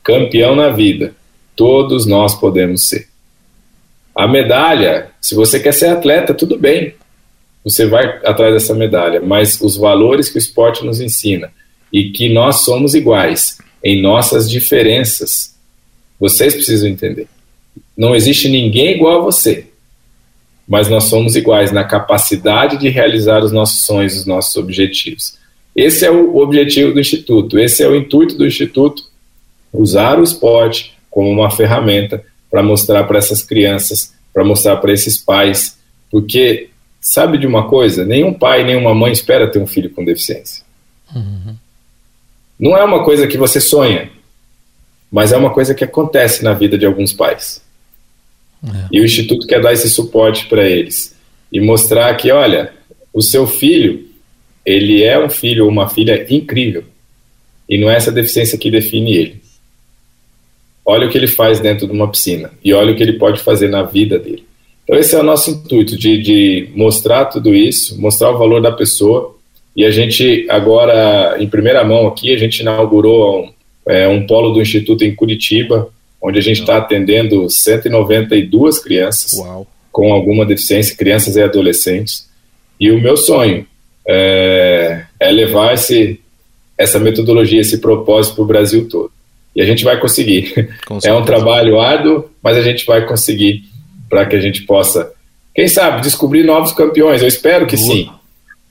campeão 0.03 0.55
na 0.55 0.69
vida, 0.69 1.13
todos 1.55 2.05
nós 2.05 2.33
podemos 2.33 2.89
ser. 2.89 3.07
A 4.15 4.27
medalha, 4.27 5.09
se 5.21 5.35
você 5.35 5.59
quer 5.59 5.73
ser 5.73 5.87
atleta, 5.87 6.33
tudo 6.33 6.57
bem, 6.57 6.95
você 7.63 7.85
vai 7.85 8.05
atrás 8.25 8.53
dessa 8.53 8.73
medalha, 8.73 9.21
mas 9.21 9.61
os 9.61 9.77
valores 9.77 10.29
que 10.29 10.37
o 10.37 10.39
esporte 10.39 10.83
nos 10.83 10.99
ensina 10.99 11.51
e 11.93 12.09
que 12.11 12.27
nós 12.27 12.65
somos 12.65 12.95
iguais 12.95 13.57
em 13.83 14.01
nossas 14.01 14.49
diferenças, 14.49 15.55
vocês 16.19 16.53
precisam 16.53 16.89
entender. 16.89 17.27
Não 18.01 18.15
existe 18.15 18.49
ninguém 18.49 18.95
igual 18.95 19.19
a 19.19 19.23
você, 19.23 19.67
mas 20.67 20.87
nós 20.87 21.03
somos 21.03 21.35
iguais 21.35 21.71
na 21.71 21.83
capacidade 21.83 22.79
de 22.79 22.89
realizar 22.89 23.43
os 23.43 23.51
nossos 23.51 23.85
sonhos, 23.85 24.17
os 24.17 24.25
nossos 24.25 24.55
objetivos. 24.55 25.37
Esse 25.75 26.03
é 26.03 26.09
o 26.09 26.37
objetivo 26.37 26.95
do 26.95 26.99
Instituto, 26.99 27.59
esse 27.59 27.83
é 27.83 27.87
o 27.87 27.95
intuito 27.95 28.35
do 28.35 28.47
Instituto, 28.47 29.03
usar 29.71 30.19
o 30.19 30.23
esporte 30.23 30.97
como 31.11 31.29
uma 31.29 31.51
ferramenta 31.51 32.25
para 32.49 32.63
mostrar 32.63 33.03
para 33.03 33.19
essas 33.19 33.43
crianças, 33.43 34.15
para 34.33 34.43
mostrar 34.43 34.77
para 34.77 34.91
esses 34.91 35.17
pais, 35.17 35.77
porque 36.09 36.69
sabe 36.99 37.37
de 37.37 37.45
uma 37.45 37.69
coisa? 37.69 38.03
Nenhum 38.03 38.33
pai, 38.33 38.63
nenhuma 38.63 38.95
mãe 38.95 39.11
espera 39.11 39.47
ter 39.47 39.59
um 39.59 39.67
filho 39.67 39.91
com 39.91 40.03
deficiência. 40.03 40.63
Uhum. 41.15 41.55
Não 42.59 42.75
é 42.75 42.83
uma 42.83 43.03
coisa 43.03 43.27
que 43.27 43.37
você 43.37 43.61
sonha, 43.61 44.09
mas 45.11 45.31
é 45.31 45.37
uma 45.37 45.51
coisa 45.51 45.75
que 45.75 45.83
acontece 45.83 46.43
na 46.43 46.55
vida 46.55 46.79
de 46.79 46.85
alguns 46.87 47.13
pais. 47.13 47.61
É. 48.63 48.87
E 48.91 49.01
o 49.01 49.05
Instituto 49.05 49.47
quer 49.47 49.61
dar 49.61 49.73
esse 49.73 49.89
suporte 49.89 50.45
para 50.47 50.67
eles 50.67 51.15
e 51.51 51.59
mostrar 51.59 52.15
que, 52.15 52.31
olha, 52.31 52.73
o 53.13 53.21
seu 53.21 53.47
filho, 53.47 54.05
ele 54.65 55.03
é 55.03 55.23
um 55.23 55.29
filho 55.29 55.65
ou 55.65 55.71
uma 55.71 55.89
filha 55.89 56.25
incrível 56.29 56.83
e 57.67 57.77
não 57.77 57.89
é 57.89 57.95
essa 57.95 58.11
deficiência 58.11 58.57
que 58.57 58.69
define 58.69 59.15
ele. 59.15 59.41
Olha 60.85 61.07
o 61.07 61.09
que 61.09 61.17
ele 61.17 61.27
faz 61.27 61.59
dentro 61.59 61.87
de 61.87 61.93
uma 61.93 62.09
piscina 62.09 62.51
e 62.63 62.73
olha 62.73 62.93
o 62.93 62.95
que 62.95 63.03
ele 63.03 63.13
pode 63.13 63.41
fazer 63.41 63.69
na 63.69 63.83
vida 63.83 64.19
dele. 64.19 64.43
Então 64.83 64.97
esse 64.97 65.15
é 65.15 65.19
o 65.19 65.23
nosso 65.23 65.51
intuito 65.51 65.97
de, 65.97 66.21
de 66.21 66.69
mostrar 66.75 67.25
tudo 67.25 67.53
isso, 67.53 67.99
mostrar 67.99 68.31
o 68.31 68.37
valor 68.37 68.61
da 68.61 68.71
pessoa 68.71 69.35
e 69.75 69.85
a 69.85 69.91
gente 69.91 70.45
agora, 70.49 71.37
em 71.39 71.47
primeira 71.47 71.83
mão 71.83 72.07
aqui, 72.07 72.33
a 72.33 72.37
gente 72.37 72.59
inaugurou 72.59 73.45
um, 73.45 73.51
é, 73.87 74.07
um 74.07 74.25
polo 74.25 74.51
do 74.51 74.61
Instituto 74.61 75.03
em 75.03 75.15
Curitiba, 75.15 75.89
onde 76.21 76.37
a 76.37 76.41
gente 76.41 76.61
está 76.61 76.77
atendendo 76.77 77.49
192 77.49 78.79
crianças 78.79 79.33
Uau. 79.33 79.67
com 79.91 80.13
alguma 80.13 80.45
deficiência, 80.45 80.95
crianças 80.95 81.35
e 81.35 81.41
adolescentes. 81.41 82.29
E 82.79 82.91
o 82.91 83.01
meu 83.01 83.17
sonho 83.17 83.65
é, 84.07 85.03
é 85.19 85.31
levar 85.31 85.73
esse, 85.73 86.19
essa 86.77 86.99
metodologia, 86.99 87.61
esse 87.61 87.79
propósito 87.79 88.35
para 88.35 88.43
o 88.43 88.47
Brasil 88.47 88.87
todo. 88.87 89.11
E 89.55 89.61
a 89.61 89.65
gente 89.65 89.83
vai 89.83 89.99
conseguir. 89.99 90.69
é 91.03 91.13
um 91.13 91.25
trabalho 91.25 91.79
árduo, 91.79 92.29
mas 92.41 92.55
a 92.55 92.61
gente 92.61 92.85
vai 92.85 93.05
conseguir 93.05 93.63
para 94.09 94.25
que 94.25 94.35
a 94.35 94.39
gente 94.39 94.61
possa, 94.63 95.11
quem 95.55 95.67
sabe, 95.67 96.01
descobrir 96.01 96.43
novos 96.43 96.71
campeões. 96.71 97.21
Eu 97.21 97.27
espero 97.27 97.65
que 97.65 97.77
sim. 97.77 98.09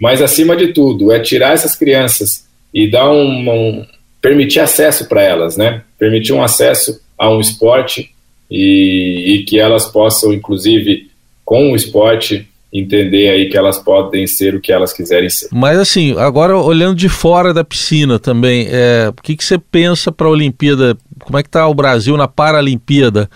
Mas 0.00 0.22
acima 0.22 0.56
de 0.56 0.68
tudo, 0.68 1.12
é 1.12 1.18
tirar 1.18 1.52
essas 1.52 1.74
crianças 1.76 2.46
e 2.72 2.90
dar 2.90 3.10
um, 3.10 3.50
um 3.50 3.86
permitir 4.20 4.60
acesso 4.60 5.06
para 5.06 5.22
elas, 5.22 5.56
né? 5.56 5.82
Permitir 5.98 6.32
um 6.32 6.42
acesso 6.42 7.00
a 7.20 7.28
um 7.28 7.38
esporte 7.38 8.10
e, 8.50 9.34
e 9.34 9.44
que 9.44 9.60
elas 9.60 9.84
possam, 9.84 10.32
inclusive, 10.32 11.10
com 11.44 11.72
o 11.72 11.76
esporte, 11.76 12.48
entender 12.72 13.28
aí 13.28 13.50
que 13.50 13.58
elas 13.58 13.78
podem 13.78 14.26
ser 14.26 14.54
o 14.54 14.60
que 14.60 14.72
elas 14.72 14.92
quiserem 14.94 15.28
ser. 15.28 15.48
Mas 15.52 15.78
assim, 15.78 16.16
agora 16.16 16.56
olhando 16.56 16.96
de 16.96 17.10
fora 17.10 17.52
da 17.52 17.62
piscina 17.62 18.18
também, 18.18 18.66
é, 18.70 19.10
o 19.10 19.22
que, 19.22 19.36
que 19.36 19.44
você 19.44 19.58
pensa 19.58 20.10
para 20.10 20.28
a 20.28 20.30
Olimpíada? 20.30 20.96
Como 21.18 21.36
é 21.36 21.42
que 21.42 21.48
está 21.48 21.68
o 21.68 21.74
Brasil 21.74 22.16
na 22.16 22.26
Paralimpíada 22.26 23.28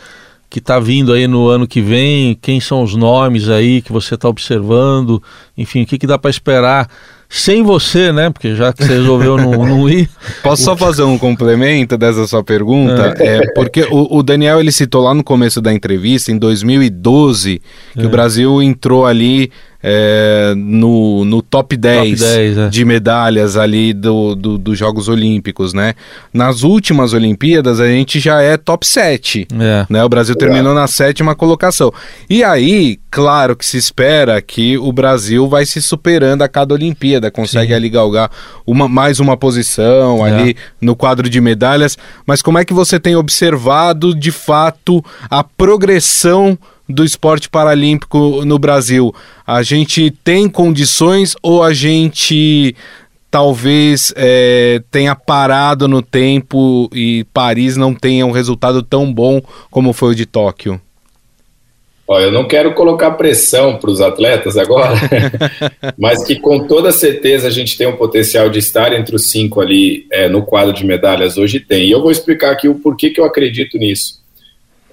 que 0.48 0.60
está 0.60 0.78
vindo 0.78 1.12
aí 1.12 1.26
no 1.26 1.48
ano 1.48 1.66
que 1.66 1.82
vem? 1.82 2.38
Quem 2.40 2.60
são 2.60 2.82
os 2.82 2.94
nomes 2.94 3.50
aí 3.50 3.82
que 3.82 3.92
você 3.92 4.14
está 4.14 4.28
observando? 4.28 5.22
Enfim, 5.58 5.82
o 5.82 5.86
que, 5.86 5.98
que 5.98 6.06
dá 6.06 6.16
para 6.16 6.30
esperar 6.30 6.88
sem 7.28 7.62
você, 7.62 8.12
né? 8.12 8.30
Porque 8.30 8.54
já 8.54 8.72
que 8.72 8.84
você 8.84 8.94
resolveu 8.94 9.36
não, 9.36 9.66
não 9.66 9.88
ir. 9.88 10.08
Posso 10.42 10.62
só 10.62 10.76
fazer 10.76 11.02
um 11.02 11.18
complemento 11.18 11.96
dessa 11.96 12.26
sua 12.26 12.44
pergunta? 12.44 13.14
É, 13.18 13.36
é 13.36 13.52
porque 13.54 13.82
o, 13.90 14.18
o, 14.18 14.22
Daniel 14.22 14.60
ele 14.60 14.72
citou 14.72 15.02
lá 15.02 15.14
no 15.14 15.24
começo 15.24 15.60
da 15.60 15.72
entrevista, 15.72 16.30
em 16.30 16.38
2012, 16.38 17.60
que 17.92 18.00
é. 18.00 18.06
o 18.06 18.08
Brasil 18.08 18.62
entrou 18.62 19.06
ali 19.06 19.50
é, 19.86 20.54
no, 20.56 21.26
no 21.26 21.42
top 21.42 21.76
10, 21.76 22.18
top 22.18 22.32
10 22.32 22.58
é. 22.58 22.68
de 22.70 22.84
medalhas 22.86 23.54
ali 23.58 23.92
do, 23.92 24.34
do, 24.34 24.56
dos 24.56 24.78
Jogos 24.78 25.08
Olímpicos, 25.08 25.74
né? 25.74 25.92
Nas 26.32 26.62
últimas 26.62 27.12
Olimpíadas 27.12 27.80
a 27.80 27.86
gente 27.86 28.18
já 28.18 28.40
é 28.40 28.56
top 28.56 28.86
7, 28.86 29.46
é. 29.52 29.86
né? 29.90 30.02
O 30.02 30.08
Brasil 30.08 30.34
terminou 30.34 30.72
na 30.72 30.86
sétima 30.86 31.34
colocação. 31.34 31.92
E 32.30 32.42
aí, 32.42 32.98
claro 33.10 33.54
que 33.54 33.66
se 33.66 33.76
espera 33.76 34.40
que 34.40 34.78
o 34.78 34.90
Brasil 34.90 35.46
vai 35.46 35.66
se 35.66 35.82
superando 35.82 36.40
a 36.40 36.48
cada 36.48 36.72
Olimpíada, 36.72 37.30
consegue 37.30 37.68
Sim. 37.68 37.74
ali 37.74 37.90
galgar 37.90 38.30
uma, 38.66 38.88
mais 38.88 39.20
uma 39.20 39.36
posição 39.36 40.26
é. 40.26 40.30
ali 40.30 40.56
no 40.80 40.96
quadro 40.96 41.28
de 41.28 41.42
medalhas, 41.42 41.98
mas 42.26 42.40
como 42.40 42.58
é 42.58 42.64
que 42.64 42.72
você 42.72 42.98
tem 42.98 43.16
observado 43.16 44.14
de 44.14 44.32
fato 44.32 45.04
a 45.28 45.44
progressão 45.44 46.58
do 46.88 47.04
esporte 47.04 47.48
paralímpico 47.48 48.44
no 48.44 48.58
Brasil? 48.58 49.14
A 49.46 49.62
gente 49.62 50.10
tem 50.22 50.48
condições 50.48 51.34
ou 51.42 51.62
a 51.62 51.72
gente 51.72 52.74
talvez 53.30 54.14
é, 54.16 54.80
tenha 54.92 55.14
parado 55.16 55.88
no 55.88 56.00
tempo 56.00 56.88
e 56.94 57.24
Paris 57.34 57.76
não 57.76 57.92
tenha 57.92 58.24
um 58.24 58.30
resultado 58.30 58.80
tão 58.80 59.12
bom 59.12 59.42
como 59.72 59.92
foi 59.92 60.12
o 60.12 60.14
de 60.14 60.24
Tóquio? 60.24 60.80
Olha, 62.06 62.24
eu 62.24 62.32
não 62.32 62.46
quero 62.46 62.74
colocar 62.74 63.12
pressão 63.12 63.78
para 63.78 63.90
os 63.90 64.00
atletas 64.02 64.58
agora, 64.58 64.94
mas 65.98 66.22
que 66.22 66.38
com 66.38 66.66
toda 66.66 66.92
certeza 66.92 67.48
a 67.48 67.50
gente 67.50 67.78
tem 67.78 67.86
um 67.86 67.96
potencial 67.96 68.50
de 68.50 68.58
estar 68.58 68.92
entre 68.92 69.16
os 69.16 69.30
cinco 69.30 69.60
ali 69.60 70.06
é, 70.12 70.28
no 70.28 70.44
quadro 70.44 70.72
de 70.74 70.84
medalhas 70.84 71.38
hoje 71.38 71.58
tem. 71.58 71.86
E 71.86 71.90
eu 71.90 72.02
vou 72.02 72.10
explicar 72.10 72.52
aqui 72.52 72.68
o 72.68 72.74
porquê 72.74 73.08
que 73.08 73.18
eu 73.18 73.24
acredito 73.24 73.78
nisso. 73.78 74.22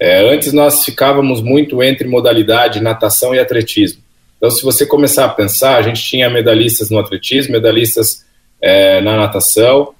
É, 0.01 0.27
antes 0.27 0.51
nós 0.51 0.83
ficávamos 0.83 1.43
muito 1.43 1.83
entre 1.83 2.07
modalidade 2.07 2.81
natação 2.81 3.35
e 3.35 3.39
atletismo. 3.39 4.01
Então, 4.35 4.49
se 4.49 4.63
você 4.63 4.83
começar 4.83 5.25
a 5.25 5.29
pensar, 5.29 5.77
a 5.77 5.81
gente 5.83 6.01
tinha 6.01 6.27
medalhistas 6.27 6.89
no 6.89 6.97
atletismo, 6.97 7.53
medalhistas 7.53 8.25
é, 8.59 8.99
na 9.01 9.15
natação, 9.15 9.93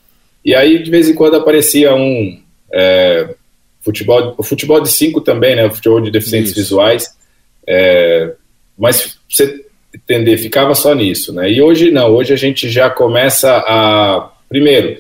e 0.43 0.55
aí 0.55 0.81
de 0.81 0.89
vez 0.89 1.07
em 1.07 1.13
quando 1.13 1.35
aparecia 1.35 1.93
um 1.93 2.41
é, 2.73 3.35
futebol, 3.81 4.33
o 4.39 4.41
futebol 4.41 4.81
de 4.81 4.89
cinco 4.89 5.21
também, 5.21 5.55
né, 5.55 5.67
o 5.67 5.71
futebol 5.71 6.01
de 6.01 6.09
deficientes 6.09 6.49
Isso. 6.49 6.61
visuais, 6.61 7.15
é, 7.67 8.33
mas 8.75 9.19
você 9.29 9.63
entender, 9.93 10.37
ficava 10.37 10.73
só 10.73 10.95
nisso, 10.95 11.31
né? 11.31 11.51
E 11.51 11.61
hoje 11.61 11.91
não, 11.91 12.09
hoje 12.09 12.33
a 12.33 12.37
gente 12.37 12.71
já 12.71 12.89
começa 12.89 13.57
a, 13.67 14.31
primeiro, 14.49 14.97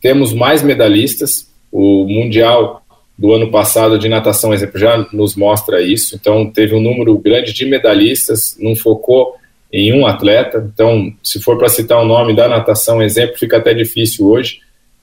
temos 0.00 0.32
mais 0.32 0.60
medalhistas, 0.60 1.48
o 1.70 2.04
mundial 2.08 2.83
do 3.16 3.32
ano 3.32 3.50
passado 3.50 3.98
de 3.98 4.08
natação, 4.08 4.52
exemplo, 4.52 4.78
já 4.78 5.06
nos 5.12 5.36
mostra 5.36 5.80
isso. 5.80 6.16
Então, 6.16 6.50
teve 6.50 6.74
um 6.74 6.80
número 6.80 7.16
grande 7.18 7.52
de 7.52 7.64
medalhistas, 7.64 8.56
não 8.58 8.74
focou 8.74 9.36
em 9.72 9.92
um 9.92 10.06
atleta. 10.06 10.68
Então, 10.72 11.12
se 11.22 11.40
for 11.40 11.56
para 11.56 11.68
citar 11.68 12.00
o 12.00 12.04
nome 12.04 12.34
da 12.34 12.48
natação, 12.48 13.02
exemplo, 13.02 13.38
fica 13.38 13.56
até 13.56 13.72
difícil 13.72 14.26
hoje. 14.26 14.60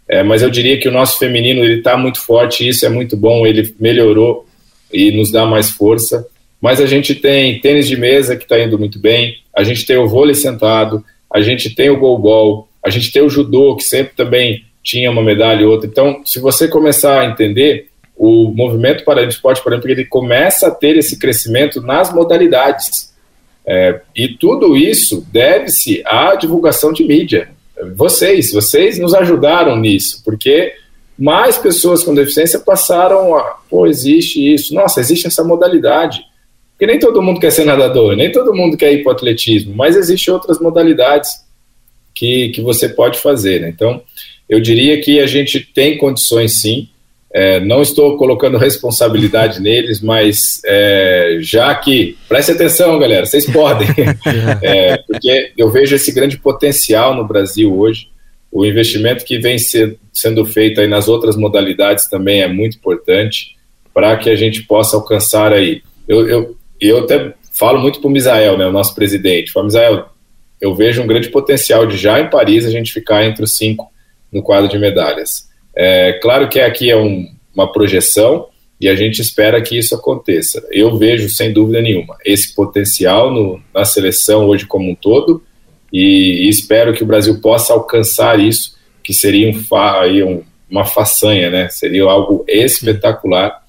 É, 0.08 0.24
mas 0.24 0.42
eu 0.42 0.50
diria 0.50 0.78
que 0.78 0.90
o 0.90 0.92
nosso 0.92 1.18
feminino 1.18 1.64
ele 1.64 1.78
está 1.78 1.96
muito 1.96 2.20
forte, 2.20 2.68
isso 2.68 2.86
é 2.86 2.90
muito 2.90 3.16
bom. 3.16 3.46
Ele 3.46 3.74
melhorou 3.80 4.46
e 4.92 5.12
nos 5.12 5.32
dá 5.32 5.46
mais 5.46 5.72
força. 5.72 6.28
Mas 6.62 6.80
a 6.80 6.86
gente 6.86 7.16
tem 7.16 7.60
tênis 7.60 7.88
de 7.88 7.98
mesa 7.98 8.36
que 8.36 8.44
está 8.44 8.60
indo 8.60 8.78
muito 8.78 9.00
bem. 9.00 9.36
A 9.56 9.64
gente 9.64 9.86
tem 9.86 9.98
o 9.98 10.08
vôlei 10.08 10.36
sentado. 10.36 11.04
A 11.34 11.42
gente 11.42 11.74
tem 11.74 11.90
o 11.90 11.98
goalball. 11.98 12.68
A 12.84 12.90
gente 12.90 13.12
tem 13.12 13.22
o 13.22 13.30
judô 13.30 13.76
que 13.76 13.84
sempre 13.84 14.14
também 14.16 14.64
tinha 14.84 15.10
uma 15.10 15.24
medalha 15.24 15.62
e 15.62 15.66
outra. 15.66 15.88
Então, 15.88 16.22
se 16.26 16.40
você 16.40 16.68
começar 16.68 17.22
a 17.22 17.26
entender, 17.26 17.88
o 18.24 18.54
movimento 18.56 19.04
para 19.04 19.26
o 19.26 19.28
esporte 19.28 19.64
paralímpico 19.64 19.92
ele 19.92 20.06
começa 20.06 20.68
a 20.68 20.72
ter 20.72 20.96
esse 20.96 21.18
crescimento 21.18 21.82
nas 21.82 22.14
modalidades. 22.14 23.12
É, 23.66 24.00
e 24.16 24.28
tudo 24.28 24.78
isso 24.78 25.26
deve-se 25.32 26.04
à 26.06 26.36
divulgação 26.36 26.94
de 26.94 27.04
mídia. 27.04 27.50
Vocês, 27.96 28.52
vocês 28.52 29.00
nos 29.00 29.16
ajudaram 29.16 29.76
nisso, 29.76 30.22
porque 30.24 30.72
mais 31.18 31.58
pessoas 31.58 32.04
com 32.04 32.14
deficiência 32.14 32.60
passaram 32.60 33.36
a, 33.36 33.58
pô, 33.68 33.88
existe 33.88 34.54
isso, 34.54 34.76
nossa, 34.76 35.00
existe 35.00 35.26
essa 35.26 35.44
modalidade. 35.44 36.24
Porque 36.74 36.86
nem 36.86 37.00
todo 37.00 37.24
mundo 37.24 37.40
quer 37.40 37.52
ser 37.52 37.66
nadador, 37.66 38.16
nem 38.16 38.32
todo 38.32 38.54
mundo 38.54 38.78
quer 38.78 38.94
ir 38.94 39.02
para 39.02 39.14
o 39.14 39.16
atletismo, 39.16 39.74
mas 39.76 39.96
existem 39.96 40.32
outras 40.32 40.60
modalidades 40.60 41.44
que, 42.14 42.50
que 42.50 42.62
você 42.62 42.88
pode 42.88 43.18
fazer. 43.18 43.62
Né? 43.62 43.70
Então, 43.70 44.04
eu 44.48 44.60
diria 44.60 45.02
que 45.02 45.20
a 45.20 45.26
gente 45.26 45.60
tem 45.60 45.98
condições 45.98 46.62
sim, 46.62 46.88
é, 47.34 47.60
não 47.62 47.82
estou 47.82 48.18
colocando 48.18 48.58
responsabilidade 48.58 49.60
neles, 49.62 50.02
mas 50.02 50.62
é, 50.66 51.38
já 51.40 51.74
que. 51.76 52.18
Preste 52.28 52.52
atenção, 52.52 53.00
galera, 53.00 53.26
vocês 53.26 53.46
podem. 53.46 53.88
é, 54.62 54.98
porque 54.98 55.52
eu 55.58 55.70
vejo 55.70 55.96
esse 55.96 56.12
grande 56.12 56.38
potencial 56.38 57.16
no 57.16 57.28
Brasil 57.28 57.74
hoje. 57.78 58.10
O 58.52 58.66
investimento 58.66 59.24
que 59.24 59.40
vem 59.40 59.58
ser, 59.58 59.98
sendo 60.12 60.44
feito 60.44 60.82
aí 60.82 60.88
nas 60.88 61.08
outras 61.08 61.38
modalidades 61.38 62.10
também 62.10 62.42
é 62.42 62.50
muito 62.50 62.76
importante 62.76 63.56
para 63.94 64.18
que 64.18 64.30
a 64.30 64.36
gente 64.36 64.64
possa 64.64 64.98
alcançar 64.98 65.54
aí. 65.54 65.82
Eu, 66.06 66.28
eu, 66.28 66.58
eu 66.80 67.00
até 67.00 67.34
falo 67.58 67.80
muito 67.80 68.02
para 68.02 68.10
o 68.10 68.12
Misael, 68.12 68.58
né, 68.58 68.66
o 68.66 68.72
nosso 68.72 68.94
presidente. 68.94 69.54
Falo, 69.54 69.68
Misael, 69.68 70.10
eu 70.60 70.76
vejo 70.76 71.02
um 71.02 71.08
grande 71.08 71.30
potencial 71.30 71.86
de 71.86 71.96
já 71.96 72.20
em 72.20 72.30
Paris 72.30 72.66
a 72.66 72.70
gente 72.70 72.92
ficar 72.92 73.24
entre 73.24 73.44
os 73.44 73.56
cinco 73.56 73.90
no 74.32 74.44
quadro 74.44 74.70
de 74.70 74.78
medalhas. 74.78 75.50
É, 75.76 76.14
claro 76.22 76.50
que 76.50 76.60
aqui 76.60 76.90
é 76.90 76.98
um, 76.98 77.28
uma 77.56 77.72
projeção 77.72 78.48
e 78.80 78.88
a 78.88 78.96
gente 78.96 79.22
espera 79.22 79.62
que 79.62 79.78
isso 79.78 79.94
aconteça. 79.94 80.66
Eu 80.72 80.98
vejo, 80.98 81.30
sem 81.30 81.54
dúvida 81.54 81.82
nenhuma, 81.82 82.18
esse 82.26 82.54
potencial 82.56 83.32
no, 83.32 83.62
na 83.74 83.86
seleção 83.86 84.48
hoje 84.48 84.66
como 84.66 84.90
um 84.90 84.96
todo 84.96 85.44
e, 85.94 86.46
e, 86.46 86.50
espero 86.50 86.94
que 86.94 87.04
o 87.04 87.06
Brasil 87.06 87.40
possa 87.42 87.74
alcançar 87.74 88.40
isso, 88.40 88.78
que 89.04 89.14
seria 89.14 89.50
um, 89.50 90.28
um, 90.28 90.44
uma 90.70 90.86
façanha, 90.86 91.50
né? 91.50 91.70
seria 91.70 92.04
algo 92.04 92.46
espetacular. 92.48 93.62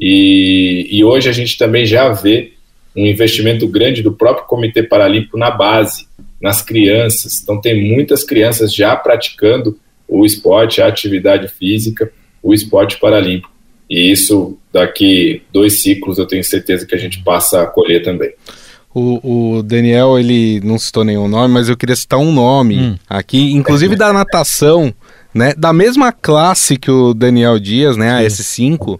E, 0.00 0.88
e 0.90 1.04
hoje 1.04 1.28
a 1.28 1.32
gente 1.32 1.58
também 1.58 1.84
já 1.84 2.08
vê 2.10 2.52
um 2.94 3.06
investimento 3.06 3.68
grande 3.68 4.02
do 4.02 4.12
próprio 4.12 4.46
Comitê 4.46 4.82
Paralímpico 4.82 5.36
na 5.36 5.50
base, 5.50 6.08
nas 6.40 6.62
crianças. 6.62 7.42
Então, 7.42 7.60
tem 7.60 7.88
muitas 7.88 8.24
crianças 8.24 8.74
já 8.74 8.96
praticando 8.96 9.78
o 10.08 10.24
esporte, 10.24 10.80
a 10.80 10.86
atividade 10.86 11.48
física, 11.48 12.10
o 12.42 12.54
esporte 12.54 12.98
paralímpico. 12.98 13.50
E 13.88 14.10
isso, 14.10 14.58
daqui 14.72 15.42
dois 15.52 15.82
ciclos, 15.82 16.18
eu 16.18 16.26
tenho 16.26 16.42
certeza 16.42 16.86
que 16.86 16.94
a 16.94 16.98
gente 16.98 17.22
passa 17.22 17.62
a 17.62 17.66
colher 17.66 18.02
também. 18.02 18.32
O, 18.92 19.56
o, 19.56 19.62
Daniel, 19.62 20.18
ele 20.18 20.60
não 20.64 20.78
citou 20.78 21.04
nenhum 21.04 21.28
nome, 21.28 21.52
mas 21.52 21.68
eu 21.68 21.76
queria 21.76 21.94
citar 21.94 22.18
um 22.18 22.32
nome 22.32 22.78
hum. 22.78 22.96
aqui, 23.08 23.52
inclusive 23.52 23.94
da 23.94 24.12
natação, 24.12 24.92
né? 25.34 25.52
Da 25.54 25.70
mesma 25.70 26.10
classe 26.10 26.78
que 26.78 26.90
o 26.90 27.12
Daniel 27.12 27.58
Dias, 27.58 27.96
né? 27.96 28.12
A 28.12 28.22
S5, 28.22 28.96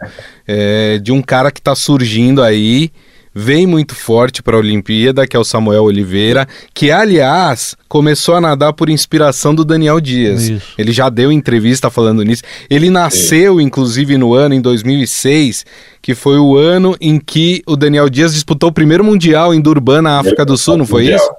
é, 0.47 0.99
de 0.99 1.13
um 1.13 1.23
cara 1.23 1.51
que 1.51 1.61
está 1.61 1.75
surgindo 1.75 2.43
aí 2.43 2.91
vem 3.39 3.67
muito 3.67 3.95
forte 3.95 4.43
para 4.43 4.57
a 4.57 4.59
Olimpíada, 4.59 5.27
que 5.27 5.37
é 5.37 5.39
o 5.39 5.45
Samuel 5.45 5.85
Oliveira, 5.85 6.49
que 6.73 6.91
aliás 6.91 7.77
começou 7.87 8.35
a 8.35 8.41
nadar 8.41 8.73
por 8.73 8.89
inspiração 8.89 9.55
do 9.55 9.63
Daniel 9.63 10.01
Dias. 10.01 10.49
Isso. 10.49 10.73
Ele 10.79 10.91
já 10.91 11.11
deu 11.11 11.31
entrevista 11.31 11.91
falando 11.91 12.23
nisso. 12.23 12.43
Ele 12.71 12.89
nasceu, 12.89 13.61
inclusive, 13.61 14.17
no 14.17 14.33
ano 14.33 14.55
em 14.55 14.61
2006, 14.63 15.67
que 16.01 16.15
foi 16.15 16.39
o 16.39 16.57
ano 16.57 16.97
em 16.99 17.19
que 17.19 17.63
o 17.67 17.77
Daniel 17.77 18.09
Dias 18.09 18.33
disputou 18.33 18.71
o 18.71 18.73
primeiro 18.73 19.05
mundial 19.05 19.53
em 19.53 19.61
Durban, 19.61 20.01
na 20.01 20.19
África 20.19 20.43
do 20.43 20.57
Sul, 20.57 20.79
não 20.79 20.87
foi 20.87 21.03
mundial. 21.03 21.21
isso? 21.21 21.31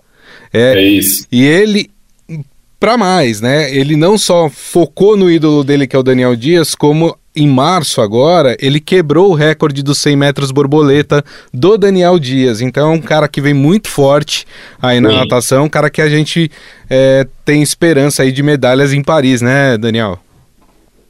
É, 0.53 0.73
é 0.75 0.83
isso. 0.83 1.25
E 1.31 1.43
ele 1.43 1.89
para 2.79 2.95
mais, 2.95 3.41
né? 3.41 3.75
Ele 3.75 3.95
não 3.95 4.19
só 4.19 4.49
focou 4.49 5.17
no 5.17 5.31
ídolo 5.31 5.63
dele, 5.63 5.87
que 5.87 5.95
é 5.95 5.99
o 5.99 6.03
Daniel 6.03 6.35
Dias, 6.35 6.75
como 6.75 7.17
em 7.37 7.47
março 7.47 8.01
agora, 8.01 8.57
ele 8.59 8.79
quebrou 8.79 9.29
o 9.29 9.35
recorde 9.35 9.83
dos 9.83 9.99
100 9.99 10.15
metros 10.15 10.51
borboleta 10.51 11.23
do 11.53 11.77
Daniel 11.77 12.17
Dias. 12.17 12.61
Então 12.61 12.91
é 12.91 12.95
um 12.95 13.01
cara 13.01 13.27
que 13.27 13.39
vem 13.39 13.53
muito 13.53 13.87
forte 13.87 14.45
aí 14.81 14.99
na 14.99 15.09
Sim. 15.09 15.15
natação, 15.17 15.65
um 15.65 15.69
cara 15.69 15.89
que 15.89 16.01
a 16.01 16.09
gente 16.09 16.51
é, 16.89 17.27
tem 17.45 17.61
esperança 17.61 18.23
aí 18.23 18.31
de 18.31 18.41
medalhas 18.41 18.91
em 18.91 19.03
Paris, 19.03 19.41
né, 19.41 19.77
Daniel? 19.77 20.19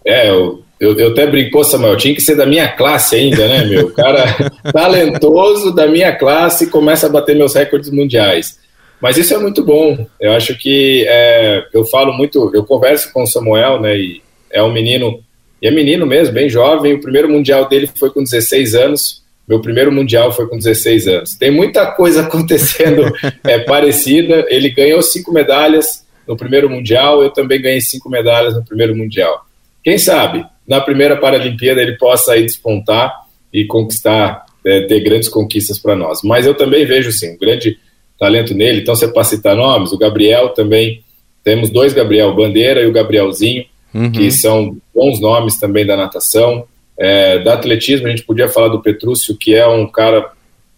É, 0.06 0.30
eu, 0.30 0.64
eu, 0.80 0.98
eu 0.98 1.12
até 1.12 1.26
brinco, 1.26 1.64
Samuel, 1.64 1.96
tinha 1.96 2.14
que 2.14 2.22
ser 2.22 2.36
da 2.36 2.46
minha 2.46 2.68
classe 2.68 3.16
ainda, 3.16 3.48
né, 3.48 3.66
meu? 3.66 3.90
Cara 3.92 4.52
talentoso 4.72 5.74
da 5.74 5.88
minha 5.88 6.14
classe 6.16 6.68
começa 6.68 7.08
a 7.08 7.10
bater 7.10 7.36
meus 7.36 7.56
recordes 7.56 7.90
mundiais. 7.90 8.60
Mas 9.02 9.18
isso 9.18 9.34
é 9.34 9.38
muito 9.38 9.64
bom. 9.64 10.06
Eu 10.20 10.34
acho 10.34 10.58
que 10.58 11.06
é, 11.08 11.66
eu 11.74 11.86
falo 11.86 12.14
muito, 12.14 12.52
eu 12.54 12.64
converso 12.64 13.14
com 13.14 13.24
o 13.24 13.28
Samuel, 13.28 13.80
né? 13.80 13.96
E 13.96 14.22
é 14.52 14.62
um 14.64 14.72
menino, 14.72 15.20
e 15.62 15.68
é 15.68 15.72
menino 15.72 16.06
mesmo, 16.06 16.34
bem 16.34 16.50
jovem. 16.50 16.94
O 16.94 17.02
primeiro 17.02 17.30
mundial 17.30 17.68
dele 17.68 17.90
foi 17.98 18.10
com 18.10 18.24
16 18.24 18.76
anos. 18.76 19.24
Meu 19.48 19.62
primeiro 19.62 19.92
mundial 19.92 20.32
foi 20.32 20.48
com 20.48 20.58
16 20.58 21.08
anos. 21.08 21.36
Tem 21.36 21.50
muita 21.50 21.92
coisa 21.92 22.22
acontecendo 22.28 23.12
é, 23.44 23.60
parecida. 23.60 24.46
Ele 24.50 24.70
ganhou 24.70 25.02
cinco 25.02 25.32
medalhas 25.32 26.06
no 26.28 26.36
primeiro 26.38 26.70
mundial. 26.70 27.24
Eu 27.24 27.32
também 27.32 27.62
ganhei 27.62 27.82
cinco 27.82 28.10
medalhas 28.10 28.56
no 28.56 28.64
primeiro 28.64 28.96
mundial. 28.96 29.46
Quem 29.84 29.98
sabe 29.98 30.46
na 30.68 30.82
primeira 30.82 31.16
Paralimpíada 31.16 31.82
ele 31.82 31.98
possa 31.98 32.34
aí 32.34 32.44
despontar 32.44 33.14
e 33.54 33.66
conquistar, 33.66 34.46
é, 34.66 34.82
ter 34.82 35.00
grandes 35.00 35.30
conquistas 35.30 35.80
para 35.80 35.96
nós. 35.96 36.20
Mas 36.24 36.46
eu 36.46 36.54
também 36.54 36.86
vejo 36.86 37.12
sim 37.12 37.34
um 37.36 37.38
grande 37.38 37.78
talento 38.20 38.54
nele. 38.54 38.82
Então, 38.82 38.96
você 38.96 39.08
para 39.08 39.24
citar 39.24 39.56
nomes, 39.56 39.94
o 39.94 39.98
Gabriel 39.98 40.50
também, 40.50 41.04
temos 41.44 41.70
dois 41.70 41.94
Gabriel, 41.94 42.36
Bandeira 42.36 42.82
e 42.82 42.88
o 42.88 42.92
Gabrielzinho, 42.92 43.66
uhum. 43.94 44.12
que 44.12 44.32
são 44.32 44.78
bons 44.94 45.20
nomes 45.20 45.60
também 45.60 45.86
da 45.86 45.98
natação. 45.98 46.66
É, 47.00 47.40
da 47.40 47.54
atletismo, 47.54 48.08
a 48.08 48.10
gente 48.10 48.24
podia 48.24 48.50
falar 48.50 48.70
do 48.70 48.82
Petrúcio, 48.82 49.38
que 49.38 49.54
é 49.54 49.68
um 49.68 49.86
cara 49.86 50.32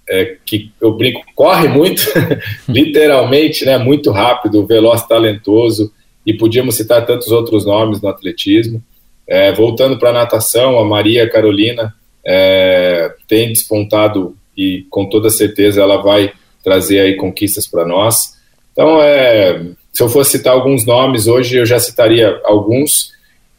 é, 0.08 0.36
que 0.46 0.72
eu 0.82 0.92
brinco, 0.94 1.22
corre 1.36 1.68
muito, 1.68 2.02
literalmente, 2.68 3.64
né, 3.66 3.78
muito 3.78 4.12
rápido, 4.12 4.66
veloz, 4.66 5.06
talentoso, 5.08 5.94
e 6.26 6.34
podíamos 6.34 6.76
citar 6.76 7.06
tantos 7.06 7.32
outros 7.32 7.66
nomes 7.66 8.02
no 8.02 8.10
atletismo. 8.10 8.84
É, 9.28 9.52
voltando 9.54 9.98
para 9.98 10.10
a 10.10 10.14
natação, 10.14 10.80
a 10.80 10.86
Maria 10.86 11.30
Carolina 11.30 11.94
é, 12.26 13.14
tem 13.28 13.54
despontado 13.54 14.36
e 14.58 14.86
com 14.90 15.08
toda 15.08 15.30
certeza 15.30 15.82
ela 15.82 16.02
vai 16.02 16.34
trazer 16.64 17.00
aí 17.00 17.16
conquistas 17.16 17.66
para 17.68 17.86
nós. 17.86 18.38
Então, 18.74 19.02
é, 19.02 19.62
se 19.94 20.04
eu 20.04 20.10
fosse 20.10 20.32
citar 20.32 20.54
alguns 20.54 20.86
nomes 20.86 21.28
hoje, 21.28 21.58
eu 21.58 21.66
já 21.66 21.80
citaria 21.80 22.40
alguns, 22.44 23.12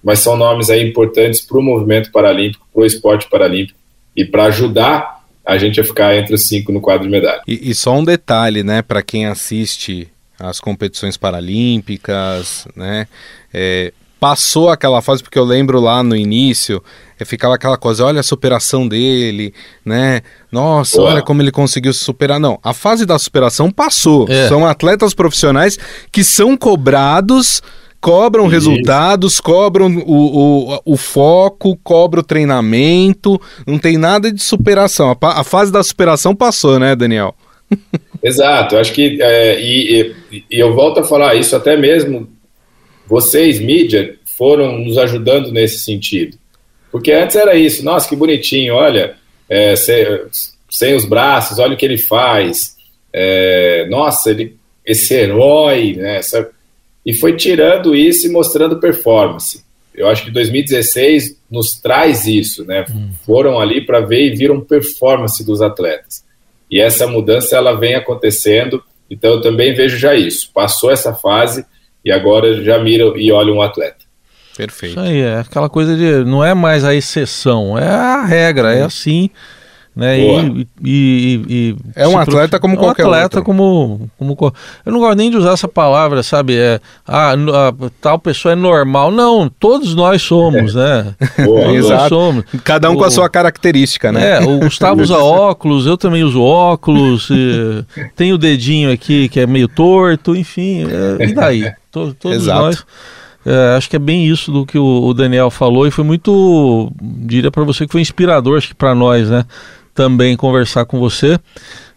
mas 0.02 0.20
são 0.20 0.36
nomes 0.36 0.70
aí 0.70 0.88
importantes 0.88 1.40
para 1.40 1.58
o 1.58 1.62
movimento 1.62 2.10
paralímpico, 2.10 2.66
para 2.72 2.82
o 2.82 2.86
esporte 2.86 3.28
paralímpico 3.28 3.78
e 4.16 4.24
para 4.24 4.44
ajudar 4.44 5.20
a 5.44 5.58
gente 5.58 5.80
a 5.80 5.84
ficar 5.84 6.16
entre 6.16 6.34
os 6.34 6.46
cinco 6.46 6.72
no 6.72 6.80
quadro 6.80 7.04
de 7.04 7.10
medalha. 7.10 7.42
E, 7.46 7.70
e 7.70 7.74
só 7.74 7.94
um 7.94 8.04
detalhe, 8.04 8.62
né, 8.62 8.82
para 8.82 9.02
quem 9.02 9.26
assiste 9.26 10.08
as 10.38 10.60
competições 10.60 11.16
paralímpicas, 11.16 12.66
né, 12.74 13.06
é, 13.52 13.92
passou 14.20 14.68
aquela 14.68 15.00
fase, 15.00 15.22
porque 15.22 15.38
eu 15.38 15.44
lembro 15.44 15.80
lá 15.80 16.02
no 16.02 16.14
início, 16.14 16.82
é, 17.18 17.24
ficava 17.24 17.54
aquela 17.54 17.78
coisa, 17.78 18.04
olha 18.04 18.20
a 18.20 18.22
superação 18.22 18.86
dele, 18.86 19.54
né? 19.82 20.20
Nossa, 20.52 20.98
Boa. 20.98 21.10
olha 21.10 21.22
como 21.22 21.40
ele 21.40 21.50
conseguiu 21.50 21.92
se 21.94 22.04
superar. 22.04 22.38
Não, 22.38 22.58
a 22.62 22.74
fase 22.74 23.06
da 23.06 23.18
superação 23.18 23.70
passou. 23.70 24.26
É. 24.28 24.46
São 24.46 24.66
atletas 24.66 25.14
profissionais 25.14 25.78
que 26.12 26.22
são 26.22 26.56
cobrados 26.56 27.62
cobram 28.02 28.44
Isso. 28.44 28.52
resultados, 28.52 29.40
cobram 29.40 29.94
o, 30.06 30.72
o, 30.74 30.80
o, 30.86 30.96
foco, 30.96 31.78
cobram 31.84 32.20
o 32.20 32.24
treinamento, 32.24 33.38
não 33.66 33.78
tem 33.78 33.98
nada 33.98 34.32
de 34.32 34.42
superação. 34.42 35.14
A, 35.20 35.40
a 35.40 35.44
fase 35.44 35.70
da 35.70 35.82
superação 35.82 36.34
passou, 36.34 36.78
né, 36.78 36.96
Daniel? 36.96 37.34
Exato, 38.24 38.78
acho 38.78 38.94
que, 38.94 39.18
é, 39.20 39.60
e, 39.60 40.14
e, 40.32 40.44
e, 40.50 40.58
eu 40.58 40.74
volto 40.74 41.00
a 41.00 41.04
falar 41.04 41.34
isso 41.34 41.54
até 41.54 41.76
mesmo 41.76 42.26
vocês, 43.10 43.58
mídia, 43.58 44.14
foram 44.38 44.78
nos 44.78 44.96
ajudando 44.96 45.50
nesse 45.50 45.80
sentido. 45.80 46.38
Porque 46.92 47.10
antes 47.10 47.34
era 47.34 47.56
isso, 47.56 47.84
nossa, 47.84 48.08
que 48.08 48.14
bonitinho, 48.14 48.74
olha, 48.74 49.16
é, 49.48 49.74
sem, 49.74 50.06
sem, 50.70 50.94
os 50.94 51.04
braços, 51.04 51.58
olha 51.58 51.74
o 51.74 51.76
que 51.76 51.84
ele 51.84 51.98
faz, 51.98 52.76
é, 53.12 53.86
nossa, 53.90 54.30
ele, 54.30 54.56
esse 54.86 55.12
herói, 55.12 55.94
né, 55.94 56.20
e 57.04 57.12
foi 57.12 57.36
tirando 57.36 57.96
isso 57.96 58.26
e 58.26 58.30
mostrando 58.30 58.78
performance. 58.78 59.64
Eu 59.92 60.06
acho 60.06 60.24
que 60.24 60.30
2016 60.30 61.36
nos 61.50 61.80
traz 61.80 62.26
isso, 62.26 62.64
né? 62.64 62.84
Hum. 62.90 63.10
Foram 63.26 63.58
ali 63.58 63.84
para 63.84 64.00
ver 64.00 64.26
e 64.26 64.36
viram 64.36 64.60
performance 64.60 65.44
dos 65.44 65.60
atletas. 65.60 66.24
E 66.70 66.80
essa 66.80 67.06
mudança 67.06 67.56
ela 67.56 67.72
vem 67.72 67.94
acontecendo, 67.96 68.82
então 69.10 69.32
eu 69.32 69.40
também 69.40 69.74
vejo 69.74 69.98
já 69.98 70.14
isso. 70.14 70.50
Passou 70.54 70.90
essa 70.90 71.12
fase, 71.12 71.64
e 72.04 72.10
agora 72.10 72.62
já 72.62 72.78
mira 72.78 73.04
e 73.16 73.30
olha 73.30 73.52
um 73.52 73.62
atleta. 73.62 74.04
Perfeito. 74.56 74.92
Isso 74.92 75.00
aí, 75.00 75.20
é 75.20 75.38
aquela 75.38 75.68
coisa 75.68 75.96
de. 75.96 76.24
Não 76.24 76.44
é 76.44 76.54
mais 76.54 76.84
a 76.84 76.94
exceção, 76.94 77.78
é 77.78 77.88
a 77.88 78.24
regra, 78.24 78.74
é 78.74 78.82
assim. 78.82 79.30
Né? 79.94 80.20
E, 80.20 80.68
e, 80.84 81.44
e, 81.48 81.76
é 81.96 82.06
um 82.06 82.16
atleta 82.16 82.60
como 82.60 82.74
é 82.74 82.78
um 82.78 82.80
qualquer 82.80 83.02
atleta 83.02 83.24
outro. 83.24 83.42
Como, 83.42 84.08
como 84.16 84.36
eu 84.86 84.92
não 84.92 85.00
gosto 85.00 85.16
nem 85.16 85.30
de 85.30 85.36
usar 85.36 85.52
essa 85.52 85.66
palavra 85.66 86.22
sabe? 86.22 86.56
É 86.56 86.80
ah, 87.06 87.32
a, 87.32 87.90
tal 88.00 88.18
pessoa 88.18 88.52
é 88.52 88.54
normal. 88.54 89.10
Não 89.10 89.48
todos 89.48 89.94
nós 89.94 90.22
somos 90.22 90.74
né? 90.74 91.14
Boa, 91.44 91.72
Exato. 91.72 92.08
somos. 92.08 92.44
Cada 92.62 92.88
um 92.88 92.94
o, 92.94 92.98
com 92.98 93.04
a 93.04 93.10
sua 93.10 93.28
característica 93.28 94.12
né? 94.12 94.38
É, 94.38 94.40
o 94.40 94.60
Gustavo 94.60 95.02
usa 95.02 95.18
óculos 95.20 95.86
eu 95.86 95.98
também 95.98 96.22
uso 96.22 96.40
óculos 96.40 97.28
tem 98.14 98.32
o 98.32 98.38
dedinho 98.38 98.92
aqui 98.92 99.28
que 99.28 99.40
é 99.40 99.46
meio 99.46 99.66
torto 99.66 100.36
enfim 100.36 100.86
é, 101.18 101.24
e 101.24 101.34
daí? 101.34 101.70
Todos 101.90 102.16
Exato. 102.24 102.60
nós. 102.60 102.86
É, 103.44 103.76
acho 103.76 103.88
que 103.88 103.96
é 103.96 103.98
bem 103.98 104.26
isso 104.26 104.52
do 104.52 104.64
que 104.64 104.78
o, 104.78 105.02
o 105.04 105.14
Daniel 105.14 105.50
falou 105.50 105.86
e 105.86 105.90
foi 105.90 106.04
muito 106.04 106.92
diria 107.00 107.50
para 107.50 107.64
você 107.64 107.86
que 107.86 107.92
foi 107.92 108.02
inspirador 108.02 108.58
acho 108.58 108.68
que 108.68 108.74
para 108.74 108.94
nós 108.94 109.30
né 109.30 109.46
também 109.94 110.36
conversar 110.36 110.84
com 110.84 110.98
você. 110.98 111.38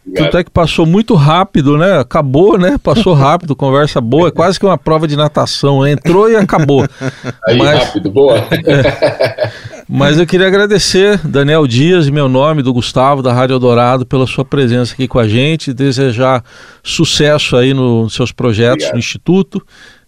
Obrigado. 0.06 0.26
Tanto 0.26 0.38
é 0.38 0.44
que 0.44 0.52
passou 0.52 0.86
muito 0.86 1.16
rápido, 1.16 1.78
né? 1.78 1.98
Acabou, 1.98 2.58
né? 2.58 2.78
Passou 2.82 3.14
rápido, 3.16 3.56
conversa 3.56 4.02
boa, 4.02 4.28
é 4.28 4.32
quase 4.32 4.60
que 4.60 4.66
uma 4.66 4.78
prova 4.78 5.08
de 5.08 5.16
natação. 5.16 5.88
Entrou 5.88 6.30
e 6.30 6.36
acabou. 6.36 6.86
Aí, 7.48 7.58
Mas, 7.58 7.80
rápido, 7.80 8.12
boa. 8.12 8.36
É, 8.66 9.84
mas 9.88 10.18
eu 10.18 10.26
queria 10.26 10.48
agradecer, 10.48 11.20
Daniel 11.26 11.68
Dias, 11.68 12.10
meu 12.10 12.30
nome, 12.30 12.64
do 12.64 12.74
Gustavo, 12.74 13.22
da 13.22 13.34
Rádio 13.34 13.56
Eldorado, 13.56 14.06
pela 14.06 14.26
sua 14.26 14.46
presença 14.46 14.94
aqui 14.94 15.08
com 15.08 15.20
a 15.20 15.28
gente. 15.28 15.74
Desejar 15.74 16.44
sucesso 16.82 17.58
aí 17.58 17.74
nos 17.74 18.14
seus 18.14 18.32
projetos 18.32 18.76
obrigado. 18.76 18.94
no 18.94 19.00
Instituto. 19.00 19.62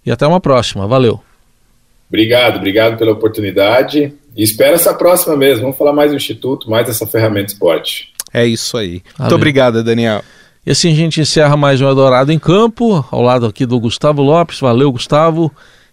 E 0.06 0.12
até 0.12 0.26
uma 0.26 0.40
próxima. 0.40 0.88
Valeu. 0.88 1.22
Obrigado, 2.08 2.58
obrigado 2.58 2.98
pela 2.98 3.12
oportunidade. 3.12 4.14
E 4.36 4.44
espero 4.44 4.76
essa 4.76 4.94
próxima 4.94 5.36
mesmo. 5.36 5.62
Vamos 5.62 5.78
falar 5.78 5.94
mais 5.94 6.12
do 6.12 6.18
Instituto, 6.18 6.70
mais 6.70 6.86
dessa 6.86 7.08
ferramenta 7.08 7.54
esporte. 7.54 8.14
É 8.34 8.46
isso 8.46 8.78
aí. 8.78 9.02
Valeu. 9.18 9.20
Muito 9.20 9.36
obrigado, 9.36 9.84
Daniel. 9.84 10.22
E 10.66 10.72
assim 10.72 10.92
a 10.92 10.96
gente 10.96 11.22
encerra 11.22 11.56
mais 11.56 11.80
um 11.80 11.88
Eldorado 11.88 12.32
em 12.32 12.40
Campo, 12.40 13.06
ao 13.12 13.22
lado 13.22 13.46
aqui 13.46 13.66
do 13.66 13.80
Gustavo 13.80 14.22
Lopes. 14.22 14.60
Valeu, 14.60 14.92
Gustavo, 14.92 15.52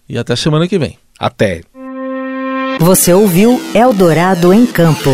e 0.08 0.18
até 0.18 0.34
semana 0.34 0.66
que 0.66 0.78
vem. 0.78 0.98
Até. 1.18 1.60
Você 2.80 3.12
ouviu 3.12 3.60
Eldorado 3.74 4.52
em 4.52 4.66
Campo. 4.66 5.10